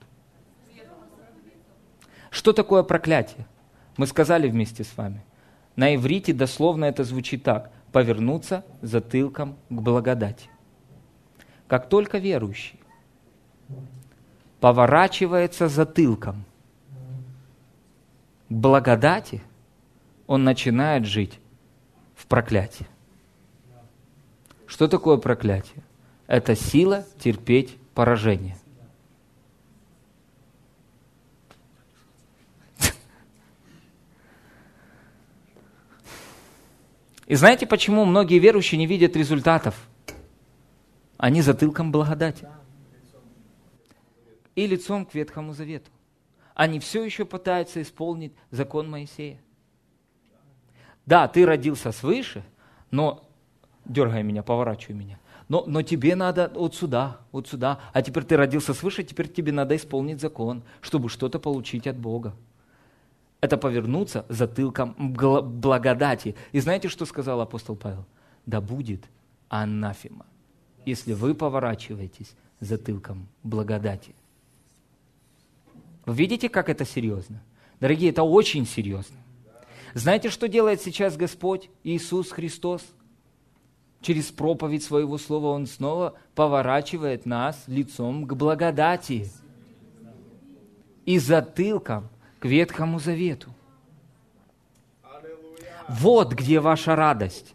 Что 2.31 2.53
такое 2.53 2.83
проклятие? 2.83 3.47
Мы 3.97 4.07
сказали 4.07 4.49
вместе 4.49 4.85
с 4.85 4.97
вами. 4.97 5.24
На 5.76 5.95
иврите 5.95 6.33
дословно 6.33 6.85
это 6.85 7.05
звучит 7.05 7.43
так. 7.43 7.70
Повернуться 7.93 8.64
затылком 8.83 9.57
к 9.70 9.81
благодати. 9.81 10.49
Как 11.66 11.89
только 11.89 12.18
верующий 12.18 12.79
поворачивается 14.61 15.68
затылком 15.68 16.45
к 18.49 18.53
благодати, 18.53 19.43
он 20.26 20.45
начинает 20.45 21.07
жить 21.07 21.39
в 22.14 22.26
проклятии. 22.26 22.87
Что 24.68 24.86
такое 24.86 25.16
проклятие? 25.16 25.82
Это 26.26 26.54
сила 26.54 27.06
терпеть 27.18 27.78
поражение. 27.94 28.56
И 37.26 37.34
знаете, 37.34 37.66
почему 37.66 38.04
многие 38.04 38.38
верующие 38.38 38.78
не 38.78 38.86
видят 38.86 39.16
результатов? 39.16 39.74
Они 41.16 41.40
затылком 41.40 41.90
благодати. 41.90 42.46
И 44.54 44.66
лицом 44.66 45.06
к 45.06 45.14
Ветхому 45.14 45.54
Завету. 45.54 45.90
Они 46.54 46.78
все 46.78 47.02
еще 47.04 47.24
пытаются 47.24 47.80
исполнить 47.80 48.34
закон 48.50 48.90
Моисея. 48.90 49.40
Да, 51.06 51.26
ты 51.26 51.46
родился 51.46 51.90
свыше, 51.92 52.44
но 52.90 53.28
дергай 53.89 54.22
меня, 54.22 54.43
поворачивай 54.43 54.95
меня. 54.95 55.18
Но, 55.49 55.64
но 55.66 55.82
тебе 55.82 56.14
надо 56.14 56.53
вот 56.55 56.74
сюда, 56.74 57.18
вот 57.32 57.49
сюда. 57.49 57.80
А 57.93 58.03
теперь 58.03 58.24
ты 58.24 58.36
родился 58.36 58.74
свыше, 58.74 59.03
теперь 59.03 59.28
тебе 59.28 59.51
надо 59.51 59.74
исполнить 59.76 60.20
закон, 60.20 60.62
чтобы 60.80 61.09
что-то 61.09 61.39
получить 61.39 61.86
от 61.86 61.97
Бога 61.97 62.34
это 63.41 63.57
повернуться 63.57 64.24
затылком 64.28 64.95
благодати. 64.99 66.34
И 66.53 66.61
знаете, 66.61 66.89
что 66.89 67.07
сказал 67.07 67.41
апостол 67.41 67.76
Павел? 67.76 68.05
Да 68.47 68.61
будет 68.61 69.05
анафема, 69.49 70.26
если 70.84 71.12
вы 71.12 71.34
поворачиваетесь 71.34 72.34
затылком 72.61 73.28
благодати. 73.43 74.14
Вы 76.07 76.14
видите, 76.14 76.49
как 76.49 76.68
это 76.68 76.84
серьезно? 76.84 77.43
Дорогие, 77.80 78.11
это 78.11 78.22
очень 78.22 78.66
серьезно. 78.66 79.16
Знаете, 79.95 80.30
что 80.30 80.49
делает 80.49 80.82
сейчас 80.82 81.16
Господь 81.16 81.70
Иисус 81.84 82.30
Христос? 82.30 82.82
Через 84.01 84.30
проповедь 84.30 84.84
своего 84.84 85.18
слова 85.18 85.49
Он 85.49 85.66
снова 85.66 86.14
поворачивает 86.34 87.26
нас 87.26 87.64
лицом 87.66 88.26
к 88.26 88.34
благодати. 88.34 89.28
И 91.05 91.18
затылком 91.18 92.09
к 92.38 92.44
Ветхому 92.44 93.01
Завету. 93.01 93.53
Вот 95.88 96.34
где 96.34 96.61
ваша 96.61 96.94
радость. 96.94 97.55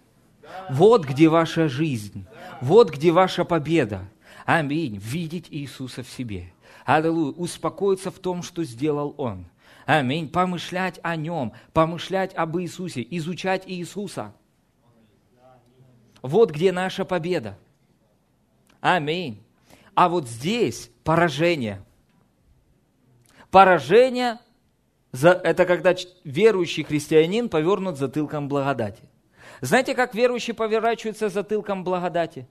Вот 0.69 1.05
где 1.05 1.29
ваша 1.29 1.69
жизнь. 1.69 2.25
Вот 2.61 2.91
где 2.91 3.11
ваша 3.11 3.45
победа. 3.45 4.09
Аминь. 4.45 4.97
Видеть 4.97 5.47
Иисуса 5.49 6.03
в 6.03 6.09
себе. 6.09 6.51
Аллилуйя. 6.85 7.33
Успокоиться 7.33 8.11
в 8.11 8.19
том, 8.19 8.43
что 8.43 8.63
сделал 8.63 9.13
Он. 9.17 9.45
Аминь. 9.85 10.27
Помышлять 10.27 10.99
о 11.03 11.15
Нем. 11.15 11.53
Помышлять 11.73 12.33
об 12.33 12.57
Иисусе. 12.57 13.05
Изучать 13.11 13.63
Иисуса. 13.67 14.33
Вот 16.23 16.49
где 16.49 16.71
наша 16.71 17.05
победа. 17.05 17.59
Аминь. 18.81 19.43
А 19.93 20.09
вот 20.09 20.27
здесь 20.27 20.89
поражение. 21.03 21.83
Поражение 23.51 24.39
это 25.11 25.65
когда 25.65 25.95
верующий 26.23 26.83
христианин 26.83 27.49
повернут 27.49 27.97
затылком 27.97 28.47
благодати. 28.47 29.03
Знаете, 29.61 29.93
как 29.93 30.15
верующий 30.15 30.53
поворачивается 30.53 31.29
затылком 31.29 31.83
благодати? 31.83 32.47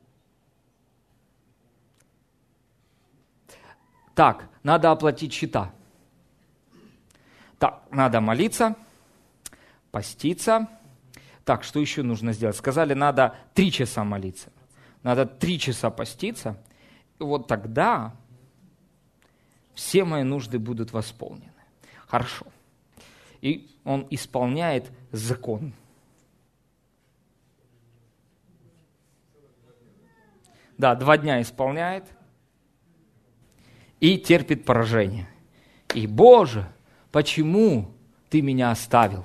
Так, 4.14 4.48
надо 4.62 4.90
оплатить 4.90 5.32
счета. 5.32 5.72
Так, 7.58 7.82
надо 7.90 8.20
молиться, 8.20 8.76
поститься. 9.90 10.68
Так, 11.44 11.64
что 11.64 11.80
еще 11.80 12.02
нужно 12.02 12.32
сделать? 12.32 12.56
Сказали, 12.56 12.94
надо 12.94 13.34
три 13.54 13.72
часа 13.72 14.04
молиться. 14.04 14.52
Надо 15.02 15.26
три 15.26 15.58
часа 15.58 15.90
поститься. 15.90 16.56
И 17.18 17.22
вот 17.22 17.48
тогда 17.48 18.14
все 19.74 20.04
мои 20.04 20.22
нужды 20.22 20.58
будут 20.58 20.92
восполнены. 20.92 21.52
Хорошо. 22.06 22.46
И 23.40 23.74
он 23.84 24.06
исполняет 24.10 24.90
закон. 25.10 25.72
Да, 30.78 30.94
два 30.94 31.16
дня 31.16 31.40
исполняет 31.40 32.04
и 34.00 34.18
терпит 34.18 34.64
поражение. 34.64 35.28
И, 35.94 36.06
Боже, 36.06 36.68
почему 37.10 37.92
ты 38.30 38.42
меня 38.42 38.70
оставил? 38.70 39.24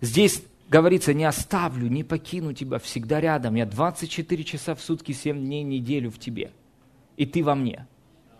Здесь 0.00 0.42
говорится, 0.68 1.14
не 1.14 1.24
оставлю, 1.24 1.88
не 1.88 2.04
покину 2.04 2.52
тебя, 2.52 2.78
всегда 2.78 3.20
рядом. 3.20 3.54
Я 3.54 3.66
24 3.66 4.44
часа 4.44 4.74
в 4.74 4.80
сутки, 4.80 5.12
7 5.12 5.38
дней, 5.38 5.62
неделю 5.62 6.10
в 6.10 6.18
тебе. 6.18 6.52
И 7.16 7.26
ты 7.26 7.42
во 7.44 7.54
мне. 7.54 7.86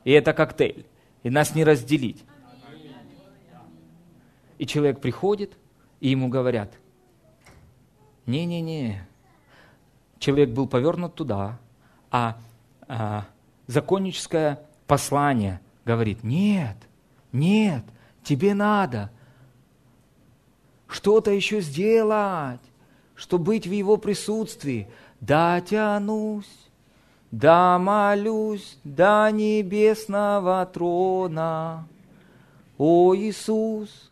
И 0.04 0.12
это 0.12 0.32
коктейль 0.32 0.86
и 1.22 1.30
нас 1.30 1.54
не 1.54 1.64
разделить. 1.64 2.24
И 4.58 4.66
человек 4.66 5.00
приходит, 5.00 5.56
и 6.00 6.10
ему 6.10 6.28
говорят, 6.28 6.72
не-не-не, 8.26 9.06
человек 10.18 10.50
был 10.50 10.66
повернут 10.66 11.14
туда, 11.14 11.58
а, 12.10 12.38
а 12.86 13.24
законническое 13.66 14.60
послание 14.86 15.60
говорит, 15.84 16.22
нет, 16.22 16.76
нет, 17.32 17.84
тебе 18.22 18.52
надо 18.52 19.10
что-то 20.90 21.30
еще 21.30 21.60
сделать, 21.60 22.60
чтобы 23.14 23.44
быть 23.44 23.66
в 23.66 23.72
его 23.72 23.96
присутствии. 23.96 24.88
Да, 25.20 25.60
тянусь, 25.60 26.70
да 27.30 27.78
молюсь 27.78 28.78
до 28.82 29.30
небесного 29.30 30.66
трона, 30.66 31.86
о 32.78 33.14
Иисус. 33.14 34.10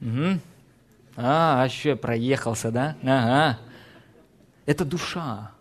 Угу. 0.00 0.40
А, 1.16 1.64
еще 1.64 1.96
проехался, 1.96 2.70
да? 2.70 2.96
Ага. 3.02 3.58
Это 4.64 4.84
душа. 4.84 5.52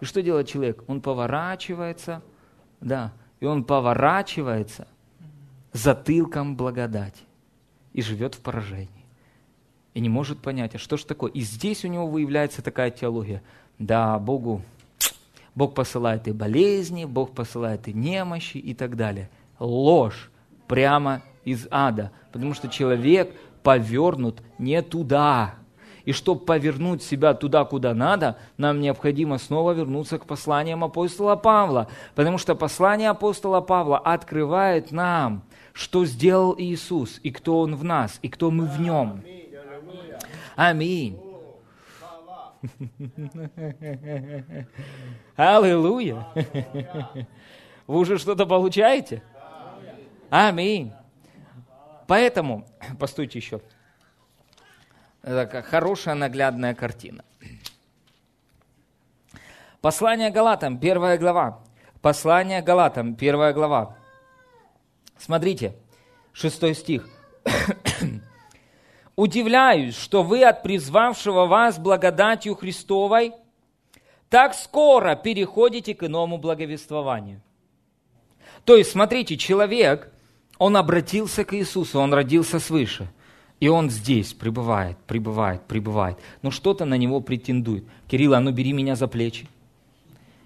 И 0.00 0.04
что 0.04 0.22
делает 0.22 0.48
человек? 0.48 0.84
Он 0.86 1.00
поворачивается, 1.00 2.22
да, 2.80 3.12
и 3.40 3.46
он 3.46 3.64
поворачивается 3.64 4.86
затылком 5.72 6.56
благодати 6.56 7.22
и 7.92 8.02
живет 8.02 8.34
в 8.34 8.40
поражении 8.40 8.96
и 9.96 10.00
не 10.00 10.10
может 10.10 10.40
понять, 10.40 10.74
а 10.74 10.78
что 10.78 10.98
же 10.98 11.06
такое. 11.06 11.30
И 11.32 11.40
здесь 11.40 11.82
у 11.82 11.88
него 11.88 12.06
выявляется 12.06 12.60
такая 12.60 12.90
теология. 12.90 13.42
Да, 13.78 14.18
Богу, 14.18 14.60
Бог 15.54 15.72
посылает 15.72 16.28
и 16.28 16.32
болезни, 16.32 17.06
Бог 17.06 17.32
посылает 17.32 17.88
и 17.88 17.94
немощи 17.94 18.58
и 18.58 18.74
так 18.74 18.94
далее. 18.94 19.30
Ложь 19.58 20.30
прямо 20.68 21.22
из 21.44 21.66
ада, 21.70 22.12
потому 22.30 22.52
что 22.52 22.68
человек 22.68 23.34
повернут 23.62 24.42
не 24.58 24.82
туда. 24.82 25.54
И 26.06 26.12
чтобы 26.12 26.40
повернуть 26.46 27.02
себя 27.02 27.34
туда, 27.34 27.64
куда 27.64 27.92
надо, 27.92 28.38
нам 28.56 28.80
необходимо 28.80 29.38
снова 29.38 29.72
вернуться 29.72 30.18
к 30.18 30.24
посланиям 30.24 30.84
апостола 30.84 31.34
Павла. 31.36 31.88
Потому 32.14 32.38
что 32.38 32.54
послание 32.54 33.10
апостола 33.10 33.60
Павла 33.60 33.98
открывает 33.98 34.92
нам, 34.92 35.42
что 35.72 36.06
сделал 36.06 36.54
Иисус, 36.56 37.20
и 37.24 37.30
кто 37.32 37.60
Он 37.60 37.74
в 37.74 37.82
нас, 37.82 38.20
и 38.22 38.28
кто 38.28 38.52
мы 38.52 38.66
в 38.66 38.80
Нем. 38.80 39.22
Аминь. 40.54 41.20
Аллилуйя. 45.36 46.26
Вы 47.86 47.98
уже 47.98 48.18
что-то 48.18 48.46
получаете? 48.46 49.22
Аминь. 50.30 50.92
Поэтому, 52.06 52.64
постойте 52.98 53.40
еще. 53.40 53.60
Это 55.26 55.60
хорошая 55.60 56.14
наглядная 56.14 56.72
картина. 56.72 57.24
Послание 59.80 60.30
Галатам, 60.30 60.78
первая 60.78 61.18
глава. 61.18 61.64
Послание 62.00 62.62
Галатам, 62.62 63.16
первая 63.16 63.52
глава. 63.52 63.96
Смотрите, 65.18 65.74
шестой 66.32 66.76
стих. 66.76 67.08
Удивляюсь, 69.16 69.96
что 69.96 70.22
вы 70.22 70.44
от 70.44 70.62
призвавшего 70.62 71.46
вас 71.46 71.76
благодатью 71.76 72.54
Христовой 72.54 73.32
так 74.28 74.54
скоро 74.54 75.16
переходите 75.16 75.96
к 75.96 76.04
иному 76.04 76.38
благовествованию. 76.38 77.42
То 78.64 78.76
есть, 78.76 78.92
смотрите, 78.92 79.36
человек, 79.36 80.12
он 80.58 80.76
обратился 80.76 81.44
к 81.44 81.52
Иисусу, 81.52 81.98
он 81.98 82.14
родился 82.14 82.60
свыше. 82.60 83.08
И 83.58 83.68
он 83.68 83.88
здесь 83.90 84.34
пребывает, 84.34 84.98
пребывает, 85.06 85.62
пребывает. 85.66 86.18
Но 86.42 86.50
что-то 86.50 86.84
на 86.84 86.96
него 86.98 87.20
претендует. 87.20 87.84
Кирилл, 88.06 88.34
а 88.34 88.40
ну 88.40 88.52
бери 88.52 88.72
меня 88.72 88.96
за 88.96 89.08
плечи. 89.08 89.48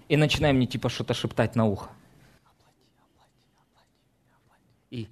И 0.07 0.15
начинай 0.17 0.53
мне 0.53 0.65
типа 0.65 0.89
что-то 0.89 1.13
шептать 1.13 1.55
на 1.55 1.65
ухо. 1.65 1.89
И 4.89 5.07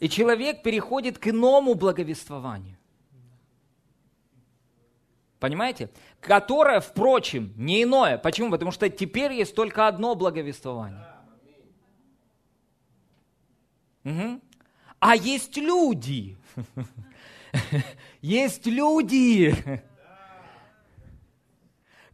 И 0.00 0.08
человек 0.08 0.62
переходит 0.62 1.18
к 1.18 1.28
иному 1.28 1.74
благовествованию. 1.74 2.76
Понимаете? 5.40 5.90
Которое, 6.20 6.80
впрочем, 6.80 7.52
не 7.56 7.82
иное. 7.82 8.18
Почему? 8.18 8.50
Потому 8.50 8.70
что 8.70 8.88
теперь 8.88 9.32
есть 9.32 9.54
только 9.54 9.86
одно 9.86 10.14
благовествование. 10.14 11.04
Угу. 14.04 14.40
А 15.00 15.16
есть 15.16 15.56
люди. 15.56 16.36
Есть 18.20 18.66
люди, 18.66 19.54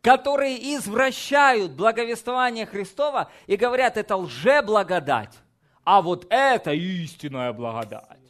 которые 0.00 0.76
извращают 0.76 1.72
благовествование 1.72 2.66
Христова 2.66 3.30
и 3.46 3.56
говорят, 3.56 3.96
это 3.96 4.16
лже-благодать, 4.16 5.36
а 5.82 6.02
вот 6.02 6.26
это 6.30 6.72
истинная 6.72 7.52
благодать. 7.52 8.20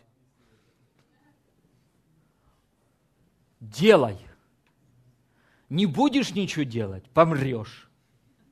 Делай. 3.61 4.19
Не 5.69 5.87
будешь 5.87 6.35
ничего 6.35 6.63
делать, 6.65 7.09
помрешь 7.11 7.91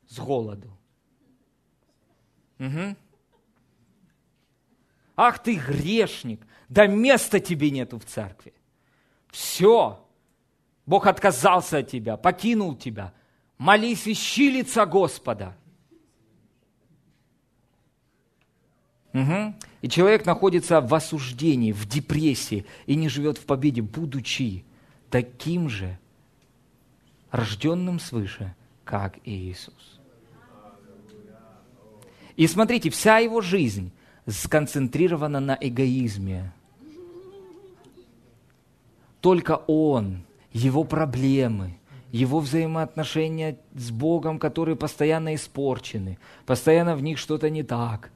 с 0.08 0.18
голоду. 0.18 0.76
Угу. 2.58 2.96
Ах 5.22 5.40
ты 5.40 5.54
грешник, 5.54 6.44
да 6.68 6.88
места 6.88 7.38
тебе 7.38 7.70
нету 7.70 7.96
в 7.96 8.04
церкви. 8.04 8.52
Все, 9.30 10.04
Бог 10.84 11.06
отказался 11.06 11.78
от 11.78 11.88
тебя, 11.88 12.16
покинул 12.16 12.74
тебя. 12.74 13.14
Молись, 13.56 14.08
ищи 14.08 14.50
лица 14.50 14.84
Господа. 14.84 15.56
Угу. 19.12 19.54
И 19.82 19.88
человек 19.88 20.26
находится 20.26 20.80
в 20.80 20.92
осуждении, 20.92 21.70
в 21.70 21.86
депрессии 21.86 22.66
и 22.86 22.96
не 22.96 23.08
живет 23.08 23.38
в 23.38 23.46
победе, 23.46 23.80
будучи 23.80 24.64
таким 25.08 25.68
же 25.68 26.00
рожденным 27.30 28.00
свыше, 28.00 28.56
как 28.82 29.18
и 29.24 29.30
Иисус. 29.30 30.00
И 32.34 32.48
смотрите, 32.48 32.90
вся 32.90 33.18
его 33.18 33.40
жизнь 33.40 33.92
сконцентрирована 34.26 35.40
на 35.40 35.56
эгоизме. 35.60 36.52
Только 39.20 39.62
он, 39.66 40.22
его 40.52 40.84
проблемы, 40.84 41.78
его 42.10 42.40
взаимоотношения 42.40 43.58
с 43.74 43.90
Богом, 43.90 44.38
которые 44.38 44.76
постоянно 44.76 45.34
испорчены, 45.34 46.18
постоянно 46.44 46.94
в 46.96 47.02
них 47.02 47.18
что-то 47.18 47.48
не 47.48 47.62
так, 47.62 48.10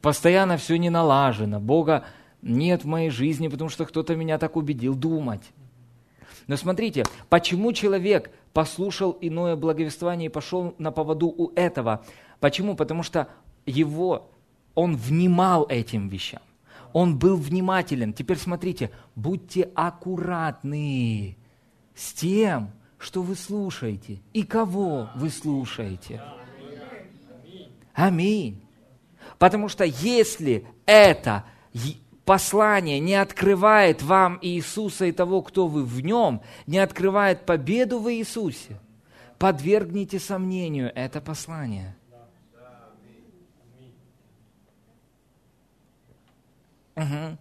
постоянно 0.00 0.56
все 0.56 0.76
не 0.76 0.90
налажено, 0.90 1.60
Бога 1.60 2.04
нет 2.42 2.84
в 2.84 2.86
моей 2.86 3.10
жизни, 3.10 3.48
потому 3.48 3.70
что 3.70 3.86
кто-то 3.86 4.16
меня 4.16 4.38
так 4.38 4.56
убедил 4.56 4.94
думать. 4.94 5.42
Но 6.46 6.56
смотрите, 6.56 7.04
почему 7.30 7.72
человек 7.72 8.30
послушал 8.52 9.16
иное 9.20 9.56
благовествование 9.56 10.26
и 10.26 10.32
пошел 10.32 10.74
на 10.78 10.90
поводу 10.90 11.28
у 11.28 11.52
этого? 11.54 12.04
Почему? 12.40 12.76
Потому 12.76 13.02
что 13.02 13.28
его, 13.64 14.30
он 14.74 14.96
внимал 14.96 15.66
этим 15.68 16.08
вещам. 16.08 16.42
Он 16.92 17.18
был 17.18 17.36
внимателен. 17.36 18.12
Теперь 18.12 18.38
смотрите, 18.38 18.90
будьте 19.16 19.70
аккуратны 19.74 21.36
с 21.94 22.12
тем, 22.12 22.70
что 22.98 23.22
вы 23.22 23.34
слушаете 23.34 24.20
и 24.32 24.44
кого 24.44 25.10
вы 25.16 25.30
слушаете. 25.30 26.22
Аминь. 27.92 28.62
Потому 29.38 29.68
что 29.68 29.84
если 29.84 30.66
это 30.86 31.44
послание 32.24 33.00
не 33.00 33.14
открывает 33.14 34.02
вам 34.02 34.38
Иисуса 34.40 35.06
и 35.06 35.12
того, 35.12 35.42
кто 35.42 35.66
вы 35.66 35.84
в 35.84 36.00
нем, 36.00 36.42
не 36.66 36.78
открывает 36.78 37.44
победу 37.44 37.98
в 37.98 38.12
Иисусе, 38.12 38.80
подвергните 39.38 40.18
сомнению 40.18 40.92
это 40.94 41.20
послание. 41.20 41.96
Угу. 46.96 47.38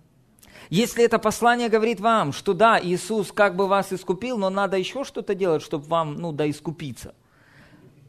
Если 0.70 1.04
это 1.04 1.20
послание 1.20 1.70
говорит 1.70 2.00
вам, 2.00 2.34
что 2.34 2.54
да, 2.54 2.80
Иисус 2.82 3.32
как 3.32 3.56
бы 3.56 3.68
вас 3.68 3.94
искупил, 3.94 4.38
но 4.38 4.50
надо 4.50 4.78
еще 4.78 5.04
что-то 5.04 5.36
делать, 5.36 5.62
чтобы 5.62 5.86
вам, 5.86 6.16
ну, 6.16 6.32
да, 6.32 6.50
искупиться. 6.50 7.14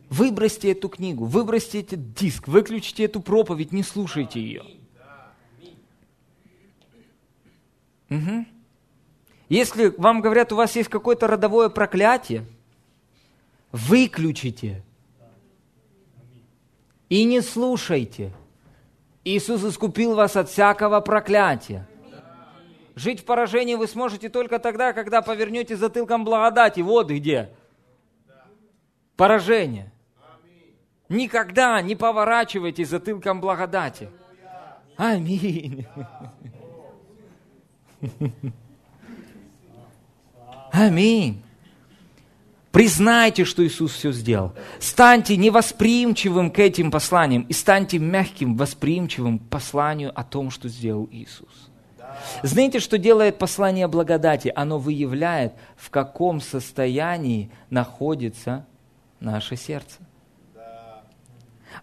Выбросьте 0.08 0.72
эту 0.72 0.88
книгу, 0.88 1.24
выбросьте 1.24 1.80
этот 1.80 2.14
диск, 2.14 2.46
выключите 2.46 3.04
эту 3.04 3.20
проповедь, 3.20 3.72
не 3.72 3.82
слушайте 3.82 4.40
ее. 4.40 4.64
Угу. 8.10 8.46
Если 9.48 9.88
вам 9.98 10.20
говорят, 10.20 10.52
у 10.52 10.56
вас 10.56 10.76
есть 10.76 10.88
какое-то 10.88 11.26
родовое 11.26 11.68
проклятие, 11.68 12.46
выключите 13.72 14.82
и 17.08 17.24
не 17.24 17.40
слушайте. 17.40 18.32
Иисус 19.24 19.64
искупил 19.64 20.14
вас 20.14 20.36
от 20.36 20.48
всякого 20.50 21.00
проклятия. 21.00 21.86
Жить 22.94 23.20
в 23.20 23.24
поражении 23.24 23.74
вы 23.74 23.88
сможете 23.88 24.28
только 24.28 24.58
тогда, 24.58 24.92
когда 24.92 25.22
повернете 25.22 25.76
затылком 25.76 26.24
благодати. 26.24 26.80
Вот 26.80 27.10
где. 27.10 27.50
Поражение. 29.16 29.90
Никогда 31.08 31.80
не 31.82 31.96
поворачивайте 31.96 32.84
затылком 32.84 33.40
благодати. 33.40 34.10
Аминь. 34.96 35.86
Аминь. 40.72 41.42
Признайте, 42.74 43.44
что 43.44 43.64
Иисус 43.64 43.92
все 43.92 44.10
сделал. 44.10 44.52
Станьте 44.80 45.36
невосприимчивым 45.36 46.50
к 46.50 46.58
этим 46.58 46.90
посланиям 46.90 47.42
и 47.42 47.52
станьте 47.52 48.00
мягким, 48.00 48.56
восприимчивым 48.56 49.38
к 49.38 49.48
посланию 49.48 50.10
о 50.12 50.24
том, 50.24 50.50
что 50.50 50.68
сделал 50.68 51.08
Иисус. 51.12 51.70
Знаете, 52.42 52.80
что 52.80 52.98
делает 52.98 53.38
послание 53.38 53.86
благодати? 53.86 54.52
Оно 54.56 54.78
выявляет, 54.80 55.52
в 55.76 55.88
каком 55.90 56.40
состоянии 56.40 57.52
находится 57.70 58.66
наше 59.20 59.54
сердце 59.54 60.03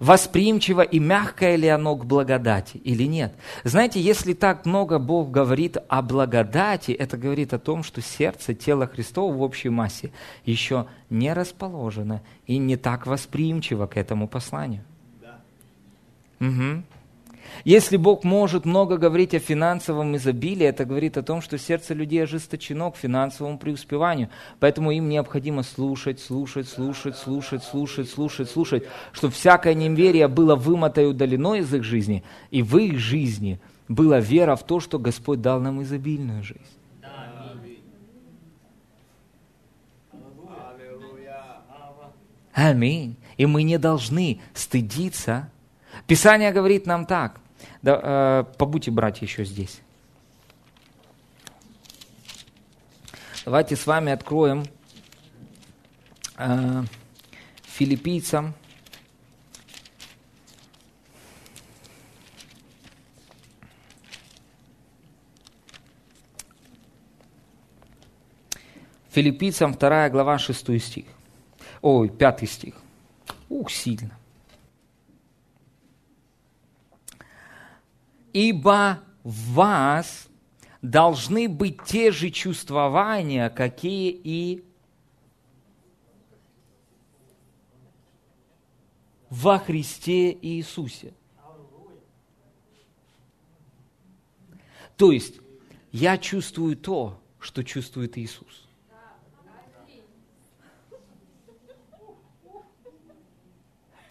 восприимчиво 0.02 0.82
и 0.82 0.99
мягкое 0.99 1.56
ли 1.56 1.68
оно 1.68 1.95
к 1.95 2.06
благодати 2.06 2.78
или 2.78 3.04
нет. 3.04 3.34
Знаете, 3.64 4.02
если 4.02 4.34
так 4.34 4.66
много 4.66 4.97
Бог 4.97 5.30
говорит 5.30 5.78
о 5.88 6.02
благодати, 6.02 6.91
это 6.91 7.18
говорит 7.18 7.54
о 7.54 7.60
том, 7.60 7.84
что 7.84 8.02
сердце 8.02 8.56
тела 8.56 8.88
Христова 8.88 9.32
в 9.32 9.41
общей 9.43 9.70
массе 9.70 10.12
еще 10.43 10.88
не 11.12 11.32
расположено 11.34 12.24
и 12.47 12.58
не 12.58 12.78
так 12.78 13.06
восприимчиво 13.06 13.86
к 13.86 13.95
этому 13.95 14.28
посланию. 14.28 14.84
Да. 15.22 15.39
Угу. 16.47 16.84
Если 17.64 17.97
Бог 17.97 18.24
может 18.24 18.66
много 18.66 18.97
говорить 18.97 19.34
о 19.34 19.39
финансовом 19.39 20.16
изобилии, 20.16 20.66
это 20.66 20.86
говорит 20.86 21.18
о 21.18 21.24
том, 21.24 21.41
что 21.41 21.58
сердце 21.58 21.93
людей 21.93 22.24
ожесточено 22.24 22.91
к 22.91 22.97
финансовому 22.97 23.58
преуспеванию. 23.58 24.30
Поэтому 24.60 24.91
им 24.91 25.10
необходимо 25.10 25.64
слушать, 25.64 26.20
слушать, 26.20 26.68
слушать, 26.68 27.18
слушать, 27.18 27.64
слушать, 27.64 28.10
слушать, 28.10 28.49
слушать, 28.49 28.84
чтобы 29.12 29.34
всякое 29.34 29.74
неверие 29.74 30.28
было 30.28 30.56
вымотой 30.56 31.10
удалено 31.10 31.56
из 31.56 31.74
их 31.74 31.84
жизни, 31.84 32.24
и 32.49 32.64
в 32.64 32.78
их 32.78 32.97
жизни 32.97 33.60
была 33.88 34.20
вера 34.20 34.56
в 34.56 34.64
то, 34.64 34.80
что 34.80 34.97
Господь 34.97 35.41
дал 35.41 35.60
нам 35.60 35.84
изобильную 35.84 36.43
жизнь. 36.43 36.62
Аминь. 42.54 43.16
И 43.38 43.45
мы 43.45 43.64
не 43.64 43.78
должны 43.78 44.39
стыдиться. 44.54 45.51
Писание 46.12 46.51
говорит 46.51 46.88
нам 46.88 47.05
так. 47.05 47.39
Да, 47.82 48.01
э, 48.03 48.43
побудьте, 48.57 48.91
братья, 48.91 49.26
еще 49.26 49.45
здесь. 49.45 49.80
Давайте 53.45 53.78
с 53.78 53.88
вами 53.88 54.12
откроем 54.12 54.66
э, 56.36 56.84
филиппийцам. 57.64 58.53
Филиппийцам 69.12 69.76
2 69.76 70.09
глава 70.09 70.38
6 70.38 70.82
стих. 70.82 71.05
Ой, 71.82 72.09
5 72.09 72.49
стих. 72.49 72.76
Ух, 73.47 73.72
сильно. 73.72 74.20
Ибо 78.34 78.99
в 79.23 79.53
вас 79.53 80.27
должны 80.82 81.47
быть 81.47 81.84
те 81.84 82.11
же 82.11 82.29
чувствования, 82.29 83.49
какие 83.49 84.09
и 84.11 84.63
во 89.29 89.59
Христе 89.59 90.38
Иисусе. 90.41 91.13
То 94.97 95.11
есть 95.11 95.36
я 95.91 96.17
чувствую 96.17 96.75
то, 96.77 97.19
что 97.39 97.63
чувствует 97.63 98.17
Иисус. 98.17 98.67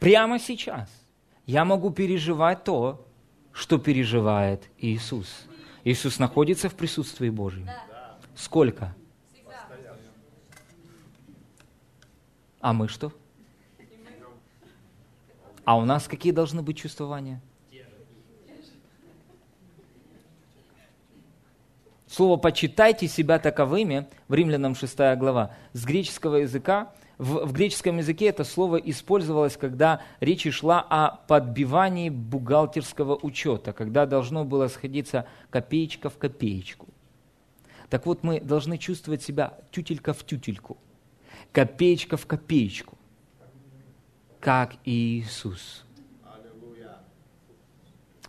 Прямо 0.01 0.39
сейчас 0.39 0.91
я 1.47 1.65
могу 1.65 1.91
переживать 1.91 2.65
то, 2.65 3.07
что 3.61 3.77
переживает 3.77 4.63
Иисус. 4.79 5.45
Иисус 5.85 6.19
находится 6.19 6.71
в 6.71 6.75
присутствии 6.75 7.29
Божьем. 7.29 7.69
Сколько? 8.35 8.97
А 12.63 12.73
мы 12.73 12.89
что? 12.89 13.13
А 15.67 15.77
у 15.77 15.85
нас 15.85 16.09
какие 16.09 16.33
должны 16.33 16.63
быть 16.63 16.79
чувствования? 16.79 17.43
Слово 22.07 22.39
«почитайте 22.39 23.09
себя 23.09 23.39
таковыми» 23.39 24.09
в 24.27 24.35
Римлянам 24.35 24.75
6 24.75 24.97
глава. 25.17 25.55
С 25.75 25.85
греческого 25.85 26.37
языка, 26.37 26.95
в, 27.21 27.45
в 27.45 27.53
греческом 27.53 27.99
языке 27.99 28.29
это 28.29 28.45
слово 28.45 28.77
использовалось, 28.77 29.59
когда 29.59 30.01
речь 30.21 30.51
шла 30.51 30.81
о 30.81 31.17
подбивании 31.27 32.09
бухгалтерского 32.09 33.15
учета, 33.15 33.75
когда 33.75 34.07
должно 34.07 34.47
было 34.47 34.69
сходиться 34.69 35.27
копеечка 35.51 36.09
в 36.09 36.17
копеечку. 36.17 36.89
Так 37.91 38.07
вот, 38.07 38.23
мы 38.23 38.41
должны 38.41 38.79
чувствовать 38.79 39.23
себя 39.23 39.59
тютелька 39.71 40.15
в 40.15 40.25
тютельку, 40.25 40.79
копеечка 41.53 42.17
в 42.17 42.27
копеечку, 42.27 42.97
как 44.41 44.77
Иисус. 44.87 45.85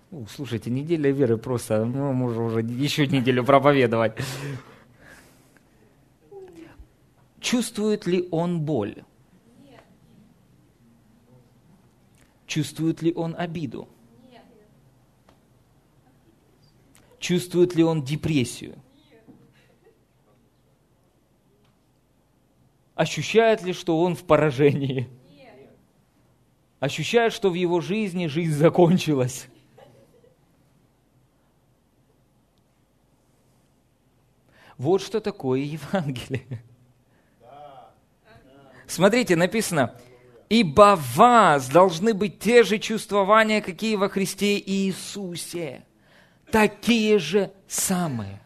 Ну, 0.10 0.28
слушайте, 0.28 0.70
неделя 0.70 1.12
веры 1.12 1.38
просто, 1.38 1.86
ну, 1.86 2.12
можно 2.12 2.44
уже 2.44 2.60
еще 2.60 3.08
неделю 3.08 3.46
проповедовать. 3.46 4.18
Чувствует 7.42 8.06
ли 8.06 8.28
он 8.32 8.62
боль? 8.62 9.04
Чувствует 12.46 13.02
ли 13.02 13.14
он 13.14 13.36
обиду? 13.36 13.90
Чувствует 17.20 17.76
ли 17.76 17.84
он 17.84 18.04
депрессию? 18.04 18.78
Ощущает 22.94 23.64
ли, 23.64 23.74
что 23.74 24.00
он 24.00 24.16
в 24.16 24.24
поражении? 24.24 25.10
Ощущает, 26.80 27.34
что 27.34 27.50
в 27.50 27.56
его 27.56 27.82
жизни 27.82 28.28
жизнь 28.28 28.54
закончилась? 28.54 29.48
Вот 34.78 35.02
что 35.02 35.22
такое 35.22 35.62
Евангелие. 35.62 36.64
Смотрите, 38.92 39.38
написано, 39.38 39.96
«Ибо 40.50 40.98
в 40.98 41.16
вас 41.16 41.70
должны 41.70 42.14
быть 42.14 42.40
те 42.40 42.64
же 42.64 42.78
чувствования, 42.78 43.62
какие 43.62 43.96
во 43.96 44.10
Христе 44.10 44.60
Иисусе, 44.60 45.86
такие 46.52 47.18
же 47.18 47.54
самые». 47.70 48.42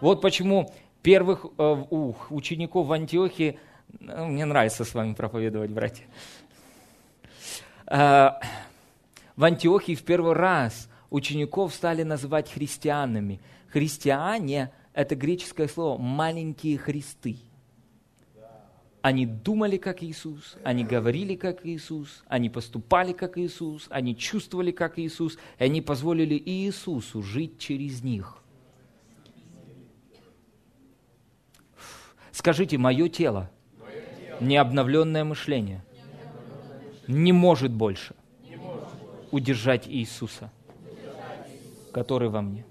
Вот 0.00 0.20
почему 0.20 0.72
первых 1.02 1.44
э, 1.58 1.84
ух, 1.90 2.30
учеников 2.30 2.86
в 2.86 2.92
Антиохии, 2.92 3.58
ну, 3.98 4.26
мне 4.26 4.44
нравится 4.44 4.84
с 4.84 4.94
вами 4.94 5.14
проповедовать, 5.14 5.72
братья, 5.72 6.04
э, 7.88 8.30
в 9.34 9.42
Антиохии 9.42 9.96
в 9.96 10.04
первый 10.04 10.34
раз 10.34 10.88
учеников 11.10 11.74
стали 11.74 12.04
называть 12.04 12.48
христианами. 12.48 13.40
Христиане– 13.72 14.70
это 14.92 15.14
греческое 15.14 15.68
слово 15.68 16.00
«маленькие 16.00 16.78
христы». 16.78 17.36
Они 19.00 19.26
думали, 19.26 19.78
как 19.78 20.02
Иисус, 20.04 20.56
они 20.62 20.84
говорили, 20.84 21.34
как 21.34 21.66
Иисус, 21.66 22.22
они 22.28 22.48
поступали, 22.48 23.12
как 23.12 23.36
Иисус, 23.36 23.88
они 23.90 24.16
чувствовали, 24.16 24.70
как 24.70 24.96
Иисус, 24.98 25.38
и 25.58 25.64
они 25.64 25.80
позволили 25.80 26.40
Иисусу 26.44 27.20
жить 27.20 27.58
через 27.58 28.02
них. 28.02 28.38
Скажите, 32.30 32.78
мое 32.78 33.08
тело, 33.08 33.50
необновленное 34.40 35.24
мышление, 35.24 35.84
не 37.08 37.32
может 37.32 37.72
больше 37.72 38.14
удержать 39.32 39.88
Иисуса– 39.88 40.52
который 41.92 42.28
во 42.30 42.42
мне. 42.42 42.64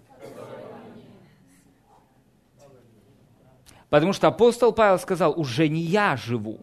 Потому 3.91 4.13
что 4.13 4.29
апостол 4.29 4.71
Павел 4.71 4.97
сказал, 4.97 5.37
уже 5.37 5.67
не 5.67 5.81
я 5.81 6.15
живу, 6.15 6.61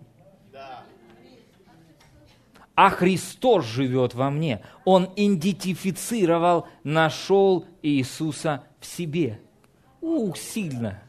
а 2.75 2.89
Христос 2.89 3.67
живет 3.67 4.15
во 4.15 4.31
мне. 4.31 4.63
Он 4.87 5.11
идентифицировал, 5.15 6.67
нашел 6.85 7.67
Иисуса 7.83 8.65
в 8.81 8.87
себе. 8.87 9.43
Ух, 10.01 10.39
сильно. 10.39 11.03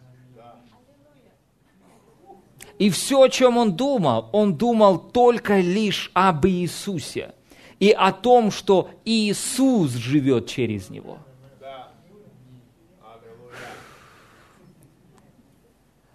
И 2.79 2.89
все, 2.89 3.21
о 3.21 3.29
чем 3.29 3.55
он 3.55 3.77
думал, 3.77 4.29
он 4.33 4.57
думал 4.57 4.99
только 4.99 5.61
лишь 5.61 6.11
об 6.13 6.45
Иисусе 6.47 7.33
и 7.79 7.91
о 7.91 8.11
том, 8.11 8.51
что 8.51 8.89
Иисус 9.05 9.91
живет 9.91 10.47
через 10.47 10.89
него– 10.89 11.19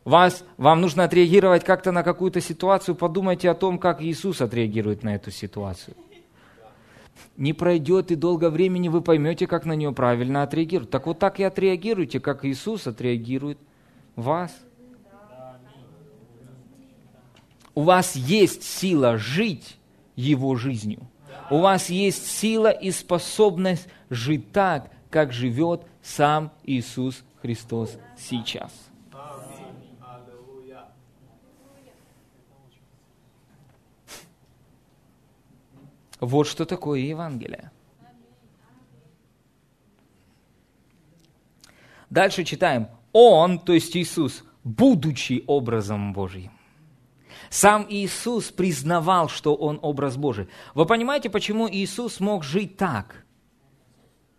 вас, 0.05 0.45
вам 0.57 0.81
нужно 0.81 1.05
отреагировать 1.05 1.65
как-то 1.65 1.91
на 1.93 2.03
какую-то 2.03 2.41
ситуацию, 2.41 2.95
подумайте 2.95 3.51
о 3.51 3.55
том, 3.55 3.79
как 3.79 4.03
Иисус 4.03 4.41
отреагирует 4.41 5.03
на 5.03 5.15
эту 5.15 5.31
ситуацию. 5.31 5.97
Не 7.37 7.53
пройдет 7.53 8.11
и 8.11 8.15
долго 8.15 8.51
времени, 8.51 8.89
вы 8.89 9.01
поймете, 9.01 9.47
как 9.47 9.65
на 9.65 9.73
нее 9.73 9.93
правильно 9.93 10.43
отреагировать. 10.43 10.91
Так 10.91 11.07
вот 11.07 11.19
так 11.19 11.41
и 11.41 11.43
отреагируйте, 11.43 12.21
как 12.21 12.45
Иисус 12.45 12.87
отреагирует 12.87 13.59
вас. 14.15 14.53
У 17.75 17.83
вас 17.83 18.15
есть 18.15 18.63
сила 18.63 19.17
жить 19.19 19.79
Его 20.15 20.55
жизнью. 20.55 21.09
У 21.51 21.59
вас 21.59 21.91
есть 21.91 22.27
сила 22.27 22.71
и 22.71 22.91
способность 22.91 23.89
жить 24.11 24.53
так, 24.53 24.91
как 25.11 25.33
живет 25.33 25.83
сам 26.03 26.53
Иисус 26.65 27.25
Христос 27.43 27.99
сейчас. 28.17 28.71
Вот 36.25 36.47
что 36.47 36.65
такое 36.65 37.01
Евангелие. 37.01 37.71
Дальше 42.11 42.45
читаем. 42.45 42.89
Он, 43.13 43.59
то 43.59 43.73
есть 43.73 43.97
Иисус, 43.97 44.45
будучи 44.63 45.45
образом 45.47 46.13
Божьим. 46.13 46.53
Сам 47.51 47.87
Иисус 47.89 48.51
признавал, 48.51 49.29
что 49.29 49.55
Он 49.55 49.79
образ 49.83 50.17
Божий. 50.17 50.49
Вы 50.75 50.87
понимаете, 50.87 51.31
почему 51.31 51.69
Иисус 51.69 52.21
мог 52.21 52.43
жить 52.43 52.77
так? 52.77 53.25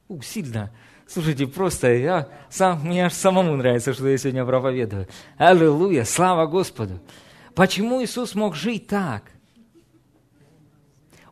У, 0.08 0.22
сильно. 0.22 0.72
Слушайте, 1.08 1.48
просто 1.48 1.94
я 1.94 2.30
сам, 2.50 2.82
мне 2.84 3.06
аж 3.06 3.14
самому 3.14 3.56
нравится, 3.56 3.94
что 3.94 4.08
я 4.08 4.18
сегодня 4.18 4.46
проповедую. 4.46 5.08
Аллилуйя, 5.38 6.04
слава 6.04 6.46
Господу. 6.48 7.00
Почему 7.54 8.04
Иисус 8.04 8.36
мог 8.36 8.56
жить 8.56 8.88
так? 8.88 9.35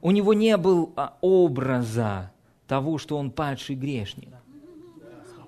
У 0.03 0.11
него 0.11 0.33
не 0.33 0.57
было 0.57 1.13
образа 1.21 2.33
того, 2.67 2.97
что 2.97 3.17
он 3.17 3.31
падший 3.31 3.77
грешник. 3.77 4.27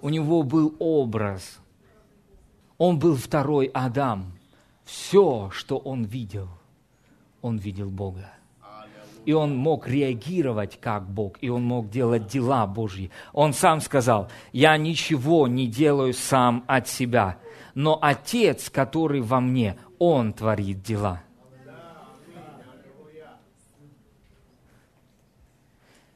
У 0.01 0.07
него 0.07 0.43
был 0.43 0.73
образ. 0.79 1.59
Он 2.77 2.97
был 2.97 3.17
второй 3.17 3.65
Адам. 3.73 4.31
Все, 4.85 5.49
что 5.51 5.77
он 5.77 6.05
видел, 6.05 6.47
он 7.41 7.57
видел 7.57 7.89
Бога. 7.89 8.31
и 9.25 9.33
он 9.33 9.57
мог 9.57 9.87
реагировать 9.87 10.79
как 10.79 11.09
Бог, 11.09 11.37
и 11.41 11.49
он 11.49 11.63
мог 11.63 11.89
делать 11.89 12.27
дела 12.27 12.67
Божьи. 12.67 13.09
Он 13.33 13.53
сам 13.53 13.81
сказал, 13.81 14.29
я 14.53 14.77
ничего 14.77 15.47
не 15.47 15.67
делаю 15.67 16.13
сам 16.13 16.63
от 16.67 16.87
себя, 16.87 17.39
но 17.73 17.97
Отец, 17.99 18.69
который 18.69 19.21
во 19.21 19.39
мне, 19.41 19.77
Он 19.97 20.31
творит 20.31 20.83
дела. 20.83 21.24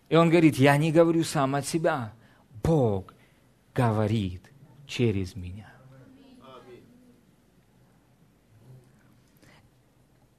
И 0.10 0.16
он 0.16 0.30
говорит, 0.30 0.58
я 0.58 0.76
не 0.78 0.92
говорю 0.92 1.24
сам 1.24 1.56
от 1.56 1.66
себя, 1.66 2.14
Бог 2.64 3.14
говорит 3.76 4.52
через 4.88 5.36
меня. 5.36 5.72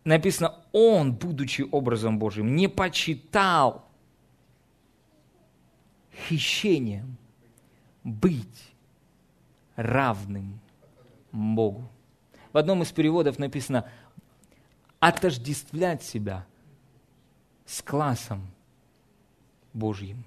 Написано, 0.02 0.56
он, 0.72 1.12
будучи 1.12 1.62
образом 1.70 2.18
Божьим, 2.18 2.56
не 2.56 2.68
почитал 2.68 3.86
хищением 6.28 7.16
быть 8.02 8.72
равным 9.76 10.58
Богу. 11.30 11.88
В 12.52 12.58
одном 12.58 12.82
из 12.82 12.90
переводов 12.90 13.38
написано 13.38 13.88
отождествлять 14.98 16.02
себя 16.02 16.44
с 17.64 17.80
классом 17.82 18.48
Божьим. 19.72 20.24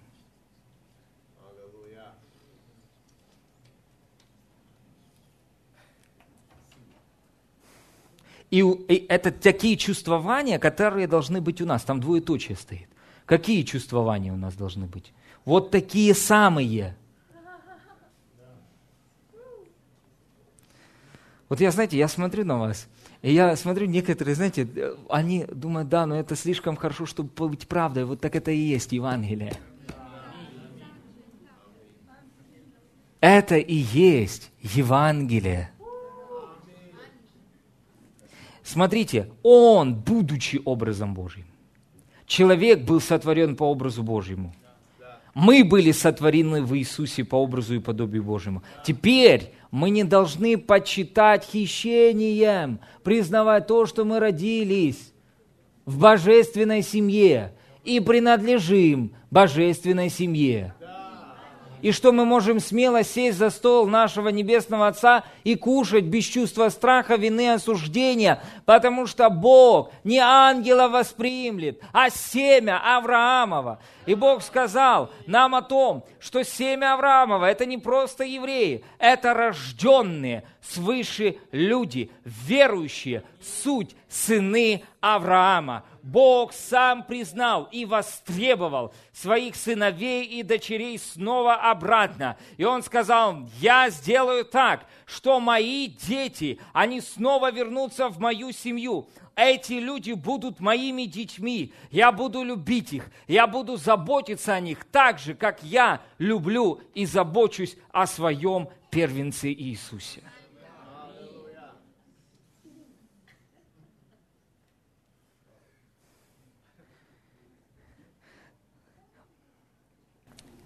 И, 8.54 8.60
и 8.62 9.08
это 9.08 9.32
такие 9.32 9.78
чувствования, 9.78 10.60
которые 10.60 11.08
должны 11.08 11.42
быть 11.42 11.60
у 11.60 11.66
нас. 11.66 11.82
Там 11.84 12.00
двоеточие 12.00 12.56
стоит. 12.56 12.88
Какие 13.26 13.64
чувствования 13.64 14.32
у 14.32 14.38
нас 14.38 14.54
должны 14.54 14.86
быть? 14.86 15.12
Вот 15.44 15.72
такие 15.72 16.14
самые. 16.14 16.96
Вот 21.50 21.60
я, 21.62 21.72
знаете, 21.72 21.98
я 21.98 22.08
смотрю 22.08 22.46
на 22.46 22.60
вас, 22.60 22.88
и 23.24 23.32
я 23.32 23.56
смотрю, 23.56 23.88
некоторые, 23.88 24.36
знаете, 24.36 24.68
они 25.10 25.46
думают, 25.46 25.88
да, 25.88 26.06
но 26.06 26.20
это 26.20 26.36
слишком 26.36 26.76
хорошо, 26.76 27.06
чтобы 27.06 27.48
быть 27.48 27.70
правдой. 27.70 28.04
Вот 28.04 28.20
так 28.20 28.36
это 28.36 28.52
и 28.52 28.58
есть 28.58 28.92
Евангелие. 28.92 29.54
Это 33.22 33.56
и 33.56 33.76
есть 33.76 34.52
Евангелие. 34.62 35.72
Смотрите, 38.62 39.32
он, 39.42 39.96
будучи 39.96 40.62
образом 40.66 41.14
Божьим, 41.14 41.46
человек 42.26 42.82
был 42.82 43.00
сотворен 43.00 43.56
по 43.56 43.64
образу 43.64 44.04
Божьему. 44.04 44.54
Мы 45.34 45.64
были 45.64 45.92
сотворены 45.92 46.62
в 46.62 46.78
Иисусе 46.78 47.24
по 47.24 47.36
образу 47.38 47.76
и 47.76 47.80
подобию 47.80 48.24
Божьему. 48.24 48.62
Теперь 48.86 49.54
мы 49.72 49.90
не 49.90 50.04
должны 50.04 50.58
почитать 50.58 51.44
хищением, 51.44 52.80
признавать 53.04 53.66
то, 53.68 53.86
что 53.88 54.06
мы 54.06 54.20
родились 54.20 55.12
в 55.86 56.00
божественной 56.00 56.84
семье 56.84 57.54
и 57.84 58.00
принадлежим 58.00 59.14
божественной 59.32 60.10
семье 60.10 60.76
и 61.84 61.92
что 61.92 62.14
мы 62.14 62.24
можем 62.24 62.62
смело 62.62 63.04
сесть 63.04 63.38
за 63.38 63.50
стол 63.50 63.88
нашего 63.88 64.30
Небесного 64.30 64.88
Отца 64.88 65.26
и 65.44 65.56
кушать 65.56 66.06
без 66.06 66.24
чувства 66.24 66.70
страха, 66.70 67.16
вины, 67.16 67.52
осуждения, 67.52 68.42
потому 68.66 69.06
что 69.06 69.30
Бог 69.30 69.92
не 70.06 70.18
ангела 70.18 70.88
восприемлет, 70.88 71.82
а 71.92 72.10
семя 72.10 72.80
Авраамова. 72.98 73.80
И 74.06 74.16
Бог 74.16 74.44
сказал 74.44 75.12
нам 75.28 75.56
о 75.56 75.62
том, 75.62 76.06
что 76.20 76.44
семя 76.44 76.94
Авраамова– 76.94 77.46
это 77.52 77.66
не 77.66 77.78
просто 77.78 78.24
евреи, 78.24 78.86
это 78.98 79.34
рожденные 79.34 80.44
свыше 80.64 81.38
люди, 81.52 82.10
верующие, 82.24 83.24
суть 83.42 83.96
сыны 84.08 84.84
Авраама. 85.02 85.84
Бог 86.02 86.54
сам 86.54 87.04
признал 87.04 87.68
и 87.72 87.86
востребовал 87.86 88.94
своих 89.12 89.56
сыновей 89.56 90.26
и 90.26 90.44
дочерей 90.44 91.00
снова 91.00 91.56
обратно. 91.56 92.38
И 92.58 92.64
Он 92.64 92.84
сказал, 92.84 93.48
я 93.60 93.90
сделаю 93.90 94.46
так, 94.46 94.86
что 95.06 95.40
мои 95.40 95.88
дети, 95.88 96.60
они 96.74 97.02
снова 97.02 97.52
вернутся 97.52 98.10
в 98.10 98.20
мою 98.20 98.52
семью. 98.52 99.08
Эти 99.36 99.74
люди 99.74 100.12
будут 100.12 100.60
моими 100.60 101.04
детьми. 101.06 101.74
Я 101.90 102.12
буду 102.12 102.44
любить 102.44 102.94
их. 102.94 103.10
Я 103.28 103.48
буду 103.48 103.78
заботиться 103.78 104.54
о 104.54 104.60
них 104.60 104.86
так 104.86 105.20
же, 105.20 105.34
как 105.34 105.64
я 105.64 106.02
люблю 106.20 106.82
и 106.94 107.06
забочусь 107.06 107.76
о 107.92 108.06
своем 108.06 108.70
первенце 108.92 109.52
Иисусе. 109.52 110.22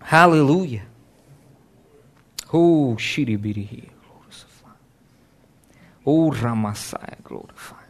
Hallelujah. 0.09 0.85
Oh, 2.53 2.95
Shiribirihi, 2.97 3.89
glorify. 4.07 4.71
Oh, 6.05 6.31
Рамасая, 6.31 7.17
glorify. 7.25 7.83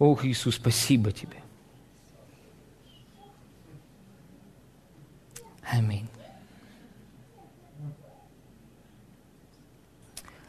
Ох, 0.00 0.24
Иисус, 0.24 0.56
спасибо 0.56 1.12
Тебе. 1.12 1.36
Аминь. 5.62 6.08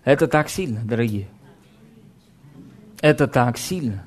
Это 0.03 0.27
так 0.27 0.49
сильно, 0.49 0.81
дорогие. 0.83 1.27
Это 2.99 3.27
так 3.27 3.59
сильно. 3.59 4.05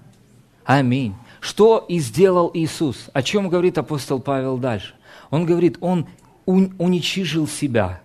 Аминь. 0.64 1.14
Что 1.40 1.78
и 1.88 2.00
сделал 2.00 2.50
Иисус? 2.54 3.08
О 3.12 3.22
чем 3.22 3.48
говорит 3.48 3.78
апостол 3.78 4.20
Павел 4.20 4.58
дальше? 4.58 4.94
Он 5.32 5.46
говорит, 5.46 5.78
он 5.80 6.06
уничижил 6.44 7.48
себя, 7.48 8.02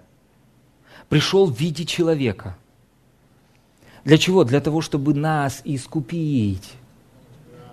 пришел 1.09 1.45
в 1.45 1.59
виде 1.59 1.83
человека. 1.85 2.57
Для 4.05 4.17
чего? 4.17 4.45
Для 4.45 4.61
того, 4.61 4.79
чтобы 4.79 5.13
нас 5.13 5.61
искупить 5.65 6.71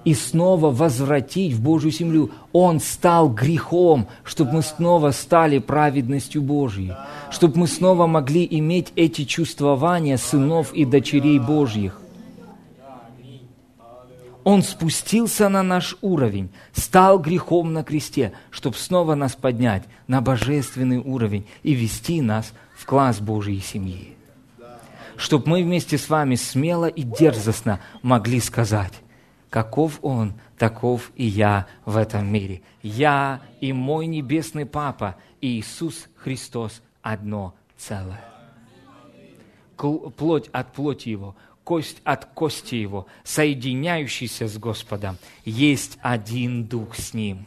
и 0.05 0.13
снова 0.13 0.73
возвратить 0.73 1.53
в 1.53 1.63
Божью 1.63 1.93
землю. 1.93 2.33
Он 2.53 2.81
стал 2.81 3.31
грехом, 3.31 4.09
чтобы 4.25 4.55
мы 4.55 4.63
снова 4.63 5.13
стали 5.13 5.61
праведностью 5.61 6.43
Божьей, 6.43 6.93
чтобы 7.31 7.61
мы 7.61 7.69
снова 7.69 8.09
могли 8.09 8.47
иметь 8.51 8.93
эти 8.97 9.25
чувствования 9.25 10.17
сынов 10.17 10.73
и 10.75 10.85
дочерей 10.85 11.39
Божьих. 11.39 12.01
Он 14.45 14.62
спустился 14.62 15.49
на 15.49 15.62
наш 15.62 15.97
уровень, 16.03 16.51
стал 16.72 17.18
грехом 17.18 17.72
на 17.72 17.82
кресте, 17.82 18.34
чтобы 18.51 18.76
снова 18.76 19.14
нас 19.14 19.34
поднять 19.34 19.84
на 20.07 20.20
божественный 20.20 20.99
уровень 20.99 21.46
и 21.62 21.72
вести 21.72 22.21
нас 22.21 22.53
в 22.76 22.84
класс 22.84 23.21
Божьей 23.21 23.61
семьи. 23.61 24.14
Чтобы 25.16 25.49
мы 25.49 25.62
вместе 25.62 25.96
с 25.96 26.11
вами 26.11 26.34
смело 26.34 26.87
и 26.87 27.03
дерзостно 27.03 27.80
могли 28.03 28.38
сказать, 28.41 28.92
каков 29.49 29.99
Он, 30.03 30.34
таков 30.58 31.11
и 31.16 31.25
я 31.25 31.66
в 31.87 31.96
этом 31.96 32.30
мире. 32.30 32.61
Я 32.83 33.41
и 33.61 33.72
мой 33.72 34.07
небесный 34.07 34.66
Папа, 34.66 35.16
Иисус 35.41 36.07
Христос, 36.16 36.83
одно 37.00 37.54
целое. 37.79 38.25
Плоть 39.76 40.49
от 40.53 40.72
плоти 40.72 41.08
Его, 41.08 41.34
кость 41.64 42.00
от 42.04 42.26
кости 42.26 42.76
его, 42.76 43.07
соединяющийся 43.24 44.46
с 44.46 44.58
Господом, 44.58 45.16
есть 45.45 45.99
один 46.03 46.64
дух 46.66 46.95
с 46.95 47.14
ним. 47.14 47.46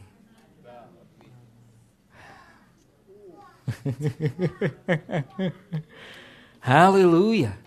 Аллилуйя! 6.61 7.57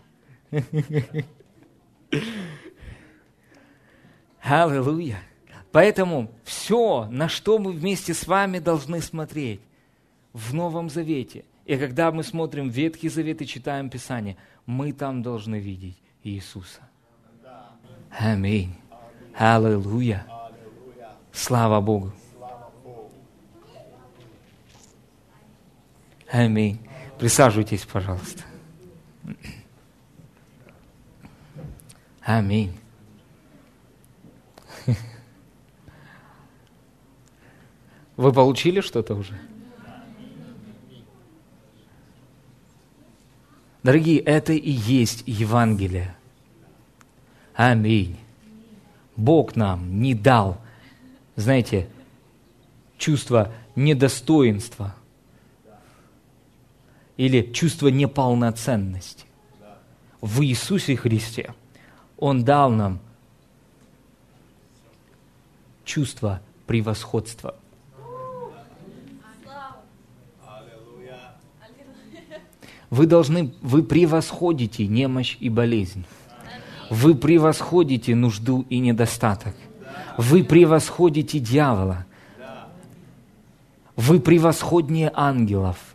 Аллилуйя! 4.42 5.22
Поэтому 5.72 6.32
все, 6.42 7.06
на 7.10 7.28
что 7.28 7.58
мы 7.58 7.70
вместе 7.70 8.12
с 8.12 8.26
вами 8.26 8.58
должны 8.58 9.00
смотреть 9.00 9.60
в 10.32 10.52
Новом 10.52 10.90
Завете, 10.90 11.44
и 11.64 11.76
когда 11.76 12.10
мы 12.10 12.24
смотрим 12.24 12.68
Ветхий 12.68 13.08
Завет 13.08 13.40
и 13.42 13.46
читаем 13.46 13.88
Писание, 13.88 14.36
мы 14.66 14.92
там 14.92 15.22
должны 15.22 15.60
видеть 15.60 15.99
Иисуса. 16.22 16.80
Аминь. 18.10 18.74
Аллилуйя. 19.34 20.26
Слава 21.32 21.80
Богу. 21.80 22.12
Аминь. 26.30 26.78
Присаживайтесь, 27.18 27.84
пожалуйста. 27.84 28.42
Аминь. 32.22 32.78
Вы 38.16 38.32
получили 38.32 38.80
что-то 38.80 39.14
уже? 39.14 39.38
Дорогие, 43.82 44.20
это 44.20 44.52
и 44.52 44.70
есть 44.70 45.22
Евангелие. 45.26 46.14
Аминь. 47.54 48.18
Бог 49.16 49.56
нам 49.56 50.00
не 50.00 50.14
дал, 50.14 50.60
знаете, 51.36 51.88
чувство 52.98 53.52
недостоинства 53.76 54.94
или 57.16 57.52
чувство 57.52 57.88
неполноценности. 57.88 59.24
В 60.20 60.42
Иисусе 60.42 60.96
Христе 60.96 61.54
Он 62.18 62.44
дал 62.44 62.70
нам 62.70 63.00
чувство 65.84 66.40
превосходства. 66.66 67.56
Вы 72.90 73.06
должны, 73.06 73.54
вы 73.62 73.84
превосходите 73.84 74.86
немощь 74.86 75.36
и 75.40 75.48
болезнь. 75.48 76.04
Вы 76.90 77.14
превосходите 77.14 78.16
нужду 78.16 78.66
и 78.68 78.80
недостаток. 78.80 79.54
Вы 80.18 80.42
превосходите 80.42 81.38
дьявола. 81.38 82.04
Вы 83.94 84.18
превосходнее 84.18 85.12
ангелов. 85.14 85.94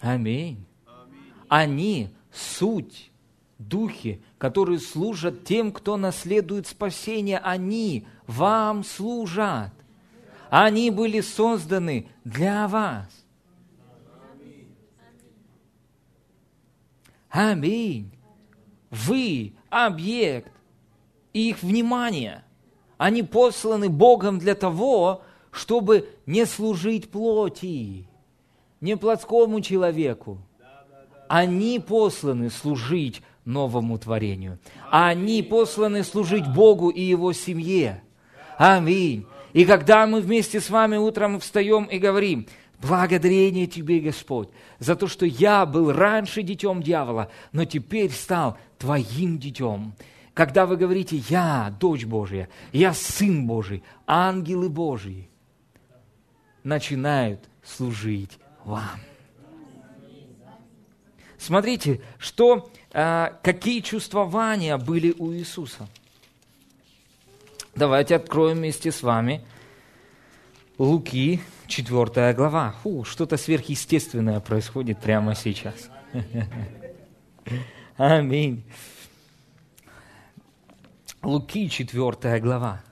Аминь. 0.00 0.64
Они 1.48 2.08
суть, 2.32 3.10
духи, 3.58 4.22
которые 4.38 4.80
служат 4.80 5.44
тем, 5.44 5.72
кто 5.72 5.96
наследует 5.96 6.66
спасение. 6.66 7.38
Они 7.38 8.06
вам 8.26 8.82
служат. 8.82 9.72
Они 10.48 10.90
были 10.90 11.20
созданы 11.20 12.08
для 12.24 12.66
вас. 12.66 13.19
Аминь. 17.30 18.10
Вы 18.90 19.54
объект 19.70 20.52
их 21.32 21.62
внимания. 21.62 22.44
Они 22.98 23.22
посланы 23.22 23.88
Богом 23.88 24.38
для 24.38 24.54
того, 24.54 25.22
чтобы 25.52 26.08
не 26.26 26.44
служить 26.44 27.10
плоти, 27.10 28.08
не 28.80 28.96
плотскому 28.96 29.60
человеку. 29.60 30.38
Они 31.28 31.78
посланы 31.78 32.50
служить 32.50 33.22
новому 33.44 33.98
творению. 33.98 34.58
Они 34.90 35.42
посланы 35.42 36.02
служить 36.02 36.46
Богу 36.52 36.90
и 36.90 37.00
Его 37.00 37.32
семье. 37.32 38.02
Аминь. 38.58 39.24
И 39.52 39.64
когда 39.64 40.06
мы 40.06 40.20
вместе 40.20 40.60
с 40.60 40.70
вами 40.70 40.96
утром 40.96 41.40
встаем 41.40 41.84
и 41.84 41.98
говорим, 41.98 42.46
Благодарение 42.80 43.66
Тебе, 43.66 44.00
Господь, 44.00 44.48
за 44.78 44.96
то, 44.96 45.06
что 45.06 45.26
я 45.26 45.66
был 45.66 45.92
раньше 45.92 46.42
детем 46.42 46.82
дьявола, 46.82 47.30
но 47.52 47.64
теперь 47.64 48.10
стал 48.10 48.56
Твоим 48.78 49.38
детем. 49.38 49.92
Когда 50.32 50.64
вы 50.64 50.76
говорите, 50.76 51.16
я 51.28 51.74
дочь 51.78 52.06
Божья, 52.06 52.48
я 52.72 52.94
сын 52.94 53.46
Божий, 53.46 53.82
ангелы 54.06 54.70
Божьи 54.70 55.28
начинают 56.62 57.48
служить 57.62 58.38
вам. 58.64 59.00
Смотрите, 61.36 62.00
что, 62.18 62.70
а, 62.92 63.38
какие 63.42 63.80
чувствования 63.80 64.76
были 64.78 65.14
у 65.18 65.32
Иисуса. 65.32 65.88
Давайте 67.74 68.16
откроем 68.16 68.58
вместе 68.58 68.90
с 68.92 69.02
вами 69.02 69.44
Луки, 70.76 71.40
четвертая 71.70 72.34
глава. 72.34 72.74
Фу, 72.82 73.04
что-то 73.04 73.36
сверхъестественное 73.36 74.40
происходит 74.40 74.98
прямо 74.98 75.34
сейчас. 75.34 75.90
Аминь. 77.96 78.64
Луки, 81.22 81.68
четвертая 81.70 82.40
глава. 82.40 82.82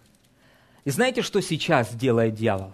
И 0.84 0.90
знаете, 0.90 1.22
что 1.22 1.40
сейчас 1.40 1.94
делает 1.94 2.34
дьявол? 2.34 2.72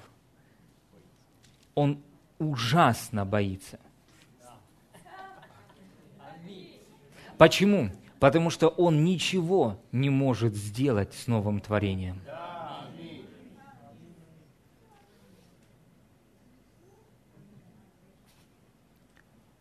Он 1.74 2.00
ужасно 2.38 3.24
боится. 3.24 3.80
Почему? 7.38 7.90
Потому 8.20 8.50
что 8.50 8.68
он 8.68 9.04
ничего 9.04 9.80
не 9.90 10.10
может 10.10 10.54
сделать 10.54 11.14
с 11.14 11.26
новым 11.26 11.60
творением. 11.60 12.20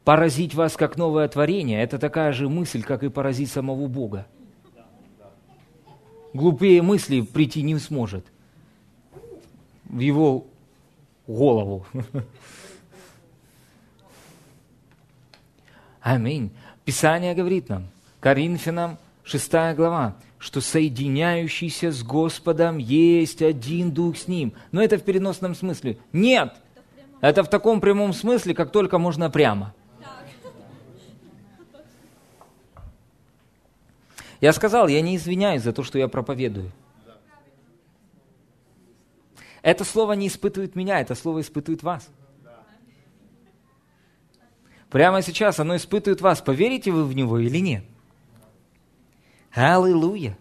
Поразить 0.03 0.53
вас 0.53 0.75
как 0.75 0.97
новое 0.97 1.27
творение– 1.29 1.81
это 1.83 1.97
такая 1.97 2.33
же 2.33 2.49
мысль, 2.49 2.83
как 2.83 3.03
и 3.03 3.09
поразить 3.09 3.49
самого 3.49 3.87
Бога. 3.87 4.27
Глупее 6.33 6.81
мысли 6.81 7.21
прийти 7.21 7.61
не 7.61 7.77
сможет 7.77 8.25
в 9.85 9.99
его 9.99 10.45
голову. 11.25 11.85
Аминь. 16.01 16.51
Писание 16.83 17.33
говорит 17.33 17.69
нам, 17.69 17.87
Коринфянам 18.19 18.97
6 19.23 19.51
глава, 19.75 20.17
что 20.37 20.59
соединяющийся 20.59 21.91
с 21.91 22.03
Господом 22.03 22.77
есть 22.77 23.41
один 23.41 23.91
дух 23.91 24.17
с 24.17 24.27
Ним. 24.27 24.53
Но 24.73 24.83
это 24.83 24.97
в 24.97 25.03
переносном 25.03 25.55
смысле. 25.55 25.97
Нет! 26.11 26.55
Это 27.21 27.41
в 27.43 27.49
таком 27.49 27.79
прямом 27.79 28.11
смысле, 28.11 28.53
как 28.53 28.73
только 28.73 28.97
можно 28.97 29.29
прямо– 29.29 29.73
Я 34.43 34.51
сказал, 34.51 34.89
я 34.89 34.99
не 34.99 35.15
извиняюсь 35.15 35.61
за 35.61 35.71
то, 35.71 35.83
что 35.83 35.97
я 35.97 36.09
проповедую. 36.09 36.69
Это 39.61 39.85
слово 39.85 40.11
не 40.13 40.27
испытывает 40.27 40.75
меня, 40.75 40.99
это 40.99 41.15
слово 41.15 41.39
испытывает 41.39 41.81
вас. 41.81 42.09
Прямо 44.89 45.21
сейчас 45.21 45.61
оно 45.61 45.77
испытывает 45.77 46.19
вас. 46.19 46.41
Поверите 46.41 46.91
вы 46.91 47.05
в 47.05 47.15
него 47.15 47.39
или 47.39 47.59
нет? 47.59 47.85
Аллилуйя! 49.53 50.37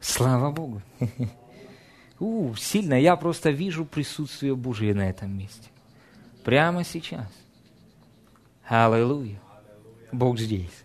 Слава 0.00 0.50
Богу! 0.50 0.82
У, 2.18 2.52
сильно. 2.56 3.00
Я 3.00 3.14
просто 3.14 3.50
вижу 3.50 3.84
присутствие 3.84 4.56
Божие 4.56 4.92
на 4.92 5.08
этом 5.08 5.38
месте. 5.38 5.70
Прямо 6.42 6.82
сейчас. 6.82 7.28
Аллилуйя! 8.66 9.40
Бог 10.10 10.36
здесь. 10.36 10.82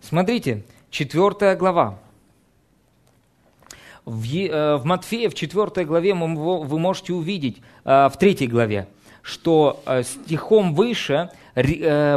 Смотрите, 0.00 0.64
4 0.90 1.56
глава. 1.56 1.98
В, 4.04 4.24
э, 4.24 4.76
в 4.76 4.84
Матфея, 4.84 5.30
в 5.30 5.34
4 5.34 5.84
главе 5.84 6.14
вы 6.14 6.78
можете 6.78 7.12
увидеть, 7.12 7.58
э, 7.84 8.08
в 8.08 8.16
3 8.18 8.46
главе, 8.46 8.88
что 9.22 9.82
э, 9.86 10.02
стихом 10.02 10.74
выше 10.74 11.30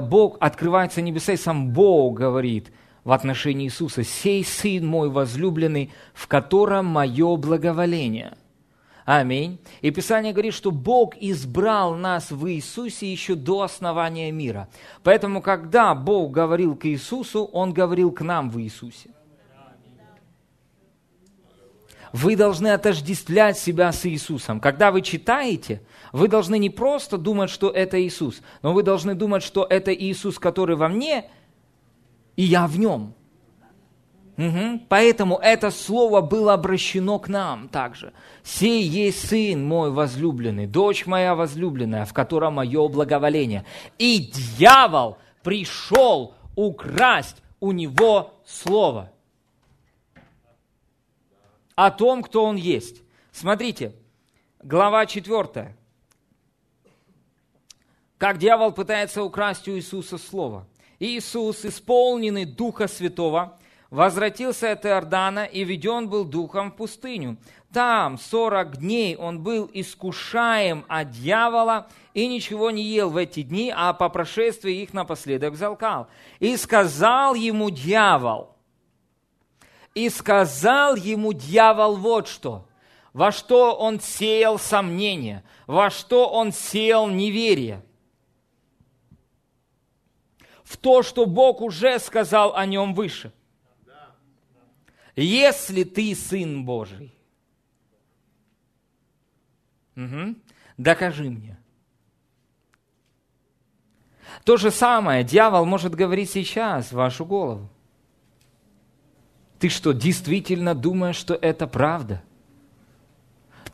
Бог 0.03 0.37
открывается 0.39 1.01
небеса, 1.01 1.33
и 1.33 1.37
сам 1.37 1.69
Бог 1.71 2.19
говорит 2.19 2.71
в 3.03 3.11
отношении 3.11 3.65
Иисуса, 3.65 4.03
«Сей 4.03 4.45
Сын 4.45 4.85
мой 4.85 5.09
возлюбленный, 5.09 5.91
в 6.13 6.27
котором 6.27 6.85
мое 6.85 7.35
благоволение». 7.35 8.37
Аминь. 9.05 9.59
И 9.81 9.91
Писание 9.91 10.31
говорит, 10.31 10.53
что 10.53 10.71
Бог 10.71 11.15
избрал 11.19 11.95
нас 11.95 12.31
в 12.31 12.49
Иисусе 12.49 13.11
еще 13.11 13.35
до 13.35 13.63
основания 13.63 14.31
мира. 14.31 14.69
Поэтому, 15.03 15.41
когда 15.41 15.93
Бог 15.93 16.31
говорил 16.31 16.75
к 16.75 16.85
Иисусу, 16.85 17.43
Он 17.43 17.73
говорил 17.73 18.11
к 18.11 18.21
нам 18.21 18.49
в 18.49 18.61
Иисусе. 18.61 19.09
Вы 22.13 22.35
должны 22.35 22.67
отождествлять 22.67 23.57
себя 23.57 23.91
с 23.91 24.05
Иисусом. 24.05 24.59
Когда 24.59 24.91
вы 24.91 25.01
читаете, 25.01 25.81
вы 26.11 26.27
должны 26.27 26.59
не 26.59 26.69
просто 26.69 27.17
думать, 27.17 27.49
что 27.49 27.71
это 27.71 28.01
Иисус, 28.01 28.41
но 28.61 28.71
вы 28.71 28.83
должны 28.83 29.15
думать, 29.15 29.41
что 29.41 29.65
это 29.67 29.93
Иисус, 29.93 30.37
который 30.37 30.75
во 30.75 30.89
мне, 30.89 31.25
и 32.35 32.43
я 32.43 32.67
в 32.67 32.79
нем– 32.79 33.15
Угу. 34.37 34.85
Поэтому 34.89 35.37
это 35.37 35.69
слово 35.69 36.21
было 36.21 36.53
обращено 36.53 37.19
к 37.19 37.27
нам 37.27 37.69
также. 37.69 38.13
«Сей 38.43 38.83
есть 38.83 39.29
сын 39.29 39.63
мой 39.63 39.91
возлюбленный, 39.91 40.65
дочь 40.65 41.05
моя 41.05 41.35
возлюбленная, 41.35 42.05
в 42.05 42.13
котором 42.13 42.55
мое 42.55 42.87
благоволение». 42.87 43.63
И 43.99 44.31
дьявол 44.57 45.17
пришел 45.43 46.33
украсть 46.55 47.37
у 47.59 47.71
него 47.71 48.33
слово 48.45 49.11
о 51.75 51.91
том, 51.91 52.23
кто 52.23 52.45
он 52.45 52.55
есть. 52.55 53.01
Смотрите, 53.31 53.93
глава 54.61 55.05
4. 55.05 55.75
Как 58.17 58.37
дьявол 58.37 58.71
пытается 58.71 59.23
украсть 59.23 59.67
у 59.67 59.75
Иисуса 59.75 60.17
слово. 60.17 60.67
Иисус, 60.99 61.65
исполненный 61.65 62.45
Духа 62.45 62.87
Святого, 62.87 63.59
возвратился 63.93 64.71
от 64.71 64.87
Иордана 64.87 65.45
и 65.45 65.63
веден 65.63 66.09
был 66.09 66.25
духом 66.25 66.71
в 66.71 66.75
пустыню. 66.75 67.37
Там 67.71 68.17
сорок 68.17 68.77
дней 68.77 69.15
он 69.15 69.43
был 69.43 69.69
искушаем 69.71 70.83
от 70.87 71.11
дьявола 71.11 71.87
и 72.15 72.27
ничего 72.27 72.71
не 72.71 72.81
ел 72.81 73.11
в 73.11 73.17
эти 73.17 73.43
дни, 73.43 73.71
а 73.75 73.93
по 73.93 74.09
прошествии 74.09 74.81
их 74.81 74.93
напоследок 74.93 75.55
залкал. 75.55 76.07
И 76.39 76.57
сказал 76.57 77.35
ему 77.35 77.69
дьявол, 77.69 78.55
и 79.93 80.09
сказал 80.09 80.95
ему 80.95 81.31
дьявол 81.31 81.95
вот 81.95 82.27
что, 82.27 82.65
во 83.13 83.31
что 83.31 83.75
он 83.75 83.99
сеял 83.99 84.57
сомнение, 84.57 85.43
во 85.67 85.91
что 85.91 86.29
он 86.29 86.51
сеял 86.51 87.09
неверие. 87.09 87.85
В 90.63 90.77
то, 90.77 91.03
что 91.03 91.27
Бог 91.27 91.61
уже 91.61 91.99
сказал 91.99 92.55
о 92.55 92.65
нем 92.65 92.95
выше. 92.95 93.31
Если 95.15 95.83
ты 95.83 96.15
сын 96.15 96.65
Божий, 96.65 97.13
Угу. 99.95 100.35
Докажи 100.77 101.29
мне. 101.29 101.57
То 104.43 104.57
же 104.57 104.71
самое 104.71 105.23
дьявол 105.23 105.65
может 105.65 105.95
говорить 105.95 106.31
сейчас 106.31 106.91
в 106.91 106.95
вашу 106.95 107.25
голову. 107.25 107.69
Ты 109.59 109.69
что, 109.69 109.93
действительно 109.93 110.75
думаешь, 110.75 111.15
что 111.15 111.35
это 111.35 111.67
правда? 111.67 112.21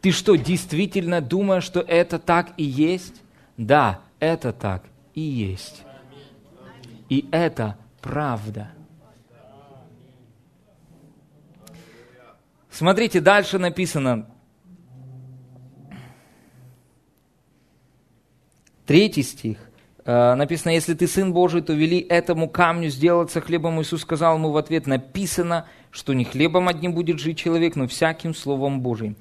Ты 0.01 0.11
что, 0.11 0.35
действительно 0.35 1.21
думаешь, 1.21 1.63
что 1.63 1.79
это 1.79 2.19
так 2.19 2.53
и 2.57 2.63
есть? 2.63 3.21
Да, 3.57 4.01
это 4.19 4.53
так 4.53 4.83
и 5.15 5.21
есть. 5.21 5.83
И 7.09 7.27
это 7.31 7.77
правда. 8.01 8.71
Смотрите, 12.79 13.19
дальше 13.19 13.59
написано, 13.59 14.25
Третий 18.85 19.21
стих. 19.21 19.57
Э, 20.05 20.33
написано, 20.35 20.71
если 20.71 20.93
ты 20.93 21.05
сын 21.05 21.33
Божий, 21.33 21.61
то 21.61 21.73
вели 21.73 21.99
этому 21.99 22.47
камню 22.47 22.87
сделаться 22.87 23.41
хлебом. 23.41 23.81
Иисус 23.81 24.03
сказал 24.03 24.37
ему 24.37 24.51
в 24.51 24.57
ответ, 24.57 24.87
написано, 24.87 25.67
что 25.91 26.13
не 26.13 26.23
хлебом 26.23 26.69
одним 26.69 26.93
будет 26.93 27.19
жить 27.19 27.37
человек, 27.37 27.75
но 27.75 27.85
всяким 27.85 28.33
словом 28.33 28.79
Божиим. 28.79 29.17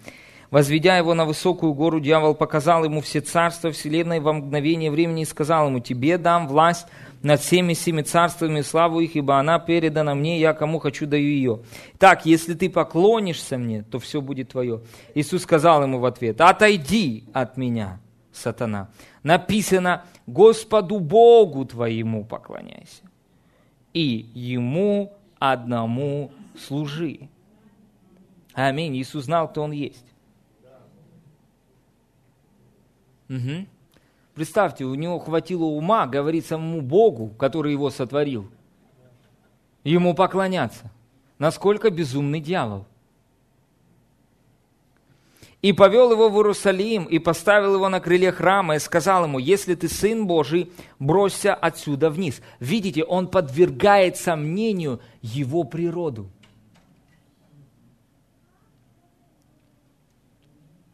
Возведя 0.53 0.97
его 0.97 1.15
на 1.15 1.25
высокую 1.25 1.75
гору, 1.75 1.99
дьявол 1.99 2.37
показал 2.37 2.85
ему 2.85 3.01
все 3.01 3.21
царства 3.21 3.73
вселенной 3.73 4.21
во 4.21 4.35
мгновение 4.35 4.93
времени 4.93 5.23
и 5.23 5.27
сказал 5.27 5.67
ему, 5.67 5.81
тебе 5.81 6.17
дам 6.17 6.47
власть 6.47 6.87
над 7.23 7.41
всеми 7.41 7.75
семи 7.75 8.03
царствами 8.03 8.61
славу 8.61 9.01
их, 9.01 9.17
ибо 9.17 9.39
она 9.39 9.59
передана 9.59 10.15
мне, 10.15 10.41
я 10.41 10.53
кому 10.53 10.79
хочу 10.79 11.07
даю 11.07 11.29
ее. 11.29 11.61
Так, 11.99 12.27
если 12.27 12.55
ты 12.55 12.71
поклонишься 12.71 13.59
мне, 13.59 13.83
то 13.83 13.99
все 13.99 14.21
будет 14.21 14.51
твое. 14.51 14.83
Иисус 15.15 15.43
сказал 15.43 15.83
ему 15.83 15.99
в 15.99 16.05
ответ, 16.05 16.41
отойди 16.41 17.25
от 17.33 17.57
меня, 17.57 18.01
сатана. 18.33 18.91
Написано, 19.23 20.05
Господу 20.27 21.01
Богу 21.01 21.65
твоему 21.65 22.25
поклоняйся, 22.25 23.03
и 23.93 24.27
Ему 24.35 25.13
одному 25.39 26.31
служи. 26.57 27.29
Аминь. 28.53 28.97
Иисус 28.97 29.25
знал, 29.25 29.49
кто 29.49 29.63
Он 29.63 29.73
есть. 29.73 30.05
Угу. 33.29 33.67
Представьте, 34.39 34.85
у 34.85 34.95
него 34.95 35.19
хватило 35.19 35.65
ума 35.65 36.07
говорить 36.07 36.47
самому 36.47 36.81
Богу, 36.81 37.31
который 37.31 37.73
его 37.73 37.91
сотворил, 37.91 38.49
ему 39.83 40.15
поклоняться. 40.15 40.93
Насколько 41.41 41.91
безумный 41.91 42.39
дьявол– 42.39 42.87
и 45.61 45.73
повел 45.73 46.13
его 46.13 46.29
в 46.29 46.37
Иерусалим, 46.37 47.07
и 47.07 47.19
поставил 47.19 47.75
его 47.75 47.89
на 47.89 47.99
крыле 47.99 48.31
храма, 48.31 48.77
и 48.77 48.79
сказал 48.79 49.25
ему, 49.25 49.41
если 49.41 49.75
ты 49.75 49.89
сын 49.89 50.25
Божий, 50.25 50.71
бросься 51.01 51.53
отсюда 51.53 52.11
вниз. 52.11 52.41
Видите, 52.61 53.03
он 53.03 53.27
подвергает 53.27 54.17
сомнению 54.17 55.01
его 55.21 55.65
природу. 55.65 56.31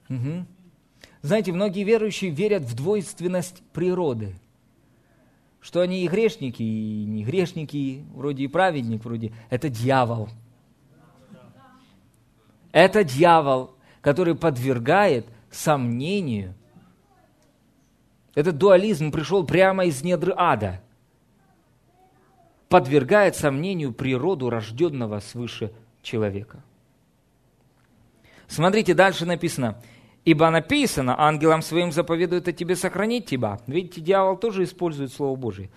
Угу. 0.08 0.46
Знаете, 1.24 1.51
многие 1.51 1.82
верующие 1.82 2.30
верят 2.30 2.62
в 2.62 2.76
двойственность 2.76 3.62
природы. 3.72 4.36
Что 5.60 5.80
они 5.80 6.05
и 6.05 6.09
грешники, 6.09 6.62
и 6.62 7.05
не 7.05 7.24
грешники, 7.24 8.05
вроде 8.14 8.44
и 8.44 8.48
праведник, 8.48 9.05
вроде. 9.05 9.32
Это 9.51 9.68
дьявол. 9.68 10.28
Это 12.70 13.02
дьявол 13.02 13.74
который 14.05 14.34
подвергает 14.34 15.26
сомнению. 15.51 16.52
Этот 18.34 18.59
дуализм 18.59 19.10
пришел 19.10 19.46
прямо 19.46 19.86
из 19.86 20.02
недр 20.02 20.34
ада. 20.36 20.82
Подвергает 22.68 23.34
сомнению 23.34 23.94
природу 23.94 24.51
рожденного 24.51 25.20
свыше 25.20 25.72
человека. 26.02 26.62
Смотрите, 28.46 28.92
дальше 28.92 29.24
написано. 29.24 29.80
Ибо 30.24 30.51
написано, 30.51 31.20
ангелам 31.20 31.60
своим 31.62 31.92
заповедует 31.92 32.48
о 32.48 32.52
тебе 32.52 32.76
сохранить 32.76 33.26
тебя. 33.26 33.60
Видите, 33.66 34.01
дьявол 34.01 34.36
тоже 34.36 34.64
использует 34.64 35.12
Слово 35.12 35.36
Божие. 35.36 35.70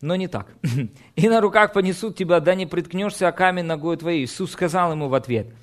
Но 0.00 0.16
не 0.16 0.28
так. 0.28 0.46
И 1.16 1.28
на 1.28 1.40
руках 1.40 1.72
понесут 1.72 2.16
тебя, 2.16 2.40
да 2.40 2.54
не 2.54 2.66
приткнешься 2.66 3.28
о 3.28 3.32
камень 3.32 3.64
ногой 3.64 3.96
твоей. 3.96 4.24
Иисус 4.24 4.52
сказал 4.52 4.92
ему 4.92 5.08
в 5.08 5.14
ответ– 5.14 5.48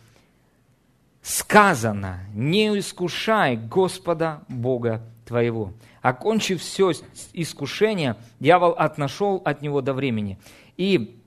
сказано, 1.27 2.21
не 2.33 2.79
искушай 2.79 3.57
Господа 3.57 4.43
Бога 4.47 5.01
твоего. 5.25 5.73
Окончив 6.01 6.61
все 6.61 6.93
искушение, 7.33 8.15
дьявол 8.39 8.71
отнашел 8.71 9.41
от 9.43 9.61
него 9.61 9.81
до 9.81 9.93
времени. 9.93 10.39
И 10.77 11.19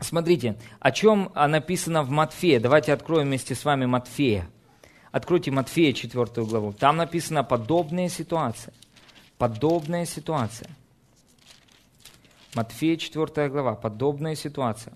смотрите, 0.00 0.56
о 0.80 0.90
чем 0.90 1.30
написано 1.34 2.02
в 2.02 2.10
Матфея. 2.10 2.58
Давайте 2.58 2.92
откроем 2.92 3.28
вместе 3.28 3.54
с 3.54 3.64
вами 3.64 3.86
Матфея. 3.86 4.48
Откройте 5.14 5.52
Матфея 5.52 5.92
4 5.92 6.44
главу. 6.44 6.72
Там 6.72 6.96
написано 6.96 7.44
подобная 7.44 8.08
ситуация. 8.08 8.74
Подобная 9.38 10.06
ситуация. 10.06 10.68
Матфея 12.56 12.96
4 12.96 13.48
глава. 13.48 13.76
Подобная 13.76 14.34
ситуация. 14.34 14.92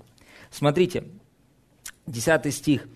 Смотрите, 0.51 1.05
10 2.09 2.53
стих. 2.53 2.89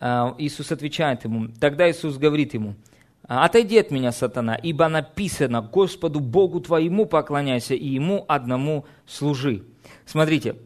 А, 0.00 0.34
Иисус 0.36 0.72
отвечает 0.72 1.22
ему, 1.22 1.46
тогда 1.60 1.88
Иисус 1.88 2.16
говорит 2.16 2.54
ему, 2.54 2.74
«Отойди 3.22 3.78
от 3.78 3.92
меня, 3.92 4.10
сатана, 4.10 4.56
ибо 4.56 4.88
написано, 4.88 5.62
Господу 5.62 6.18
Богу 6.18 6.60
твоему 6.60 7.06
поклоняйся 7.06 7.74
и 7.74 7.86
Ему 7.86 8.24
одному 8.26 8.84
служи». 9.06 9.62
Смотрите, 10.06 10.56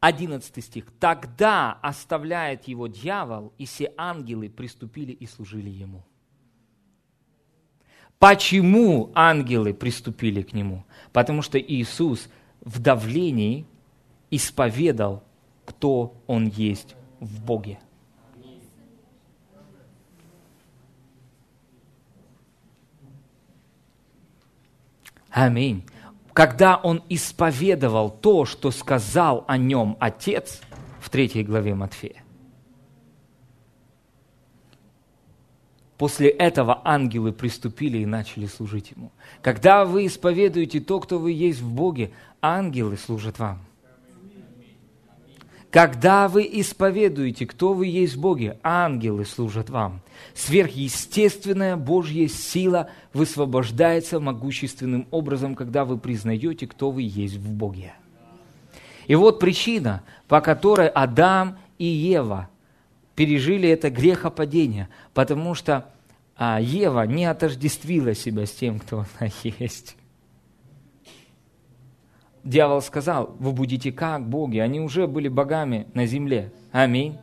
11 0.00 0.64
стих. 0.64 0.86
«Тогда 0.98 1.74
оставляет 1.82 2.66
его 2.68 2.86
дьявол, 2.86 3.52
и 3.58 3.66
все 3.66 3.92
ангелы 3.96 4.48
приступили 4.48 5.12
и 5.12 5.26
служили 5.26 5.70
ему». 5.70 6.04
Почему 8.18 9.10
ангелы 9.14 9.72
приступили 9.72 10.42
к 10.42 10.52
нему? 10.52 10.84
Потому 11.12 11.40
что 11.40 11.58
Иисус 11.58 12.28
в 12.60 12.78
давлении 12.78 13.66
исповедал, 14.30 15.24
кто 15.64 16.14
Он 16.26 16.46
есть 16.46 16.96
в 17.18 17.42
Боге. 17.42 17.78
Аминь. 25.30 25.84
Когда 26.40 26.76
он 26.76 27.02
исповедовал 27.10 28.08
то, 28.08 28.46
что 28.46 28.70
сказал 28.70 29.44
о 29.46 29.58
нем 29.58 29.98
Отец 30.00 30.62
в 30.98 31.10
третьей 31.10 31.44
главе 31.44 31.74
Матфея, 31.74 32.24
После 35.98 36.30
этого 36.30 36.80
ангелы 36.82 37.32
приступили 37.32 37.98
и 37.98 38.06
начали 38.06 38.46
служить 38.46 38.92
Ему. 38.92 39.12
Когда 39.42 39.84
вы 39.84 40.06
исповедуете 40.06 40.80
то, 40.80 40.98
кто 41.00 41.18
вы 41.18 41.32
есть 41.32 41.60
в 41.60 41.70
Боге, 41.70 42.10
ангелы 42.40 42.96
служат 42.96 43.38
вам. 43.38 43.60
Когда 45.70 46.26
вы 46.26 46.48
исповедуете, 46.52 47.46
кто 47.46 47.74
вы 47.74 47.86
есть 47.86 48.16
в 48.16 48.20
Боге, 48.20 48.58
ангелы 48.62 49.24
служат 49.24 49.70
вам. 49.70 50.00
Сверхъестественная 50.34 51.76
Божья 51.76 52.26
сила 52.26 52.90
высвобождается 53.12 54.18
могущественным 54.18 55.06
образом, 55.12 55.54
когда 55.54 55.84
вы 55.84 55.96
признаете, 55.96 56.66
кто 56.66 56.90
вы 56.90 57.02
есть 57.02 57.36
в 57.36 57.48
Боге. 57.52 57.94
И 59.06 59.14
вот 59.14 59.38
причина, 59.38 60.02
по 60.26 60.40
которой 60.40 60.88
Адам 60.88 61.58
и 61.78 61.84
Ева 61.84 62.48
пережили 63.14 63.68
это 63.68 63.90
грехопадение, 63.90 64.88
потому 65.14 65.54
что 65.54 65.86
а, 66.36 66.60
Ева 66.60 67.06
не 67.06 67.26
отождествила 67.26 68.14
себя 68.14 68.46
с 68.46 68.50
тем, 68.50 68.80
кто 68.80 69.04
она 69.18 69.30
есть. 69.58 69.96
Дьявол 72.44 72.82
сказал, 72.82 73.34
вы 73.38 73.52
будете 73.52 73.92
как 73.92 74.28
боги. 74.28 74.58
Они 74.58 74.80
уже 74.80 75.06
были 75.06 75.28
богами 75.28 75.86
на 75.94 76.06
земле. 76.06 76.52
Аминь. 76.72 77.18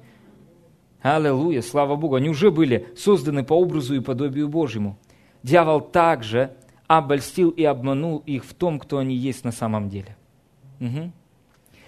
Аллилуйя, 1.02 1.62
слава 1.62 1.96
Богу. 1.96 2.16
Они 2.16 2.30
уже 2.30 2.52
были 2.52 2.88
созданы 2.98 3.44
по 3.44 3.54
образу 3.54 3.96
и 3.96 4.00
подобию 4.00 4.50
Божьему. 4.50 4.98
Дьявол 5.44 5.82
также 5.82 6.52
обольстил 6.88 7.50
и 7.50 7.64
обманул 7.64 8.24
их 8.26 8.46
в 8.46 8.54
том, 8.54 8.80
кто 8.80 8.98
они 8.98 9.16
есть 9.16 9.44
на 9.44 9.52
самом 9.52 9.90
деле. 9.90 10.16
Угу. 10.80 11.12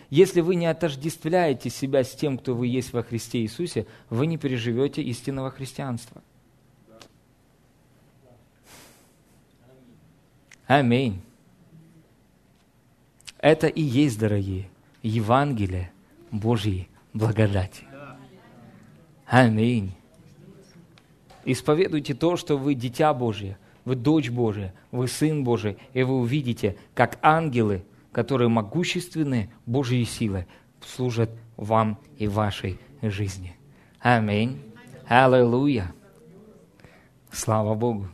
Если 0.09 0.41
вы 0.41 0.55
не 0.55 0.65
отождествляете 0.65 1.69
себя 1.69 2.03
с 2.03 2.13
тем, 2.15 2.37
кто 2.37 2.55
вы 2.55 2.67
есть 2.67 2.93
во 2.93 3.03
Христе 3.03 3.41
Иисусе, 3.41 3.85
вы 4.09 4.25
не 4.25 4.37
переживете 4.37 5.01
истинного 5.03 5.51
христианства. 5.51 6.21
Аминь. 10.65 11.21
Это 13.39 13.67
и 13.67 13.81
есть, 13.81 14.19
дорогие, 14.19 14.69
Евангелие 15.01 15.91
Божьей 16.31 16.89
благодати. 17.13 17.85
Аминь. 19.25 19.93
Исповедуйте 21.45 22.13
то, 22.13 22.35
что 22.35 22.57
вы 22.57 22.73
дитя 22.73 23.13
Божье, 23.13 23.57
вы 23.85 23.95
дочь 23.95 24.29
Божия, 24.29 24.73
вы 24.91 25.07
сын 25.07 25.43
Божий, 25.43 25.77
и 25.93 26.03
вы 26.03 26.19
увидите, 26.19 26.77
как 26.93 27.17
ангелы, 27.21 27.83
которые 28.11 28.49
могущественны 28.49 29.49
Божьей 29.65 30.03
силой, 30.03 30.45
служат 30.85 31.29
вам 31.55 31.97
и 32.17 32.27
вашей 32.27 32.77
жизни. 33.01 33.55
Аминь. 33.99 34.61
Аллилуйя. 35.07 35.93
Слава 37.31 37.73
Богу. 37.73 38.07